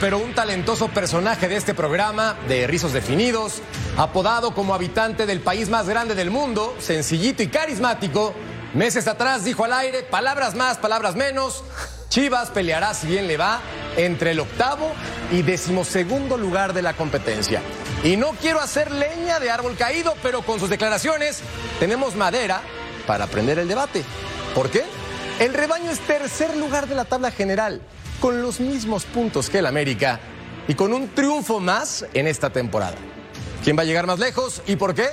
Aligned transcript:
Pero 0.00 0.16
un 0.16 0.34
talentoso 0.34 0.88
personaje 0.88 1.46
de 1.46 1.56
este 1.56 1.74
programa, 1.74 2.34
de 2.48 2.66
Rizos 2.66 2.94
Definidos, 2.94 3.60
apodado 3.98 4.54
como 4.54 4.74
habitante 4.74 5.26
del 5.26 5.40
país 5.40 5.68
más 5.68 5.86
grande 5.86 6.14
del 6.14 6.30
mundo, 6.30 6.74
sencillito 6.80 7.42
y 7.42 7.48
carismático, 7.48 8.34
meses 8.72 9.06
atrás 9.06 9.44
dijo 9.44 9.64
al 9.64 9.74
aire, 9.74 10.02
palabras 10.02 10.54
más, 10.54 10.78
palabras 10.78 11.16
menos, 11.16 11.62
Chivas 12.08 12.50
peleará, 12.50 12.94
si 12.94 13.08
bien 13.08 13.28
le 13.28 13.36
va, 13.36 13.60
entre 13.96 14.30
el 14.30 14.40
octavo 14.40 14.90
y 15.30 15.42
decimosegundo 15.42 16.38
lugar 16.38 16.72
de 16.72 16.82
la 16.82 16.94
competencia. 16.94 17.60
Y 18.02 18.16
no 18.16 18.30
quiero 18.40 18.60
hacer 18.60 18.90
leña 18.90 19.38
de 19.38 19.50
árbol 19.50 19.76
caído, 19.76 20.14
pero 20.22 20.40
con 20.42 20.58
sus 20.58 20.70
declaraciones 20.70 21.40
tenemos 21.78 22.16
madera 22.16 22.62
para 23.06 23.24
aprender 23.24 23.58
el 23.58 23.68
debate. 23.68 24.02
¿Por 24.54 24.70
qué? 24.70 24.82
El 25.38 25.52
rebaño 25.52 25.90
es 25.90 26.00
tercer 26.00 26.56
lugar 26.56 26.88
de 26.88 26.94
la 26.94 27.04
tabla 27.04 27.30
general 27.30 27.82
con 28.20 28.42
los 28.42 28.60
mismos 28.60 29.04
puntos 29.04 29.50
que 29.50 29.58
el 29.58 29.66
América 29.66 30.20
y 30.68 30.74
con 30.74 30.92
un 30.92 31.08
triunfo 31.08 31.58
más 31.58 32.06
en 32.14 32.26
esta 32.26 32.50
temporada. 32.50 32.96
¿Quién 33.64 33.76
va 33.76 33.82
a 33.82 33.86
llegar 33.86 34.06
más 34.06 34.18
lejos 34.18 34.62
y 34.66 34.76
por 34.76 34.94
qué? 34.94 35.08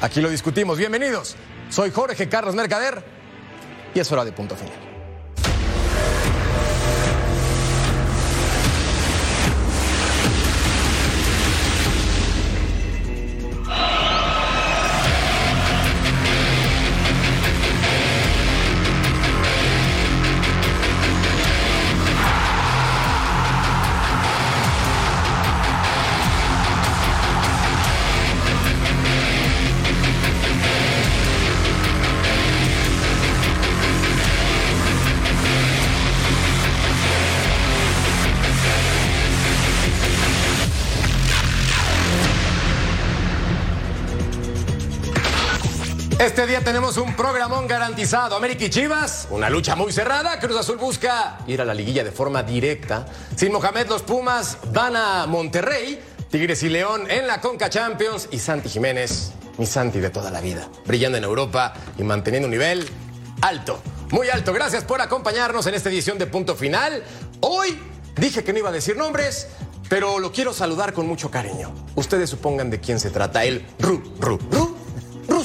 Aquí 0.00 0.20
lo 0.20 0.28
discutimos. 0.28 0.78
Bienvenidos. 0.78 1.34
Soy 1.70 1.90
Jorge 1.90 2.28
Carlos 2.28 2.54
Mercader 2.54 3.02
y 3.94 4.00
es 4.00 4.12
hora 4.12 4.24
de 4.24 4.32
punto 4.32 4.54
final. 4.54 4.85
Tenemos 46.66 46.96
un 46.96 47.14
programón 47.14 47.68
garantizado. 47.68 48.34
América 48.34 48.64
y 48.64 48.70
Chivas, 48.70 49.28
una 49.30 49.48
lucha 49.48 49.76
muy 49.76 49.92
cerrada. 49.92 50.40
Cruz 50.40 50.56
Azul 50.56 50.78
busca 50.78 51.38
ir 51.46 51.60
a 51.60 51.64
la 51.64 51.72
liguilla 51.72 52.02
de 52.02 52.10
forma 52.10 52.42
directa. 52.42 53.06
Sin 53.36 53.52
Mohamed, 53.52 53.86
los 53.86 54.02
Pumas 54.02 54.58
van 54.72 54.96
a 54.96 55.26
Monterrey. 55.28 56.02
Tigres 56.28 56.64
y 56.64 56.68
León 56.68 57.08
en 57.08 57.28
la 57.28 57.40
Conca 57.40 57.70
Champions. 57.70 58.26
Y 58.32 58.40
Santi 58.40 58.68
Jiménez, 58.68 59.30
mi 59.58 59.64
Santi 59.64 60.00
de 60.00 60.10
toda 60.10 60.32
la 60.32 60.40
vida, 60.40 60.68
brillando 60.84 61.16
en 61.16 61.22
Europa 61.22 61.72
y 61.98 62.02
manteniendo 62.02 62.48
un 62.48 62.50
nivel 62.50 62.84
alto. 63.42 63.78
Muy 64.10 64.28
alto. 64.30 64.52
Gracias 64.52 64.82
por 64.82 65.00
acompañarnos 65.00 65.68
en 65.68 65.74
esta 65.74 65.88
edición 65.88 66.18
de 66.18 66.26
Punto 66.26 66.56
Final. 66.56 67.04
Hoy 67.42 67.78
dije 68.16 68.42
que 68.42 68.52
no 68.52 68.58
iba 68.58 68.70
a 68.70 68.72
decir 68.72 68.96
nombres, 68.96 69.46
pero 69.88 70.18
lo 70.18 70.32
quiero 70.32 70.52
saludar 70.52 70.94
con 70.94 71.06
mucho 71.06 71.30
cariño. 71.30 71.72
Ustedes 71.94 72.28
supongan 72.28 72.70
de 72.70 72.80
quién 72.80 72.98
se 72.98 73.10
trata. 73.10 73.44
El 73.44 73.64
Ru, 73.78 74.02
Ru, 74.18 74.40
Ru. 74.50 74.75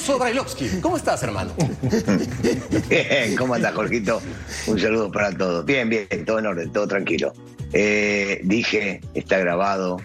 Ruso 0.02 0.18
Brailovsky. 0.18 0.80
¿Cómo 0.80 0.96
estás, 0.96 1.22
hermano? 1.22 1.52
Bien, 2.88 3.36
¿cómo 3.36 3.54
andas, 3.54 3.72
Jorgito? 3.72 4.20
Un 4.66 4.80
saludo 4.80 5.12
para 5.12 5.30
todos. 5.30 5.64
Bien, 5.64 5.88
bien, 5.88 6.08
todo 6.26 6.40
en 6.40 6.46
orden, 6.46 6.72
todo 6.72 6.88
tranquilo. 6.88 7.32
Eh, 7.72 8.40
dije, 8.42 9.00
está 9.14 9.38
grabado, 9.38 9.98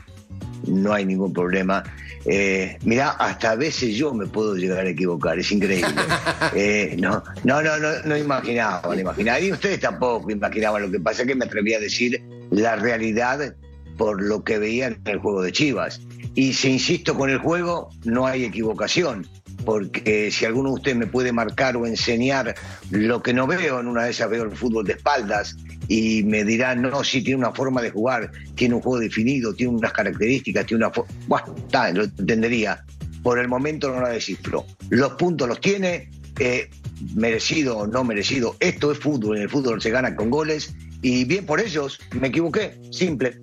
no 0.67 0.93
hay 0.93 1.03
ningún 1.03 1.33
problema. 1.33 1.83
Eh, 2.25 2.77
mirá, 2.83 3.09
hasta 3.09 3.49
a 3.49 3.55
veces 3.55 3.95
yo 3.95 4.13
me 4.13 4.27
puedo 4.27 4.53
llegar 4.53 4.85
a 4.85 4.89
equivocar, 4.89 5.39
es 5.39 5.51
increíble. 5.51 5.89
Eh, 6.53 6.95
no, 6.99 7.23
no, 7.43 7.63
no, 7.63 7.79
no, 7.79 7.89
no 8.05 8.15
imaginaba, 8.15 8.93
no 8.93 9.01
imaginaba. 9.01 9.39
Y 9.39 9.51
ustedes 9.51 9.79
tampoco 9.79 10.29
imaginaban. 10.29 10.83
Lo 10.83 10.91
que 10.91 10.99
pasa 10.99 11.23
es 11.23 11.27
que 11.27 11.33
me 11.33 11.45
atreví 11.45 11.73
a 11.73 11.79
decir 11.79 12.21
la 12.51 12.75
realidad 12.75 13.55
por 13.97 14.21
lo 14.21 14.43
que 14.43 14.59
veía 14.59 14.87
en 14.87 15.01
el 15.05 15.17
juego 15.17 15.41
de 15.41 15.51
Chivas. 15.51 16.01
Y 16.35 16.53
si 16.53 16.73
insisto 16.73 17.15
con 17.15 17.31
el 17.31 17.39
juego, 17.39 17.89
no 18.03 18.27
hay 18.27 18.45
equivocación 18.45 19.27
porque 19.67 20.31
si 20.31 20.45
alguno 20.45 20.69
de 20.69 20.75
ustedes 20.75 20.97
me 20.97 21.07
puede 21.07 21.33
marcar 21.33 21.75
o 21.75 21.85
enseñar 21.85 22.55
lo 22.89 23.21
que 23.21 23.33
no 23.33 23.47
veo, 23.47 23.81
en 23.81 23.87
una 23.87 24.05
de 24.05 24.11
esas 24.11 24.29
veo 24.29 24.43
el 24.43 24.55
fútbol 24.55 24.85
de 24.85 24.93
espaldas 24.93 25.57
y 25.89 26.23
me 26.23 26.45
dirán, 26.45 26.81
no, 26.81 27.03
sí, 27.03 27.21
tiene 27.21 27.39
una 27.39 27.51
forma 27.51 27.81
de 27.81 27.89
jugar, 27.89 28.31
tiene 28.55 28.75
un 28.75 28.81
juego 28.81 28.99
definido, 28.99 29.53
tiene 29.53 29.73
unas 29.73 29.91
características, 29.91 30.67
tiene 30.67 30.85
una 30.85 30.93
forma... 30.93 31.11
Bueno, 31.27 31.53
está, 31.57 31.91
lo 31.91 32.05
entendería. 32.05 32.85
Por 33.21 33.39
el 33.39 33.49
momento 33.49 33.91
no 33.91 33.99
la 33.99 34.07
descifro. 34.07 34.65
Los 34.89 35.15
puntos 35.15 35.49
los 35.49 35.59
tiene, 35.59 36.11
eh, 36.39 36.69
merecido 37.13 37.79
o 37.79 37.87
no 37.87 38.05
merecido. 38.05 38.55
Esto 38.61 38.93
es 38.93 38.99
fútbol, 38.99 39.35
en 39.35 39.43
el 39.43 39.49
fútbol 39.49 39.81
se 39.81 39.89
gana 39.89 40.15
con 40.15 40.29
goles 40.29 40.73
y 41.01 41.25
bien 41.25 41.45
por 41.45 41.59
ellos, 41.59 41.99
me 42.17 42.29
equivoqué, 42.29 42.79
simple. 42.89 43.37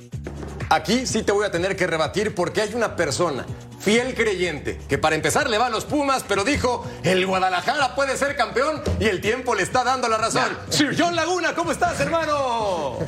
Aquí 0.75 1.07
sí 1.07 1.23
te 1.23 1.31
voy 1.31 1.47
a 1.47 1.53
tener 1.53 1.77
que 1.77 1.87
rebatir 1.87 2.35
porque 2.35 2.61
hay 2.61 2.75
una 2.75 2.97
persona 2.97 3.47
fiel 3.79 4.13
creyente 4.13 4.81
que 4.89 4.99
para 4.99 5.15
empezar 5.15 5.49
le 5.49 5.57
va 5.57 5.67
a 5.67 5.71
los 5.71 5.85
Pumas, 5.85 6.25
pero 6.27 6.43
dijo, 6.43 6.85
el 7.05 7.25
Guadalajara 7.25 7.95
puede 7.95 8.17
ser 8.17 8.35
campeón 8.35 8.83
y 8.99 9.05
el 9.05 9.21
tiempo 9.21 9.55
le 9.55 9.63
está 9.63 9.85
dando 9.85 10.09
la 10.09 10.19
razón. 10.19 10.49
Sir 10.71 10.97
John 10.99 11.15
Laguna, 11.15 11.55
¿cómo 11.55 11.71
estás, 11.71 12.01
hermano? 12.01 12.99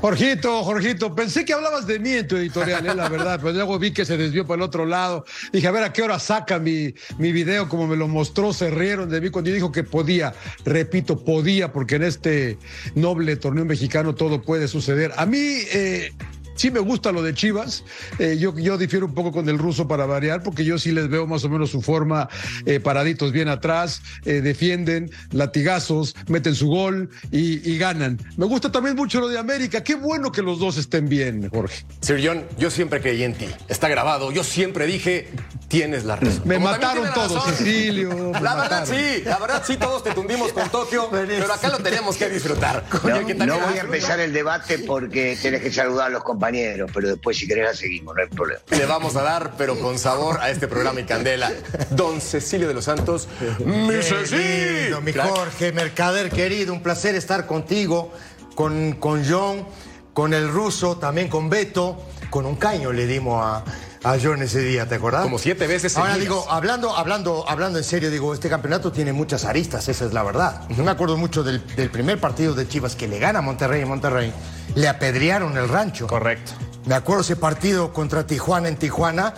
Jorgito, 0.00 0.62
Jorgito, 0.62 1.12
pensé 1.12 1.44
que 1.44 1.52
hablabas 1.52 1.84
de 1.88 1.98
mí 1.98 2.12
en 2.12 2.28
tu 2.28 2.36
editorial, 2.36 2.86
¿eh? 2.86 2.94
la 2.94 3.08
verdad, 3.08 3.40
pero 3.42 3.54
luego 3.54 3.76
vi 3.80 3.92
que 3.92 4.04
se 4.04 4.16
desvió 4.16 4.46
para 4.46 4.58
el 4.58 4.62
otro 4.62 4.86
lado. 4.86 5.24
Dije, 5.52 5.66
a 5.66 5.72
ver 5.72 5.82
a 5.82 5.92
qué 5.92 6.02
hora 6.02 6.20
saca 6.20 6.60
mi, 6.60 6.94
mi 7.18 7.32
video, 7.32 7.68
como 7.68 7.88
me 7.88 7.96
lo 7.96 8.06
mostró, 8.06 8.52
se 8.52 8.70
rieron 8.70 9.10
de 9.10 9.20
mí 9.20 9.30
cuando 9.30 9.50
yo 9.50 9.56
dijo 9.56 9.72
que 9.72 9.82
podía. 9.82 10.32
Repito, 10.64 11.24
podía, 11.24 11.72
porque 11.72 11.96
en 11.96 12.04
este 12.04 12.56
noble 12.94 13.34
torneo 13.34 13.64
mexicano 13.64 14.14
todo 14.14 14.42
puede 14.42 14.68
suceder. 14.68 15.12
A 15.16 15.26
mí, 15.26 15.38
eh, 15.72 16.12
sí 16.60 16.70
me 16.70 16.80
gusta 16.80 17.10
lo 17.10 17.22
de 17.22 17.32
Chivas. 17.32 17.84
Eh, 18.18 18.36
yo, 18.38 18.54
yo 18.58 18.76
difiero 18.76 19.06
un 19.06 19.14
poco 19.14 19.32
con 19.32 19.48
el 19.48 19.56
ruso 19.56 19.88
para 19.88 20.04
variar, 20.04 20.42
porque 20.42 20.62
yo 20.62 20.78
sí 20.78 20.92
les 20.92 21.08
veo 21.08 21.26
más 21.26 21.42
o 21.44 21.48
menos 21.48 21.70
su 21.70 21.80
forma, 21.80 22.28
eh, 22.66 22.80
paraditos 22.80 23.32
bien 23.32 23.48
atrás, 23.48 24.02
eh, 24.26 24.42
defienden, 24.42 25.10
latigazos, 25.30 26.14
meten 26.28 26.54
su 26.54 26.68
gol 26.68 27.08
y, 27.30 27.66
y, 27.68 27.78
ganan. 27.78 28.18
Me 28.36 28.44
gusta 28.44 28.70
también 28.70 28.94
mucho 28.94 29.20
lo 29.20 29.28
de 29.28 29.38
América. 29.38 29.82
Qué 29.82 29.94
bueno 29.94 30.30
que 30.30 30.42
los 30.42 30.58
dos 30.58 30.76
estén 30.76 31.08
bien, 31.08 31.48
Jorge. 31.48 31.82
Sir 32.02 32.20
John, 32.22 32.44
yo 32.58 32.70
siempre 32.70 33.00
creí 33.00 33.22
en 33.22 33.32
ti. 33.32 33.46
Está 33.68 33.88
grabado. 33.88 34.30
Yo 34.30 34.44
siempre 34.44 34.86
dije, 34.86 35.28
tienes 35.68 36.04
la 36.04 36.16
razón. 36.16 36.42
Me 36.44 36.56
Como 36.56 36.66
mataron 36.66 37.08
todos, 37.14 37.32
razón. 37.36 37.54
Cecilio. 37.54 38.32
La 38.40 38.54
verdad 38.54 38.86
sí, 38.86 39.22
la 39.24 39.38
verdad 39.38 39.62
sí, 39.66 39.76
todos 39.76 40.02
te 40.02 40.12
tundimos 40.12 40.52
con 40.52 40.68
Tokio, 40.70 41.08
pero 41.10 41.52
acá 41.52 41.68
lo 41.68 41.78
tenemos 41.78 42.16
que 42.16 42.28
disfrutar. 42.28 42.84
No, 43.04 43.46
no 43.46 43.58
voy 43.60 43.78
a 43.78 43.82
empezar 43.82 44.20
el 44.20 44.32
debate 44.32 44.78
porque 44.78 45.38
tienes 45.40 45.62
que 45.62 45.72
saludar 45.72 46.06
a 46.06 46.10
los 46.10 46.22
compañeros 46.22 46.49
pero 46.92 47.08
después 47.08 47.36
si 47.36 47.46
querés 47.46 47.64
la 47.64 47.74
seguimos, 47.74 48.14
no 48.14 48.22
hay 48.22 48.28
problema. 48.28 48.60
Le 48.70 48.86
vamos 48.86 49.16
a 49.16 49.22
dar, 49.22 49.54
pero 49.56 49.78
con 49.78 49.98
sabor, 49.98 50.38
a 50.40 50.50
este 50.50 50.68
programa 50.68 51.00
y 51.00 51.04
candela. 51.04 51.52
Don 51.90 52.20
Cecilio 52.20 52.68
de 52.68 52.74
los 52.74 52.84
Santos, 52.84 53.28
mi 53.64 54.02
Cecilio. 54.02 55.00
Mi 55.00 55.12
Jorge, 55.12 55.72
Mercader 55.72 56.30
querido, 56.30 56.72
un 56.72 56.82
placer 56.82 57.14
estar 57.14 57.46
contigo, 57.46 58.12
con, 58.54 58.92
con 58.92 59.24
John, 59.28 59.66
con 60.12 60.34
el 60.34 60.48
ruso, 60.48 60.98
también 60.98 61.28
con 61.28 61.48
Beto, 61.48 62.04
con 62.30 62.46
un 62.46 62.56
caño 62.56 62.92
le 62.92 63.06
dimos 63.06 63.42
a, 63.44 63.64
a 64.02 64.16
John 64.22 64.42
ese 64.42 64.60
día, 64.60 64.88
¿te 64.88 64.94
acordás? 64.94 65.22
Como 65.22 65.38
siete 65.38 65.66
veces 65.66 65.96
Ahora 65.96 66.14
seguidas. 66.14 66.28
digo, 66.36 66.50
hablando, 66.50 66.96
hablando, 66.96 67.44
hablando 67.48 67.78
en 67.78 67.84
serio, 67.84 68.10
digo, 68.10 68.32
este 68.32 68.48
campeonato 68.48 68.90
tiene 68.92 69.12
muchas 69.12 69.44
aristas, 69.44 69.88
esa 69.88 70.06
es 70.06 70.12
la 70.14 70.22
verdad. 70.22 70.62
Yo 70.70 70.82
me 70.84 70.90
acuerdo 70.90 71.16
mucho 71.18 71.42
del, 71.42 71.64
del 71.76 71.90
primer 71.90 72.18
partido 72.18 72.54
de 72.54 72.66
Chivas 72.66 72.96
que 72.96 73.06
le 73.08 73.18
gana 73.18 73.40
a 73.40 73.42
Monterrey 73.42 73.82
en 73.82 73.88
Monterrey. 73.88 74.32
le 74.74 74.88
apedrearon 74.88 75.56
el 75.56 75.68
rancho. 75.68 76.06
Correcto. 76.06 76.52
Me 76.86 76.94
acuerdo 76.94 77.20
ese 77.22 77.36
partido 77.36 77.92
contra 77.92 78.26
Tijuana 78.26 78.68
en 78.68 78.76
Tijuana, 78.76 79.34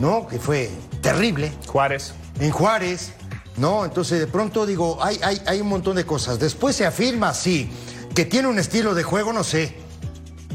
¿no? 0.00 0.26
Que 0.26 0.38
fue 0.38 0.70
terrible. 1.02 1.52
Juárez. 1.66 2.14
En 2.40 2.50
Juárez, 2.52 3.12
¿no? 3.58 3.84
Entonces 3.84 4.18
de 4.18 4.26
pronto 4.26 4.64
digo, 4.64 4.98
hay, 5.04 5.20
hay, 5.22 5.42
hay 5.46 5.60
un 5.60 5.68
montón 5.68 5.96
de 5.96 6.06
cosas. 6.06 6.38
Después 6.38 6.74
se 6.74 6.86
afirma, 6.86 7.34
sí, 7.34 7.70
que 8.14 8.24
tiene 8.24 8.48
un 8.48 8.58
estilo 8.58 8.94
de 8.94 9.02
juego, 9.02 9.34
no 9.34 9.44
sé. 9.44 9.76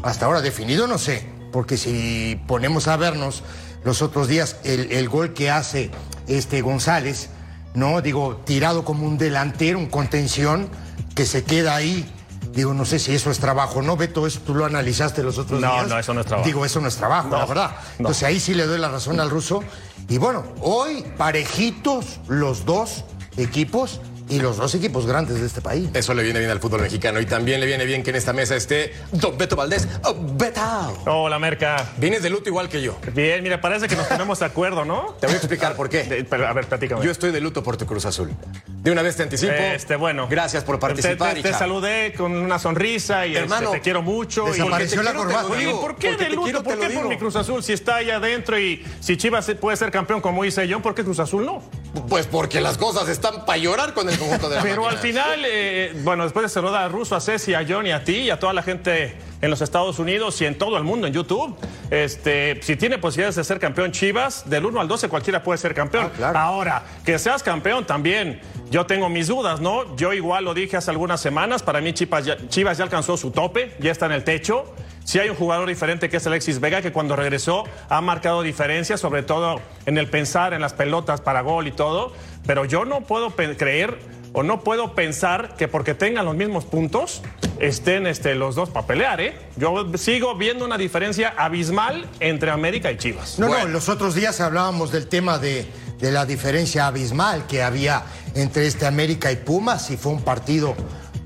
Hasta 0.01 0.25
ahora 0.25 0.42
definido, 0.42 0.88
no 0.88 0.97
sé. 0.97 1.35
Porque 1.51 1.77
si 1.77 2.39
ponemos 2.47 2.88
a 2.88 2.97
vernos 2.97 3.44
los 3.83 4.01
otros 4.01 4.27
días 4.27 4.57
el, 4.63 4.92
el 4.92 5.09
gol 5.09 5.33
que 5.33 5.50
hace 5.51 5.92
este 6.27 6.62
González, 6.62 7.30
¿no? 7.74 8.01
Digo, 8.01 8.42
tirado 8.45 8.83
como 8.86 9.06
un 9.06 9.18
delantero, 9.18 9.77
un 9.80 9.88
contención, 9.88 10.69
que 11.15 11.25
se 11.25 11.44
queda 11.44 11.75
ahí. 11.75 12.09
Digo, 12.53 12.74
no 12.74 12.86
sé 12.86 13.00
si 13.00 13.13
eso 13.13 13.31
es 13.31 13.39
trabajo, 13.39 13.81
¿no? 13.81 13.97
Beto, 13.97 14.25
eso 14.25 14.39
tú 14.45 14.56
lo 14.56 14.65
analizaste 14.65 15.21
los 15.24 15.38
otros 15.38 15.59
No, 15.59 15.71
días. 15.74 15.88
no, 15.89 16.00
eso 16.00 16.13
no 16.13 16.21
es 16.21 16.27
trabajo. 16.27 16.47
Digo, 16.47 16.65
eso 16.65 16.80
no 16.80 16.88
es 16.88 16.95
trabajo, 16.95 17.27
No, 17.30 17.38
la 17.38 17.45
verdad. 17.45 17.71
no. 17.71 17.77
Entonces 18.00 18.24
ahí 18.24 18.39
sí 18.39 18.53
le 18.53 18.65
doy 18.65 18.80
la 18.80 18.88
razón 18.89 19.19
al 19.19 19.30
ruso. 19.30 19.62
Y 20.07 20.18
bueno, 20.18 20.44
hoy 20.62 21.03
parejitos 21.18 22.19
los 22.27 22.65
dos 22.65 23.03
equipos 23.38 24.00
y 24.27 24.39
los 24.39 24.57
dos 24.57 24.74
equipos 24.75 25.06
grandes 25.06 25.39
de 25.39 25.45
este 25.45 25.62
país. 25.62 25.89
Eso 25.94 26.13
le 26.13 26.24
viene 26.24 26.39
bien 26.39 26.51
al 26.51 26.60
fútbol 26.60 26.81
mexicano 26.81 27.19
y 27.19 27.25
también 27.25 27.60
le 27.60 27.66
viene 27.68 27.86
bien 27.86 28.01
que 28.04 28.10
en 28.10 28.16
esta 28.16 28.33
mesa 28.33 28.56
esté 28.56 28.94
Don 29.12 29.38
Beto 29.38 29.56
Valdés. 29.56 29.88
Oh, 30.04 30.16
Betao. 30.16 30.98
Hola, 31.06 31.38
Merca. 31.39 31.86
Vienes 31.98 32.24
de 32.24 32.30
luto 32.30 32.50
igual 32.50 32.68
que 32.69 32.81
yo. 32.81 32.98
Bien, 33.13 33.44
mira, 33.44 33.62
parece 33.62 33.88
que 33.88 33.95
nos 33.95 34.07
ponemos 34.07 34.39
de 34.39 34.45
acuerdo, 34.45 34.83
¿no? 34.86 35.16
Te 35.19 35.27
voy 35.27 35.36
a 35.36 35.38
explicar 35.38 35.75
por 35.75 35.89
qué. 35.89 36.04
De- 36.04 36.24
pero, 36.24 36.48
a 36.48 36.54
ver, 36.54 36.66
platícame. 36.68 37.04
Yo 37.06 37.12
estoy 37.12 37.31
de 37.31 37.39
luto 37.42 37.62
por 37.63 37.77
tu 37.77 37.86
Cruz 37.86 38.06
Azul. 38.06 38.31
De 38.66 38.92
una 38.92 39.01
vez 39.01 39.16
te 39.16 39.24
anticipo. 39.24 39.54
Este, 39.54 39.95
bueno. 39.95 40.28
Gracias 40.30 40.63
por 40.63 40.80
participar. 40.80 41.36
Te, 41.36 41.44
te 41.44 41.54
saludé 41.54 42.13
con 42.13 42.31
una 42.31 42.57
sonrisa 42.60 43.25
y 43.28 43.31
este, 43.31 43.44
Hermano, 43.44 43.71
te 43.71 43.81
quiero 43.81 44.01
mucho. 44.01 44.48
y- 44.48 44.51
desapareció 44.51 45.00
te 45.00 45.04
la 45.06 45.13
corbata. 45.13 45.62
¿Y 45.62 45.66
por 45.74 45.95
qué 45.98 46.10
Porque 46.10 46.24
de 46.24 46.30
luto? 46.31 46.44
quiero, 46.44 46.63
¿Por 46.63 46.80
qué 46.80 46.89
por 46.89 47.07
mi 47.07 47.18
Cruz 47.18 47.36
Azul? 47.36 47.63
Si 47.63 47.74
está 47.74 47.95
ahí 47.98 48.10
adentro 48.10 48.60
y 48.60 48.83
si 49.00 49.18
Chivas 49.18 49.50
puede 49.60 49.78
ser 49.78 49.92
campeón 49.92 50.21
como 50.21 50.44
dice 50.44 50.68
John, 50.69 50.81
¿por 50.81 50.94
qué 50.95 51.04
Cruz 51.04 51.19
Azul 51.19 51.45
no? 51.45 51.63
Pues 52.09 52.27
porque 52.27 52.62
las 52.62 52.77
cosas 52.77 53.09
están 53.09 53.45
para 53.45 53.57
llorar 53.57 53.94
con 53.94 54.09
el 54.09 54.18
conjunto 54.18 54.50
de 54.50 54.57
la 54.57 54.62
Pero 54.62 54.88
al 54.88 54.97
final, 54.97 55.42
eh, 55.45 55.94
bueno, 56.03 56.24
después 56.24 56.44
de 56.44 56.50
saludar 56.50 56.83
a 56.83 56.89
Russo, 56.89 57.15
a 57.15 57.21
Ceci, 57.21 57.53
a 57.53 57.65
John 57.68 57.88
y 57.88 57.92
a 57.92 58.03
ti 58.03 58.15
y 58.18 58.30
a 58.30 58.39
toda 58.39 58.53
la 58.53 58.63
gente 58.63 59.18
en 59.42 59.50
los 59.50 59.62
Estados 59.62 60.00
Unidos 60.00 60.39
y 60.42 60.45
en 60.45 60.57
todo 60.57 60.77
el 60.77 60.83
mundo 60.83 61.07
en 61.07 61.13
YouTube, 61.13 61.56
este, 61.89 62.59
si 62.62 62.75
tiene 62.75 62.97
posibilidades 62.97 63.36
de 63.36 63.44
ser 63.44 63.59
campeón 63.59 63.92
Chivas, 63.92 64.50
del 64.50 64.65
1 64.65 64.81
al 64.81 64.88
12 64.88 65.09
cualquiera 65.09 65.44
puede 65.44 65.57
ser 65.57 65.74
campeón. 65.74 66.06
Ah, 66.07 66.15
claro. 66.15 66.39
Ahora, 66.39 66.83
que 67.06 67.18
seas 67.19 67.44
campeón 67.44 67.86
también, 67.86 68.42
yo 68.69 68.86
tengo 68.86 69.09
mis 69.09 69.27
dudas, 69.27 69.62
¿no? 69.62 69.95
Yo 69.95 70.13
igual 70.13 70.45
lo 70.45 70.53
dije 70.53 70.77
hace 70.77 70.92
algunas 70.92 71.21
semanas, 71.21 71.63
para 71.63 71.81
mí 71.81 71.94
Chivas 71.94 72.25
ya, 72.25 72.38
Chivas 72.50 72.77
ya 72.77 72.83
alcanzó 72.83 73.18
su 73.18 73.31
tope, 73.31 73.75
ya 73.80 73.92
está 73.92 74.06
en 74.07 74.13
el 74.13 74.24
techo. 74.24 74.74
Si 75.06 75.19
hay 75.19 75.30
un 75.30 75.36
jugador 75.36 75.69
diferente 75.69 76.10
que 76.10 76.18
es 76.18 76.25
Alexis 76.28 76.60
Vega, 76.60 76.81
que 76.81 76.92
cuando 76.92 77.16
regresó 77.16 77.63
ha 77.90 78.02
marcado 78.02 78.42
diferencias, 78.42 79.00
sobre 79.00 79.22
todo 79.22 79.62
en 79.86 79.98
el 80.00 80.10
pensar 80.10 80.54
en 80.54 80.62
las 80.62 80.74
pelotas 80.74 81.22
para 81.22 81.42
gol 81.42 81.68
y 81.68 81.72
todo. 81.72 82.12
Pero 82.48 82.66
yo 82.66 82.86
no 82.86 83.02
puedo 83.02 83.30
creer 83.36 84.00
o 84.34 84.42
no 84.42 84.62
puedo 84.62 84.96
pensar 84.96 85.56
que 85.57 85.68
porque 85.68 85.94
tengan 85.94 86.25
los 86.25 86.36
mismos 86.36 86.66
puntos 86.66 87.22
estén 87.60 88.07
este, 88.07 88.36
los 88.36 88.56
dos 88.56 88.69
para 88.69 88.86
pelear, 88.88 89.22
¿eh? 89.22 89.38
Yo 89.57 89.92
sigo 89.96 90.36
viendo 90.36 90.66
una 90.66 90.78
diferencia 90.78 91.34
abismal 91.38 92.06
entre 92.19 92.52
América 92.52 92.92
y 92.92 92.98
Chivas. 92.98 93.40
No, 93.40 93.48
Bueno. 93.48 93.66
no, 93.66 93.72
los 93.72 93.88
otros 93.90 94.16
días 94.16 94.42
hablábamos 94.42 94.92
del 94.92 95.07
tema 95.07 95.38
de, 95.38 95.66
de 96.00 96.12
la 96.12 96.25
diferencia 96.25 96.88
abismal 96.88 97.46
que 97.48 97.63
había 97.63 98.04
entre 98.34 98.68
este 98.68 98.86
América 98.88 99.31
y 99.31 99.38
Pumas 99.38 99.90
y 99.92 99.98
fue 99.98 100.12
un 100.12 100.22
partido 100.22 100.75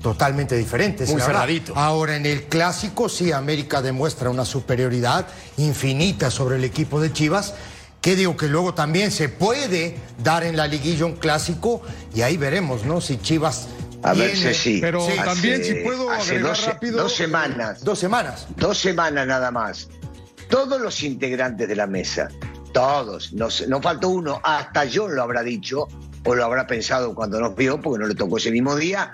totalmente 0.02 0.56
diferente. 0.56 1.06
Muy 1.06 1.20
cerradito. 1.20 1.74
Ahora 1.76 2.16
en 2.16 2.26
el 2.26 2.44
clásico 2.44 3.08
sí 3.08 3.32
América 3.32 3.82
demuestra 3.82 4.30
una 4.30 4.44
superioridad 4.44 5.26
infinita 5.58 6.30
sobre 6.30 6.56
el 6.56 6.64
equipo 6.64 7.00
de 7.00 7.12
Chivas. 7.12 7.54
Que 8.00 8.16
digo 8.16 8.34
que 8.34 8.48
luego 8.48 8.72
también 8.72 9.10
se 9.10 9.28
puede 9.28 9.94
dar 10.22 10.42
en 10.42 10.56
la 10.56 10.66
liguilla 10.66 11.04
un 11.04 11.16
clásico 11.16 11.82
y 12.14 12.22
ahí 12.22 12.38
veremos, 12.38 12.84
¿no? 12.84 13.00
Si 13.02 13.18
Chivas 13.18 13.68
A 14.02 14.14
ver, 14.14 14.34
Ceci. 14.34 14.80
Pero 14.80 15.06
Sí. 15.06 15.12
también, 15.22 15.62
si 15.62 15.74
puedo 15.74 16.10
hace 16.10 16.30
agregar 16.36 16.56
dos, 16.56 16.64
rápido. 16.64 17.02
dos 17.02 17.14
semanas, 17.14 17.84
dos 17.84 17.98
semanas. 17.98 18.46
dos 18.56 18.78
semanas 18.78 19.26
nada 19.26 19.50
más. 19.50 19.88
Todos 20.48 20.80
los 20.80 21.02
integrantes 21.02 21.68
de 21.68 21.76
la 21.76 21.86
mesa, 21.86 22.28
todos, 22.72 23.34
no, 23.34 23.48
no 23.68 23.82
faltó 23.82 24.08
uno, 24.08 24.40
hasta 24.42 24.84
John 24.90 25.14
lo 25.14 25.22
habrá 25.22 25.42
dicho 25.42 25.86
o 26.24 26.34
lo 26.34 26.42
habrá 26.46 26.66
pensado 26.66 27.14
cuando 27.14 27.38
nos 27.38 27.54
vio, 27.54 27.78
porque 27.82 27.98
no 28.00 28.06
le 28.08 28.14
tocó 28.14 28.38
ese 28.38 28.50
mismo 28.50 28.74
día, 28.74 29.12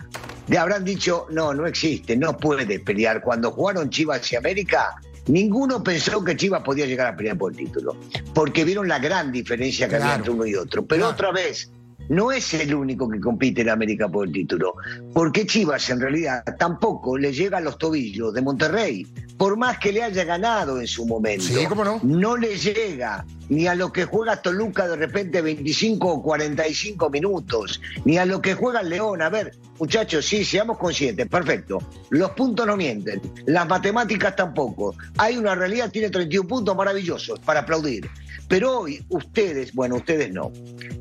le 0.49 0.59
habrán 0.59 0.85
dicho, 0.85 1.27
no, 1.31 1.53
no 1.55 1.67
existe, 1.67 2.17
no 2.17 2.37
puede 2.37 2.81
pelear. 2.81 3.21
Cuando 3.21 3.51
jugaron 3.51 3.91
Chivas 3.91 4.31
y 4.33 4.37
América, 4.37 4.97
ninguno 5.27 5.83
pensó 5.83 6.23
que 6.25 6.37
Chivas 6.37 6.63
podía 6.63 6.87
llegar 6.87 7.09
a 7.09 7.17
pelear 7.17 7.37
por 7.37 7.53
el 7.53 7.59
título, 7.59 7.97
porque 8.35 8.65
vieron 8.65 8.87
la 8.89 8.99
gran 8.99 9.33
diferencia 9.33 9.89
que 9.89 9.97
había 9.97 10.15
entre 10.15 10.31
uno 10.31 10.47
y 10.47 10.55
otro. 10.55 10.85
Pero 10.87 11.01
Claro. 11.01 11.13
otra 11.15 11.33
vez, 11.33 11.71
no 12.09 12.33
es 12.33 12.55
el 12.55 12.75
único 12.75 13.09
que 13.09 13.21
compite 13.21 13.63
en 13.63 13.71
América 13.71 14.09
por 14.09 14.27
el 14.27 14.33
título, 14.33 14.75
porque 15.13 15.47
Chivas 15.47 15.89
en 15.91 16.01
realidad 16.01 16.45
tampoco 16.59 17.17
le 17.19 17.33
llega 17.33 17.59
a 17.59 17.61
los 17.61 17.79
tobillos 17.79 18.33
de 18.35 18.43
Monterrey, 18.43 19.07
por 19.37 19.57
más 19.57 19.79
que 19.79 19.93
le 19.93 20.03
haya 20.03 20.25
ganado 20.25 20.81
en 20.81 20.87
su 20.87 21.07
momento. 21.07 21.45
Sí, 21.45 21.67
cómo 21.67 21.85
no. 21.85 22.01
No 22.03 22.37
le 22.37 22.57
llega 22.57 23.25
ni 23.49 23.67
a 23.67 23.75
lo 23.75 23.93
que 23.93 24.05
juega 24.05 24.43
Toluca 24.43 24.89
de 24.89 24.97
repente 24.97 25.41
25 25.41 26.09
o 26.09 26.23
45 26.23 27.11
minutos, 27.11 27.81
ni 28.05 28.19
a 28.19 28.27
lo 28.27 28.41
que 28.41 28.55
juega 28.55 28.83
León. 28.83 29.23
A 29.23 29.29
ver, 29.29 29.53
muchachos, 29.79 30.25
sí, 30.27 30.45
seamos 30.45 30.79
conscientes, 30.79 31.29
perfecto. 31.29 31.79
Los 32.11 32.31
puntos 32.33 32.67
no 32.67 32.77
mienten, 32.77 33.21
las 33.47 33.69
matemáticas 33.69 34.35
tampoco. 34.37 34.95
Hay 35.19 35.37
una 35.37 35.55
realidad, 35.55 35.91
tiene 35.91 36.11
31 36.11 36.49
puntos 36.49 36.77
maravillosos 36.77 37.39
para 37.41 37.61
aplaudir. 37.61 38.09
Pero 38.49 38.81
hoy 38.81 39.05
ustedes, 39.09 39.75
bueno, 39.75 39.97
ustedes 39.97 40.33
no. 40.33 40.53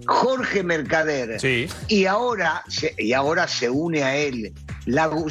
Jorge 0.07 0.63
Mercader 0.63 1.39
Sí. 1.39 1.67
y 1.87 2.05
ahora 2.05 2.63
se, 2.67 2.93
y 2.97 3.13
ahora 3.13 3.47
se 3.47 3.69
une 3.69 4.03
a 4.03 4.15
él 4.15 4.53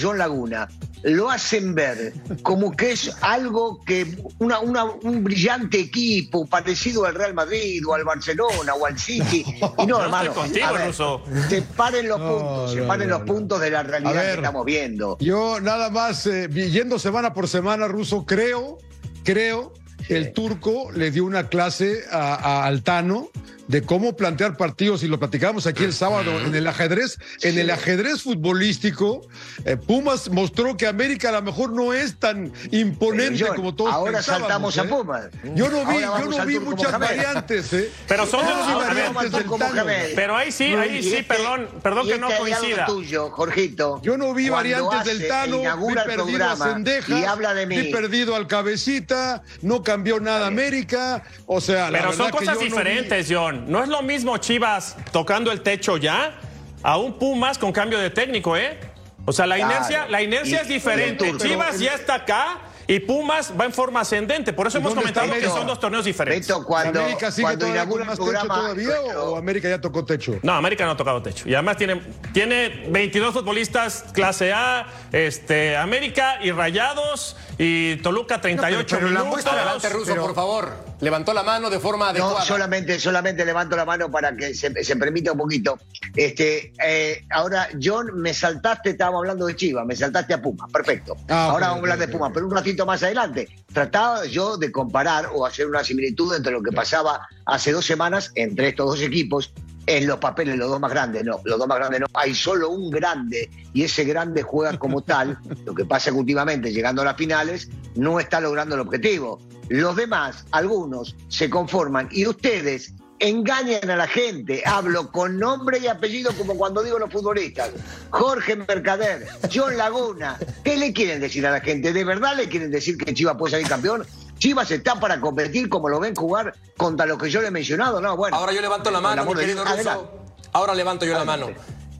John 0.00 0.18
Laguna 0.18 0.68
lo 1.04 1.30
hacen 1.30 1.74
ver 1.74 2.12
como 2.42 2.72
que 2.74 2.92
es 2.92 3.14
algo 3.20 3.84
que 3.84 4.16
una, 4.38 4.58
una- 4.60 4.84
un 4.84 5.22
brillante 5.22 5.78
equipo 5.78 6.46
parecido 6.46 7.04
al 7.04 7.14
Real 7.14 7.34
Madrid 7.34 7.86
o 7.86 7.94
al 7.94 8.04
Barcelona 8.04 8.74
o 8.74 8.86
al 8.86 8.98
City 8.98 9.44
y 9.78 9.86
no 9.86 10.00
hermano 10.02 10.30
estoy 10.30 10.42
contigo, 10.44 10.66
a 10.66 10.72
ver, 10.72 10.86
Russo. 10.88 11.22
separen 11.48 12.08
los 12.08 12.18
No, 12.18 12.28
puntos 12.28 12.74
no, 12.74 12.82
separen 12.82 13.08
no, 13.08 13.18
los 13.18 13.26
no. 13.26 13.32
puntos 13.34 13.60
de 13.60 13.70
la 13.70 13.82
realidad 13.82 14.14
ver. 14.14 14.24
que 14.30 14.34
estamos 14.36 14.64
viendo 14.64 15.18
Yo 15.20 15.60
nada 15.60 15.90
más, 15.90 16.26
eh, 16.26 16.48
yendo 16.48 16.98
semana 16.98 17.32
por 17.34 17.48
semana, 17.48 17.86
Ruso, 17.86 18.24
creo, 18.24 18.78
creo 19.24 19.72
el 20.08 20.32
turco 20.32 20.90
le 20.92 21.10
dio 21.10 21.24
una 21.24 21.48
clase 21.48 22.04
a, 22.10 22.64
Altano 22.64 23.30
de 23.68 23.82
cómo 23.82 24.16
plantear 24.16 24.56
partidos 24.56 25.02
y 25.02 25.08
lo 25.08 25.18
platicamos 25.18 25.66
aquí 25.66 25.84
el 25.84 25.92
sábado 25.92 26.40
en 26.40 26.54
el 26.54 26.66
ajedrez, 26.66 27.18
en 27.42 27.58
el 27.58 27.70
ajedrez 27.70 28.22
futbolístico, 28.22 29.22
eh, 29.64 29.76
Pumas 29.76 30.28
mostró 30.30 30.76
que 30.76 30.86
América 30.86 31.30
a 31.30 31.32
lo 31.32 31.42
mejor 31.42 31.72
no 31.72 31.92
es 31.92 32.18
tan 32.18 32.52
imponente 32.70 33.44
John, 33.46 33.56
como 33.56 33.74
todos 33.74 33.92
ahora 33.92 34.14
pensábamos, 34.18 34.74
saltamos 34.74 34.78
a 34.78 34.82
¿eh? 34.82 34.88
Pumas. 34.88 35.24
Yo 35.54 35.68
no 35.70 35.86
vi, 35.86 36.02
Ahora 36.02 36.24
yo 36.24 36.30
no 36.30 36.46
vi 36.46 36.58
muchas 36.58 36.98
variantes, 36.98 37.72
¿eh? 37.72 37.90
Pero 38.06 38.26
son 38.26 38.44
no 38.44 38.78
ver, 38.78 39.12
variantes 39.12 39.32
del. 39.32 40.12
Pero 40.14 40.36
ahí 40.36 40.52
sí, 40.52 40.64
ahí 40.74 40.98
Y 40.98 41.02
sí, 41.02 41.14
este- 41.16 41.24
perdón, 41.24 41.68
perdón 41.82 42.06
que 42.06 42.18
no 42.18 42.28
este 42.28 42.40
coincida. 42.40 42.86
tuyo, 42.86 43.30
Jorgito. 43.30 44.00
Yo 44.02 44.16
no 44.18 44.34
vi 44.34 44.48
variantes 44.48 45.04
del 45.04 45.28
Tano, 45.28 45.60
vi 45.86 45.94
perdido 45.94 46.44
a 46.44 46.56
Sendejas, 46.56 47.20
y 47.20 47.24
habla 47.24 47.54
de 47.54 47.66
mí. 47.66 47.76
vi 47.76 47.92
perdido 47.92 48.36
al 48.36 48.46
Cabecita, 48.46 49.42
no 49.62 49.82
cambió 49.82 50.20
nada 50.20 50.46
América, 50.46 51.22
o 51.46 51.60
sea, 51.60 51.90
la 51.90 51.98
Pero 51.98 52.12
son 52.12 52.30
cosas 52.30 52.56
no 52.56 52.60
diferentes, 52.60 53.26
John. 53.30 53.53
No 53.54 53.82
es 53.82 53.88
lo 53.88 54.02
mismo 54.02 54.36
Chivas 54.38 54.96
tocando 55.12 55.50
el 55.52 55.60
techo 55.62 55.96
ya 55.96 56.34
a 56.82 56.98
un 56.98 57.14
Pumas 57.18 57.58
con 57.58 57.72
cambio 57.72 57.98
de 57.98 58.10
técnico, 58.10 58.56
¿eh? 58.56 58.78
O 59.26 59.32
sea, 59.32 59.46
la 59.46 59.56
Claro. 59.56 59.72
inercia, 59.72 60.06
la 60.08 60.22
inercia 60.22 60.58
Y- 60.58 60.62
es 60.62 60.68
diferente. 60.68 61.34
Chivas 61.38 61.78
ya 61.78 61.94
está 61.94 62.14
acá 62.14 62.58
y 62.86 63.00
Pumas 63.00 63.54
va 63.58 63.64
en 63.64 63.72
forma 63.72 64.00
ascendente. 64.00 64.52
Por 64.52 64.66
eso 64.66 64.76
¿Y 64.76 64.80
hemos 64.82 64.92
comentado 64.94 65.32
que 65.32 65.46
son 65.48 65.66
dos 65.66 65.80
torneos 65.80 66.04
diferentes. 66.04 66.46
Beto, 66.46 66.62
cuando, 66.66 67.00
¿América 67.00 67.30
sigue 67.30 67.44
cuando 67.44 67.60
todavía 67.60 67.80
inaugura 67.82 68.04
con 68.04 68.08
más 68.08 68.16
programa. 68.18 68.54
techo 68.74 68.90
todavía 68.90 69.18
o- 69.22 69.36
América 69.38 69.68
ya 69.70 69.80
tocó 69.80 70.04
techo? 70.04 70.38
No, 70.42 70.52
América 70.52 70.84
no 70.84 70.90
ha 70.90 70.96
tocado 70.98 71.22
techo. 71.22 71.48
Y 71.48 71.54
además 71.54 71.78
tiene, 71.78 72.02
tiene 72.34 72.84
22 72.90 73.32
futbolistas 73.32 74.04
clase 74.12 74.52
A, 74.52 74.86
este, 75.12 75.78
América 75.78 76.36
y 76.42 76.50
Rayados 76.50 77.34
y 77.56 77.96
Toluca 77.96 78.42
38 78.42 78.96
pero 78.96 79.06
la 79.06 79.20
minutos. 79.20 79.28
muestra- 79.32 79.52
Adelante, 79.54 79.88
Ruso, 79.88 80.10
Pero- 80.10 80.22
por 80.26 80.34
favor. 80.34 80.84
Levantó 81.00 81.34
la 81.34 81.42
mano 81.42 81.70
de 81.70 81.78
forma 81.80 82.06
No, 82.06 82.10
adecuada. 82.10 82.44
solamente, 82.44 82.98
solamente 82.98 83.44
levanto 83.44 83.76
la 83.76 83.84
mano 83.84 84.10
para 84.10 84.34
que 84.36 84.54
se, 84.54 84.84
se 84.84 84.96
permita 84.96 85.32
un 85.32 85.38
poquito. 85.38 85.78
Este, 86.14 86.72
eh, 86.84 87.24
ahora, 87.30 87.68
John, 87.82 88.10
me 88.14 88.32
saltaste, 88.32 88.90
estábamos 88.90 89.20
hablando 89.20 89.46
de 89.46 89.56
Chivas, 89.56 89.84
me 89.86 89.96
saltaste 89.96 90.34
a 90.34 90.40
Puma, 90.42 90.66
perfecto. 90.68 91.16
Ah, 91.28 91.50
ahora 91.50 91.68
vamos 91.68 91.80
a 91.88 91.92
hablar 91.92 91.98
de 91.98 92.08
Puma, 92.08 92.32
pero 92.32 92.46
un 92.46 92.52
ratito 92.54 92.86
más 92.86 93.02
adelante. 93.02 93.48
Trataba 93.72 94.24
yo 94.26 94.56
de 94.56 94.70
comparar 94.70 95.30
o 95.34 95.44
hacer 95.44 95.66
una 95.66 95.82
similitud 95.82 96.34
entre 96.34 96.52
lo 96.52 96.62
que 96.62 96.72
pasaba 96.72 97.26
hace 97.46 97.72
dos 97.72 97.84
semanas 97.84 98.30
entre 98.34 98.68
estos 98.68 98.86
dos 98.86 99.02
equipos 99.02 99.52
en 99.86 100.06
los 100.06 100.18
papeles 100.18 100.56
los 100.56 100.70
dos 100.70 100.80
más 100.80 100.90
grandes, 100.90 101.24
no, 101.24 101.40
los 101.44 101.58
dos 101.58 101.68
más 101.68 101.78
grandes 101.78 102.00
no, 102.00 102.06
hay 102.14 102.34
solo 102.34 102.70
un 102.70 102.90
grande 102.90 103.50
y 103.72 103.82
ese 103.82 104.04
grande 104.04 104.42
juega 104.42 104.78
como 104.78 105.02
tal, 105.02 105.38
lo 105.66 105.74
que 105.74 105.84
pasa 105.84 106.10
que 106.10 106.16
últimamente 106.16 106.72
llegando 106.72 107.02
a 107.02 107.04
las 107.04 107.16
finales 107.16 107.68
no 107.94 108.18
está 108.18 108.40
logrando 108.40 108.74
el 108.74 108.80
objetivo. 108.80 109.40
Los 109.68 109.96
demás, 109.96 110.44
algunos, 110.50 111.16
se 111.28 111.48
conforman 111.48 112.08
y 112.10 112.26
ustedes 112.26 112.92
engañan 113.18 113.88
a 113.88 113.96
la 113.96 114.06
gente, 114.06 114.62
hablo 114.66 115.10
con 115.10 115.38
nombre 115.38 115.78
y 115.78 115.86
apellido 115.86 116.32
como 116.36 116.56
cuando 116.56 116.82
digo 116.82 116.98
los 116.98 117.10
futbolistas, 117.10 117.70
Jorge 118.10 118.56
Mercader, 118.56 119.26
John 119.52 119.76
Laguna, 119.76 120.38
¿qué 120.62 120.76
le 120.76 120.92
quieren 120.92 121.20
decir 121.20 121.46
a 121.46 121.52
la 121.52 121.60
gente? 121.60 121.92
¿De 121.92 122.04
verdad 122.04 122.36
le 122.36 122.48
quieren 122.48 122.70
decir 122.70 122.98
que 122.98 123.14
Chivas 123.14 123.36
puede 123.36 123.52
salir 123.52 123.68
campeón? 123.68 124.04
Chivas 124.38 124.70
está 124.70 124.98
para 125.00 125.20
competir 125.20 125.68
como 125.68 125.88
lo 125.88 126.00
ven 126.00 126.14
jugar 126.14 126.54
contra 126.76 127.06
lo 127.06 127.16
que 127.16 127.30
yo 127.30 127.40
le 127.40 127.48
he 127.48 127.50
mencionado, 127.50 128.00
¿no? 128.00 128.16
Bueno. 128.16 128.36
Ahora 128.36 128.52
yo 128.52 128.60
levanto 128.60 128.90
la 128.90 129.00
mano, 129.00 129.24
mi 129.24 129.34
querido 129.34 129.64
adelante. 129.64 130.04
Ahora 130.52 130.74
levanto 130.74 131.06
yo 131.06 131.14
la 131.14 131.24
mano. 131.24 131.48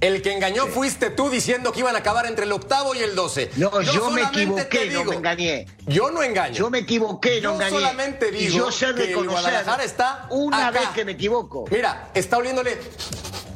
El 0.01 0.21
que 0.21 0.33
engañó 0.35 0.67
fuiste 0.67 1.09
tú 1.11 1.31
diciendo 1.31 1.73
que 1.73 1.81
iban 1.81 1.95
a 1.97 2.01
acabar 2.01 2.27
entre 2.27 2.45
el 2.45 2.53
octavo 2.53 2.95
y 2.95 2.99
el 2.99 3.15
doce. 3.15 3.51
No, 3.57 3.71
yo 3.81 4.11
me 4.11 4.23
solamente 4.23 4.43
equivoqué, 4.43 4.65
te 4.65 4.85
no 4.91 4.99
digo- 4.99 5.11
me 5.13 5.17
engañé. 5.17 5.67
Yo 5.87 6.11
no 6.11 6.23
engaño. 6.23 6.55
Yo 6.55 6.69
me 6.71 6.79
equivoqué, 6.81 7.37
no 7.37 7.43
Yo 7.43 7.53
engañé. 7.55 7.71
solamente 7.71 8.29
y 8.29 8.33
digo 8.33 8.57
yo 8.67 8.73
sé 8.73 8.95
que 8.95 9.13
el 9.13 9.29
Guadalajara 9.29 9.83
está 9.85 10.27
una 10.31 10.69
acá. 10.69 10.81
vez 10.81 10.89
que 10.91 11.05
me 11.07 11.13
equivoco. 11.13 11.65
Mira, 11.71 12.11
está 12.13 12.37
oliéndole 12.37 12.77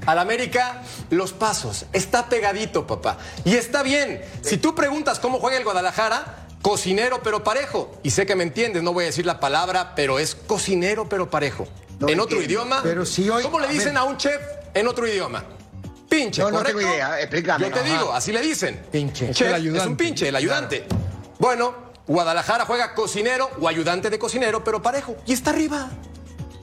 al 0.07 0.18
América 0.18 0.83
los 1.11 1.33
pasos. 1.35 1.85
Está 1.92 2.28
pegadito, 2.30 2.87
papá. 2.87 3.18
Y 3.45 3.54
está 3.57 3.83
bien. 3.83 4.23
Si 4.40 4.57
tú 4.57 4.75
preguntas 4.75 5.18
cómo 5.18 5.40
juega 5.40 5.59
el 5.59 5.64
Guadalajara, 5.64 6.47
cocinero 6.62 7.23
pero 7.23 7.45
parejo. 7.45 7.92
Y 8.02 8.11
sé 8.11 8.25
que 8.25 8.35
me 8.37 8.45
entiendes, 8.45 8.83
no 8.83 8.95
voy 8.95 9.04
a 9.04 9.07
decir 9.09 9.26
la 9.26 9.38
palabra, 9.38 9.92
pero 9.95 10.18
es 10.18 10.35
cocinero 10.35 11.11
pero 11.11 11.28
parejo. 11.28 11.68
No 11.99 12.09
en 12.09 12.21
otro 12.21 12.38
entiendo. 12.38 12.62
idioma. 12.64 12.80
Pero 12.83 13.04
si 13.04 13.28
hoy- 13.28 13.42
¿Cómo 13.42 13.61
le 13.61 13.66
a 13.66 13.71
dicen 13.71 13.88
ver. 13.95 13.99
a 13.99 14.04
un 14.04 14.16
chef 14.16 14.40
en 14.73 14.88
otro 14.88 15.07
idioma? 15.07 15.45
Pinche, 16.18 16.42
No, 16.42 16.50
no 16.50 16.62
tengo 16.62 16.80
idea, 16.80 17.20
explícame. 17.20 17.64
Yo 17.66 17.72
te 17.72 17.80
Ajá. 17.80 17.88
digo, 17.88 18.12
así 18.12 18.32
le 18.32 18.40
dicen. 18.40 18.80
Pinche. 18.90 19.32
Chef 19.32 19.54
El 19.54 19.76
es 19.76 19.87
un 19.87 19.96
pinche, 19.96 20.28
el 20.28 20.37
ayudante. 20.37 20.84
Bueno, 21.38 21.75
Guadalajara 22.06 22.64
juega 22.64 22.94
cocinero 22.94 23.50
o 23.60 23.68
ayudante 23.68 24.10
de 24.10 24.18
cocinero, 24.18 24.64
pero 24.64 24.82
parejo. 24.82 25.16
Y 25.26 25.32
está 25.32 25.50
arriba. 25.50 25.90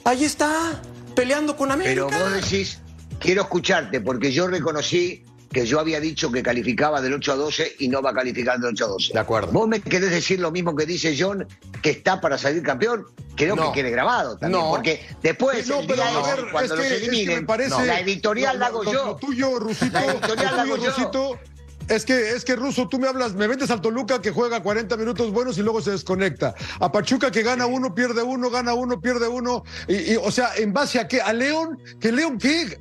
Ahí 0.03 0.23
está, 0.23 0.81
peleando 1.15 1.55
con 1.55 1.71
América. 1.71 2.07
Pero 2.09 2.19
vos 2.23 2.33
decís, 2.33 2.79
quiero 3.19 3.41
escucharte, 3.43 4.01
porque 4.01 4.31
yo 4.31 4.47
reconocí 4.47 5.24
que 5.51 5.65
yo 5.65 5.79
había 5.79 5.99
dicho 5.99 6.31
que 6.31 6.43
calificaba 6.43 7.01
del 7.01 7.13
8 7.13 7.31
a 7.31 7.35
12 7.35 7.75
y 7.79 7.87
no 7.87 8.01
va 8.01 8.09
a 8.11 8.13
calificar 8.13 8.59
del 8.59 8.71
8 8.71 8.85
a 8.85 8.87
12. 8.89 9.13
De 9.13 9.19
acuerdo. 9.19 9.51
¿Vos 9.51 9.67
me 9.67 9.79
querés 9.81 10.11
decir 10.11 10.39
lo 10.39 10.51
mismo 10.51 10.75
que 10.75 10.85
dice 10.85 11.15
John, 11.17 11.47
que 11.81 11.91
está 11.91 12.19
para 12.19 12.37
salir 12.37 12.61
campeón? 12.63 13.05
Creo 13.35 13.55
No. 13.55 13.71
que 13.71 13.81
quede 13.81 13.91
grabado 13.91 14.37
también, 14.37 14.61
No. 14.61 14.69
porque 14.71 15.05
después, 15.21 15.67
No, 15.67 15.79
el 15.81 15.87
pero 15.87 16.03
día 16.03 16.07
a 16.17 16.21
ese, 16.21 16.41
ver, 16.41 16.51
cuando 16.51 16.73
es 16.73 16.79
los 16.79 16.79
que, 16.79 16.93
es 16.95 16.99
que 17.01 17.07
eliminen, 17.07 17.39
me 17.41 17.45
parece. 17.45 17.85
la 17.85 17.99
editorial 17.99 18.59
la 18.59 18.65
hago 18.67 18.83
yo. 18.83 19.15
Tuyo, 19.19 19.59
Rusito. 19.59 19.93
La 19.93 20.05
editorial 20.05 20.55
la 20.55 20.61
hago 20.63 20.77
yo. 20.77 20.89
Rusito. 20.91 21.39
Es 21.87 22.03
que, 22.03 22.31
es 22.31 22.43
que, 22.43 22.55
Ruso, 22.55 22.87
tú 22.89 22.97
me 22.97 23.07
hablas, 23.07 23.35
me 23.35 23.45
vendes 23.45 23.69
al 23.69 23.79
Toluca 23.79 24.19
que 24.19 24.31
juega 24.31 24.63
40 24.63 24.97
minutos 24.97 25.31
buenos 25.31 25.55
y 25.59 25.61
luego 25.61 25.81
se 25.83 25.91
desconecta. 25.91 26.55
A 26.79 26.91
Pachuca 26.91 27.29
que 27.29 27.43
gana 27.43 27.67
uno, 27.67 27.93
pierde 27.93 28.23
uno, 28.23 28.49
gana 28.49 28.73
uno, 28.73 28.99
pierde 28.99 29.27
uno. 29.27 29.63
Y, 29.87 30.13
y, 30.13 30.15
o 30.15 30.31
sea, 30.31 30.55
¿en 30.55 30.73
base 30.73 30.99
a 30.99 31.07
qué? 31.07 31.21
¿A 31.21 31.31
León? 31.31 31.77
¿Que 31.99 32.11
León 32.11 32.39
qué? 32.39 32.79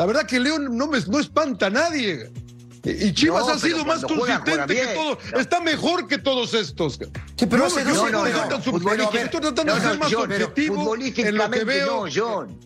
La 0.00 0.06
verdad 0.06 0.24
que 0.24 0.40
León 0.40 0.78
no, 0.78 0.86
me, 0.86 0.98
no 0.98 1.18
espanta 1.18 1.66
a 1.66 1.70
nadie. 1.70 2.30
Y, 2.84 3.12
Chivas 3.12 3.46
No, 3.46 3.52
ha 3.52 3.58
sido 3.58 3.84
pero 3.84 3.86
más 3.86 4.02
juega, 4.02 4.38
consistente 4.38 4.74
juega 4.74 4.88
que 4.88 4.94
todos. 4.94 5.18
No. 5.30 5.40
Está 5.40 5.60
mejor 5.60 6.08
que 6.08 6.16
todos 6.16 6.54
estos. 6.54 6.94
Sí, 6.94 7.44
pero 7.44 7.58
no, 7.58 7.64
hace 7.66 7.84
yo 7.84 8.10
no, 8.10 8.24
no, 8.24 8.26
estoy 8.26 9.40
tratando 9.42 9.74
de 9.74 9.78
no, 9.78 9.78
ser 9.78 9.92
no, 9.92 9.98
más 9.98 10.10
John, 10.10 10.26
pero 10.26 10.46
objetivo 10.46 10.74
en 10.74 10.80
lo 10.80 10.84
que 10.84 10.84
futbolísticamente 10.84 11.64
veo. 11.64 12.06
no, 12.06 12.12
John. 12.14 12.58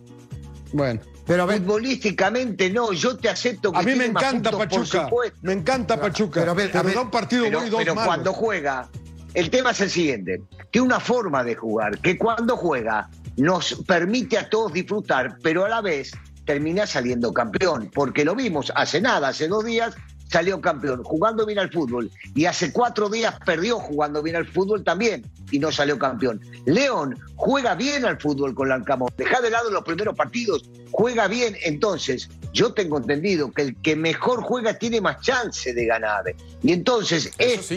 Bueno. 0.72 1.00
Pero 1.26 1.42
a 1.42 1.46
ver, 1.46 1.58
Futbolísticamente 1.58 2.70
no, 2.70 2.92
yo 2.92 3.16
te 3.16 3.28
acepto 3.28 3.72
que 3.72 3.78
A 3.78 3.82
mí 3.82 3.96
me 3.96 4.04
encanta 4.04 4.52
puntos, 4.52 4.68
por 4.68 4.68
Pachuca. 4.68 5.04
supuesto. 5.06 5.38
Me 5.42 5.54
encanta 5.54 6.00
Pachuca. 6.00 6.40
pero 6.40 6.52
a 6.52 6.54
ver, 6.54 6.76
a 6.76 6.82
ver, 6.84 6.94
da 6.94 7.00
un 7.00 7.10
partido 7.10 7.44
pero, 7.46 7.58
bueno 7.58 7.66
y 7.66 7.70
dos 7.70 7.80
pero 7.80 7.94
malos. 7.96 8.06
cuando 8.06 8.32
juega, 8.32 8.88
el 9.32 9.50
tema 9.50 9.72
es 9.72 9.80
el 9.80 9.90
siguiente, 9.90 10.40
tiene 10.70 10.86
una 10.86 11.00
forma 11.00 11.42
de 11.42 11.56
jugar, 11.56 11.98
que 11.98 12.16
cuando 12.16 12.56
juega 12.56 13.10
nos 13.36 13.74
permite 13.88 14.38
a 14.38 14.48
todos 14.48 14.72
disfrutar, 14.72 15.36
pero 15.42 15.64
a 15.64 15.68
la 15.68 15.80
vez 15.80 16.12
termina 16.44 16.86
saliendo 16.86 17.32
campeón, 17.32 17.90
porque 17.94 18.24
lo 18.24 18.34
vimos 18.34 18.72
hace 18.74 19.00
nada, 19.00 19.28
hace 19.28 19.48
dos 19.48 19.64
días 19.64 19.94
salió 20.30 20.60
campeón, 20.60 21.04
jugando 21.04 21.46
bien 21.46 21.58
al 21.58 21.70
fútbol, 21.70 22.10
y 22.34 22.46
hace 22.46 22.72
cuatro 22.72 23.08
días 23.08 23.34
perdió 23.44 23.78
jugando 23.78 24.22
bien 24.22 24.36
al 24.36 24.46
fútbol 24.46 24.82
también, 24.82 25.24
y 25.50 25.58
no 25.58 25.70
salió 25.70 25.98
campeón. 25.98 26.40
León 26.66 27.18
juega 27.36 27.74
bien 27.74 28.04
al 28.04 28.18
fútbol 28.20 28.54
con 28.54 28.68
Lancamón, 28.68 29.10
deja 29.16 29.40
de 29.40 29.50
lado 29.50 29.70
los 29.70 29.84
primeros 29.84 30.16
partidos, 30.16 30.68
juega 30.90 31.28
bien, 31.28 31.56
entonces 31.64 32.28
yo 32.52 32.72
tengo 32.72 32.98
entendido 32.98 33.52
que 33.52 33.62
el 33.62 33.76
que 33.76 33.96
mejor 33.96 34.42
juega 34.42 34.74
tiene 34.74 35.00
más 35.00 35.20
chance 35.20 35.72
de 35.72 35.86
ganar. 35.86 36.24
Y 36.62 36.72
entonces 36.72 37.32
Eso 37.38 37.62
sí. 37.62 37.76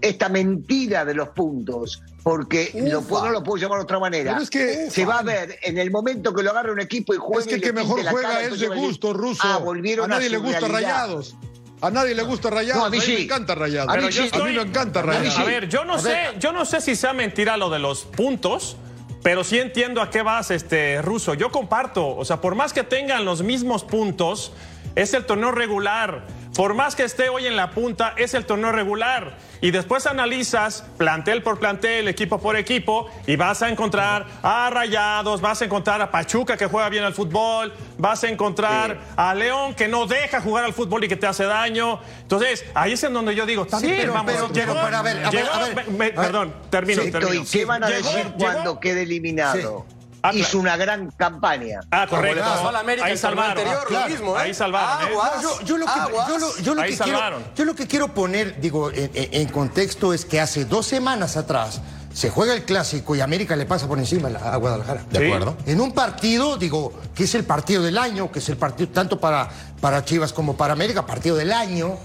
Esta, 0.00 0.28
mentira 0.28 1.04
de 1.04 1.14
los 1.14 1.28
puntos, 1.30 2.02
porque 2.22 2.70
lo 2.74 3.02
puedo- 3.02 3.24
no 3.26 3.30
lo 3.32 3.42
puedo 3.42 3.56
llamar 3.60 3.78
de 3.78 3.84
otra 3.84 3.98
manera, 3.98 4.32
Pero 4.32 4.42
es 4.42 4.50
que- 4.50 4.90
se 4.90 5.04
va 5.04 5.18
a 5.20 5.22
ver 5.22 5.58
en 5.62 5.78
el 5.78 5.90
momento 5.90 6.32
que 6.34 6.42
lo 6.42 6.50
agarre 6.50 6.72
un 6.72 6.80
equipo 6.80 7.14
y 7.14 7.16
juegue. 7.16 7.40
Es 7.42 7.46
que 7.48 7.54
el 7.56 7.60
que 7.62 7.72
mejor 7.72 8.00
juega 8.08 8.28
cara, 8.28 8.42
es 8.42 8.60
de 8.60 8.66
a 8.66 8.70
gusto, 8.70 9.12
ruso. 9.12 9.42
Ah, 9.44 9.58
volvieron 9.58 10.06
a 10.06 10.16
nadie 10.16 10.26
su 10.26 10.32
le 10.32 10.38
gusta 10.38 10.60
realidad. 10.60 10.72
rayados. 10.80 11.36
A 11.80 11.90
nadie 11.90 12.14
le 12.14 12.22
gusta 12.24 12.50
rayados. 12.50 12.80
No, 12.82 12.86
a 12.86 12.90
mí 12.90 13.00
sí. 13.00 13.12
me 13.12 13.20
encanta 13.22 13.54
rayados. 13.54 13.94
A 13.94 13.96
mí 14.00 14.12
sí. 14.12 14.20
estoy- 14.24 14.40
A 14.40 14.44
mí 14.46 14.52
me 14.56 14.62
encanta 14.62 15.00
A 15.00 15.02
mí 15.04 15.08
rayados. 15.10 15.34
sí. 15.34 15.42
A 15.42 15.44
ver, 15.44 15.68
yo 15.68 15.84
no 15.84 15.98
sé, 15.98 16.16
yo 16.40 16.50
no 16.52 16.64
sé 16.64 16.80
si 16.80 16.96
sea 16.96 17.12
mentira 17.12 17.56
lo 17.56 17.70
de 17.70 17.78
los 17.78 18.04
puntos, 18.04 18.76
pero 19.22 19.44
sí 19.44 19.58
entiendo 19.58 20.02
a 20.02 20.10
qué 20.10 20.22
vas, 20.22 20.50
este 20.50 21.00
ruso. 21.02 21.34
Yo 21.34 21.50
comparto, 21.52 22.16
o 22.16 22.24
sea, 22.24 22.40
por 22.40 22.56
más 22.56 22.72
que 22.72 22.82
tengan 22.82 23.24
los 23.24 23.42
mismos 23.42 23.84
puntos, 23.84 24.52
es 24.96 25.14
el 25.14 25.24
torneo 25.24 25.52
regular. 25.52 26.26
Por 26.58 26.74
más 26.74 26.96
que 26.96 27.04
esté 27.04 27.28
hoy 27.28 27.46
en 27.46 27.54
la 27.54 27.70
punta, 27.70 28.14
es 28.16 28.34
el 28.34 28.44
torneo 28.44 28.72
regular. 28.72 29.38
Y 29.60 29.70
después 29.70 30.08
analizas 30.08 30.82
plantel 30.96 31.40
por 31.40 31.60
plantel, 31.60 32.08
equipo 32.08 32.40
por 32.40 32.56
equipo, 32.56 33.08
y 33.28 33.36
vas 33.36 33.62
a 33.62 33.68
encontrar 33.68 34.26
a 34.42 34.68
Rayados, 34.68 35.40
vas 35.40 35.62
a 35.62 35.66
encontrar 35.66 36.02
a 36.02 36.10
Pachuca 36.10 36.56
que 36.56 36.66
juega 36.66 36.88
bien 36.88 37.04
al 37.04 37.14
fútbol, 37.14 37.72
vas 37.96 38.24
a 38.24 38.28
encontrar 38.28 38.90
Sí. 38.90 39.12
a 39.16 39.34
León 39.36 39.72
que 39.74 39.86
no 39.86 40.06
deja 40.06 40.40
jugar 40.40 40.64
al 40.64 40.72
fútbol 40.72 41.04
y 41.04 41.08
que 41.08 41.14
te 41.14 41.28
hace 41.28 41.44
daño. 41.44 42.00
Entonces, 42.22 42.64
ahí 42.74 42.94
es 42.94 43.04
en 43.04 43.12
donde 43.12 43.36
yo 43.36 43.46
digo, 43.46 43.64
Sí, 43.78 43.86
bien, 43.86 43.98
pero- 44.00 44.14
vamos. 44.14 44.32
pero- 44.32 44.48
pero, 44.48 44.54
llegó- 44.66 44.80
pero, 44.84 44.96
a 44.96 45.02
ver, 45.02 45.16
a 45.18 45.30
ver, 45.30 45.32
llegó- 45.40 45.52
a 45.54 45.58
ver, 45.60 45.74
me- 45.76 45.84
me- 45.84 46.04
a 46.06 46.08
ver. 46.08 46.14
perdón, 46.16 46.54
termino, 46.70 47.02
termino. 47.04 47.34
¿Y 47.34 47.44
qué 47.44 47.64
van 47.66 47.84
a 47.84 47.88
Llegó- 47.88 48.08
decir 48.10 48.24
llegó- 48.24 48.36
cuando 48.36 48.80
quede 48.80 49.02
eliminado? 49.02 49.86
Ah, 50.22 50.32
Hizo 50.34 50.44
claro. 50.50 50.60
una 50.60 50.76
gran 50.76 51.10
campaña. 51.12 51.80
Ah, 51.90 52.06
correcto. 52.08 52.38
Como 52.40 52.48
le 52.50 52.56
pasó 52.56 52.68
a 52.68 52.72
la 52.72 52.78
América 52.80 53.06
Ahí 53.06 53.16
salvaron. 53.16 53.50
anterior, 53.50 53.86
Ah, 53.88 53.92
lo 54.04 54.08
mismo, 54.08 54.36
¿eh? 54.36 54.40
Ahí 54.40 54.54
salvaron. 54.54 55.08
Aguas. 55.08 55.42
yo, 55.42 55.60
yo 55.62 55.78
lo 55.78 55.86
que, 55.86 55.92
Aguas. 55.92 56.28
yo 56.28 56.38
lo- 56.38 56.56
yo 56.58 56.74
lo 56.74 56.82
Ahí 56.82 56.90
que 56.90 56.96
quiero, 56.98 57.18
salvaron. 57.18 57.44
yo 57.54 57.64
lo 57.64 57.74
que 57.74 57.86
quiero 57.86 58.08
poner, 58.14 58.60
digo, 58.60 58.90
en, 58.94 59.48
contexto 59.48 60.12
es 60.12 60.24
que 60.24 60.40
hace 60.40 60.64
dos 60.64 60.86
semanas 60.86 61.36
atrás 61.36 61.80
se 62.12 62.30
juega 62.30 62.52
el 62.54 62.64
clásico 62.64 63.14
y 63.14 63.20
América 63.20 63.54
le 63.54 63.64
pasa 63.66 63.86
por 63.86 63.98
encima 63.98 64.28
a 64.28 64.30
la- 64.32 64.52
a 64.52 64.56
Guadalajara. 64.56 65.04
De 65.10 65.24
acuerdo. 65.26 65.56
En 65.66 65.80
un 65.80 65.92
partido, 65.92 66.56
digo, 66.56 66.92
que 67.14 67.24
es 67.24 67.34
el 67.36 67.44
partido 67.44 67.82
del 67.82 67.96
año, 67.98 68.32
que 68.32 68.40
es 68.40 68.48
el 68.48 68.56
partido 68.56 68.90
tanto 68.90 69.20
para, 69.20 69.48
para 69.80 70.04
Chivas 70.04 70.32
como 70.32 70.56
para 70.56 70.72
América, 70.72 71.06
partido 71.06 71.36
del 71.36 71.52
año, 71.52 71.96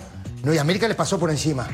no, 0.43 0.53
y 0.53 0.58
América 0.60 0.88
le 0.88 0.93
pasó 0.96 1.17
por 1.20 1.32
encima. 1.32 1.67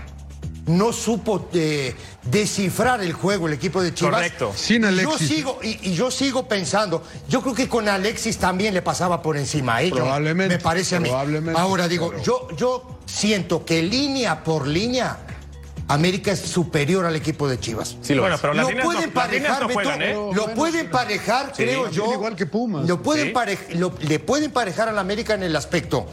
No 0.70 0.94
supo 0.94 1.50
eh, 1.54 1.96
descifrar 2.24 3.02
el 3.02 3.14
juego 3.14 3.48
el 3.48 3.54
equipo 3.54 3.82
de 3.82 3.94
Chivas. 3.94 4.14
Correcto. 4.14 4.54
Sin 4.56 4.86
Alexis. 4.86 5.20
Yo 5.20 5.36
sigo, 5.36 5.60
y, 5.64 5.90
y 5.90 5.94
yo 5.94 6.12
sigo 6.12 6.48
pensando, 6.48 7.04
yo 7.28 7.42
creo 7.42 7.56
que 7.56 7.68
con 7.68 7.90
Alexis 7.90 8.38
también 8.38 8.74
le 8.74 8.82
pasaba 8.82 9.22
por 9.22 9.36
encima 9.38 9.78
a 9.78 9.82
ellos. 9.82 9.98
Probablemente, 10.00 10.58
Me 10.58 10.62
parece 10.62 10.96
a 10.96 11.00
mí. 11.00 11.10
probablemente, 11.10 11.60
Ahora 11.60 11.88
digo, 11.88 12.12
pero- 12.12 12.24
yo, 12.24 12.48
yo 12.56 13.00
siento 13.06 13.66
que 13.66 13.82
línea 13.82 14.44
por 14.44 14.68
línea, 14.68 15.18
América 15.88 16.32
es 16.32 16.40
superior 16.42 17.04
al 17.04 17.16
equipo 17.16 17.48
de 17.50 17.60
Chivas. 17.60 17.96
Sí 18.04 18.14
lo 18.14 18.22
bueno, 18.22 18.36
es. 18.36 18.42
pero 18.42 18.54
las 18.54 18.72
lo 18.72 18.84
pueden 18.84 19.08
no, 19.10 19.14
parejar, 19.14 19.62
no 19.64 19.68
Beto, 19.70 19.80
juegan, 19.80 20.02
¿eh? 20.04 20.14
lo 20.14 20.24
bueno, 20.26 20.54
pueden 20.54 20.92
parejar, 20.92 21.52
creo 21.56 21.90
yo. 21.90 22.14
igual 22.14 22.36
que 22.36 22.46
Pumas. 22.46 22.88
Lo 22.88 23.02
pueden 23.02 23.30
Sí. 23.30 23.34
parej- 23.34 23.74
lo- 23.74 23.96
le 24.00 24.20
pueden 24.20 24.52
parejar 24.52 24.88
al 24.88 25.00
América 25.00 25.34
en 25.34 25.42
el 25.42 25.56
aspecto 25.56 26.06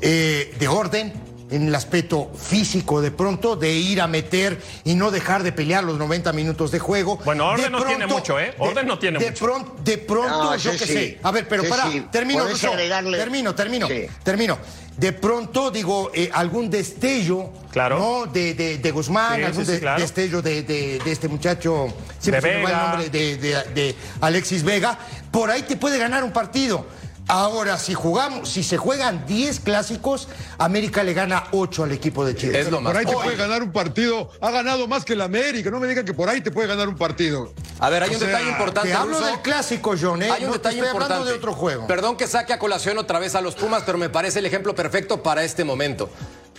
eh, 0.00 0.54
de 0.58 0.66
orden, 0.68 1.12
en 1.50 1.68
el 1.68 1.74
aspecto 1.74 2.30
físico 2.36 3.00
de 3.00 3.10
pronto, 3.10 3.56
de 3.56 3.72
ir 3.72 4.00
a 4.00 4.06
meter 4.06 4.60
y 4.84 4.94
no 4.94 5.10
dejar 5.10 5.42
de 5.42 5.52
pelear 5.52 5.84
los 5.84 5.98
90 5.98 6.32
minutos 6.32 6.70
de 6.70 6.78
juego. 6.78 7.18
Bueno, 7.24 7.46
orden 7.48 7.64
De 7.66 7.70
no 7.70 7.84
tiene 7.84 8.06
mucho, 8.06 8.38
¿eh? 8.38 8.54
Orden 8.58 8.86
no 8.86 8.98
tiene 8.98 9.18
de 9.18 9.30
mucho. 9.30 9.44
pronto, 9.44 9.76
de 9.82 9.98
pronto, 9.98 10.28
No, 10.44 10.56
yo 10.56 10.72
qué 10.72 10.78
sí. 10.78 10.84
sé. 10.92 11.18
A 11.22 11.30
ver, 11.30 11.48
pero 11.48 11.64
para, 11.68 11.90
sí. 11.90 12.04
termino, 12.12 12.44
agregarle- 12.44 13.16
termino, 13.16 13.54
termino, 13.54 13.86
Sí. 13.88 14.06
termino. 14.22 14.58
De 14.96 15.12
pronto, 15.12 15.70
digo, 15.70 16.10
eh, 16.12 16.28
algún 16.32 16.68
destello, 16.68 17.50
Claro. 17.70 17.98
¿no? 17.98 18.26
De, 18.32 18.54
de, 18.54 18.78
de 18.78 18.90
Guzmán, 18.90 19.36
Sí, 19.38 19.42
algún 19.44 19.60
sí, 19.64 19.66
sí, 19.66 19.72
de- 19.74 19.80
claro. 19.80 20.00
destello 20.00 20.42
de, 20.42 20.62
de- 20.64 20.98
de 20.98 21.12
este 21.12 21.28
muchacho, 21.28 21.86
siempre 22.18 22.50
De 22.50 22.56
se 22.56 22.62
me 22.64 22.64
va 22.64 22.70
el 22.70 22.88
nombre 22.90 23.08
de, 23.10 23.36
de- 23.36 23.64
de 23.74 23.94
Alexis 24.20 24.64
Vega, 24.64 24.98
por 25.30 25.50
ahí 25.50 25.62
te 25.62 25.76
puede 25.76 25.98
ganar 25.98 26.24
un 26.24 26.32
partido. 26.32 26.86
Ahora, 27.30 27.76
si 27.76 27.92
jugamos, 27.92 28.48
si 28.48 28.62
se 28.62 28.78
juegan 28.78 29.26
10 29.26 29.60
clásicos, 29.60 30.28
América 30.56 31.02
le 31.02 31.12
gana 31.12 31.44
8 31.52 31.84
al 31.84 31.92
equipo 31.92 32.24
de 32.24 32.34
Chile. 32.34 32.58
Es 32.58 32.70
lo 32.70 32.80
más. 32.80 32.92
Por 32.92 33.00
ahí 33.00 33.06
te 33.06 33.12
puede 33.12 33.36
ganar 33.36 33.62
un 33.62 33.70
partido. 33.70 34.30
Ha 34.40 34.50
ganado 34.50 34.88
más 34.88 35.04
que 35.04 35.12
el 35.12 35.20
América. 35.20 35.70
No 35.70 35.78
me 35.78 35.86
digan 35.86 36.06
que 36.06 36.14
por 36.14 36.30
ahí 36.30 36.40
te 36.40 36.50
puede 36.50 36.66
ganar 36.68 36.88
un 36.88 36.96
partido. 36.96 37.52
A 37.80 37.90
ver, 37.90 38.02
hay 38.02 38.08
O 38.10 38.12
un 38.14 38.18
sea, 38.18 38.28
detalle 38.28 38.48
importante. 38.50 38.88
Te 38.88 38.94
hablo 38.94 39.18
Ruso. 39.18 39.26
del 39.30 39.40
clásico, 39.40 39.94
John. 40.00 40.22
¿eh? 40.22 40.30
Hay 40.30 40.44
un 40.44 40.46
no 40.48 40.52
te 40.52 40.58
detalle 40.58 40.76
estoy 40.76 40.88
importante. 40.88 41.12
hablando 41.14 41.30
de 41.30 41.36
otro 41.36 41.52
juego. 41.52 41.86
Perdón 41.86 42.16
que 42.16 42.26
saque 42.26 42.54
a 42.54 42.58
colación 42.58 42.96
otra 42.96 43.18
vez 43.18 43.34
a 43.34 43.42
los 43.42 43.54
Pumas, 43.56 43.82
pero 43.84 43.98
me 43.98 44.08
parece 44.08 44.38
el 44.38 44.46
ejemplo 44.46 44.74
perfecto 44.74 45.22
para 45.22 45.44
este 45.44 45.64
momento. 45.64 46.08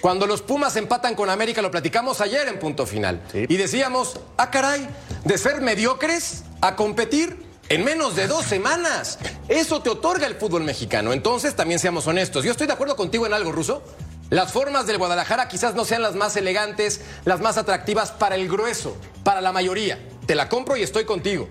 Cuando 0.01 0.27
los 0.27 0.43
Pumas 0.43 0.75
empatan 0.75 1.15
con 1.15 1.31
América, 1.31 1.63
lo 1.63 1.71
platicamos 1.71 2.21
ayer 2.21 2.47
en 2.47 2.59
punto 2.59 2.85
final. 2.85 3.21
Sí. 3.31 3.45
Y 3.49 3.57
decíamos, 3.57 4.19
ah, 4.37 4.51
caray, 4.51 4.87
de 5.25 5.37
ser 5.39 5.61
mediocres 5.61 6.43
a 6.61 6.75
competir 6.75 7.48
en 7.69 7.83
menos 7.83 8.15
de 8.15 8.27
dos 8.27 8.45
semanas. 8.45 9.19
Eso 9.47 9.81
te 9.81 9.89
otorga 9.89 10.27
el 10.27 10.35
fútbol 10.35 10.63
mexicano. 10.63 11.13
Entonces, 11.13 11.55
también 11.55 11.79
seamos 11.79 12.07
honestos. 12.07 12.43
Yo 12.43 12.51
estoy 12.51 12.67
de 12.67 12.73
acuerdo 12.73 12.95
contigo 12.95 13.25
en 13.25 13.33
algo, 13.33 13.51
Ruso. 13.51 13.83
Las 14.29 14.51
formas 14.51 14.85
del 14.85 14.97
Guadalajara 14.97 15.47
quizás 15.47 15.73
no 15.73 15.85
sean 15.85 16.01
las 16.01 16.15
más 16.15 16.35
elegantes, 16.35 17.01
las 17.25 17.39
más 17.39 17.57
atractivas 17.57 18.11
para 18.11 18.35
el 18.35 18.47
grueso, 18.47 18.95
para 19.23 19.41
la 19.41 19.51
mayoría. 19.51 19.97
Te 20.27 20.35
la 20.35 20.49
compro 20.49 20.77
y 20.77 20.83
estoy 20.83 21.05
contigo 21.05 21.47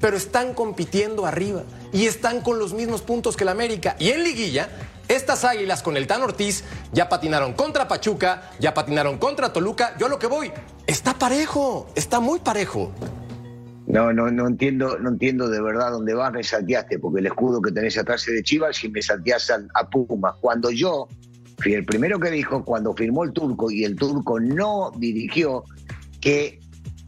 pero 0.00 0.16
están 0.16 0.54
compitiendo 0.54 1.26
arriba 1.26 1.62
y 1.92 2.06
están 2.06 2.40
con 2.40 2.58
los 2.58 2.72
mismos 2.72 3.02
puntos 3.02 3.36
que 3.36 3.44
el 3.44 3.48
América. 3.48 3.96
Y 3.98 4.10
en 4.10 4.24
liguilla, 4.24 4.68
estas 5.08 5.44
águilas 5.44 5.82
con 5.82 5.96
el 5.96 6.06
Tan 6.06 6.22
Ortiz 6.22 6.64
ya 6.92 7.08
patinaron 7.08 7.54
contra 7.54 7.88
Pachuca, 7.88 8.50
ya 8.58 8.74
patinaron 8.74 9.18
contra 9.18 9.52
Toluca. 9.52 9.96
Yo 9.98 10.06
a 10.06 10.08
lo 10.08 10.18
que 10.18 10.26
voy, 10.26 10.52
está 10.86 11.14
parejo, 11.14 11.88
está 11.94 12.20
muy 12.20 12.40
parejo. 12.40 12.92
No, 13.86 14.12
no, 14.12 14.30
no 14.30 14.48
entiendo, 14.48 14.98
no 14.98 15.10
entiendo 15.10 15.48
de 15.48 15.60
verdad 15.60 15.92
dónde 15.92 16.14
vas, 16.14 16.32
me 16.32 16.42
salteaste, 16.42 16.98
porque 16.98 17.20
el 17.20 17.26
escudo 17.26 17.62
que 17.62 17.70
tenés 17.70 17.96
atrás 17.96 18.26
es 18.26 18.34
de 18.34 18.42
Chivas 18.42 18.82
y 18.82 18.88
me 18.88 19.00
salteás 19.00 19.50
a, 19.50 19.60
a 19.74 19.88
Pumas. 19.88 20.34
Cuando 20.40 20.70
yo 20.70 21.08
fui 21.58 21.74
el 21.74 21.84
primero 21.84 22.18
que 22.18 22.30
dijo, 22.30 22.64
cuando 22.64 22.94
firmó 22.94 23.24
el 23.24 23.32
turco 23.32 23.70
y 23.70 23.84
el 23.84 23.96
turco 23.96 24.40
no 24.40 24.90
dirigió, 24.98 25.64
que 26.20 26.58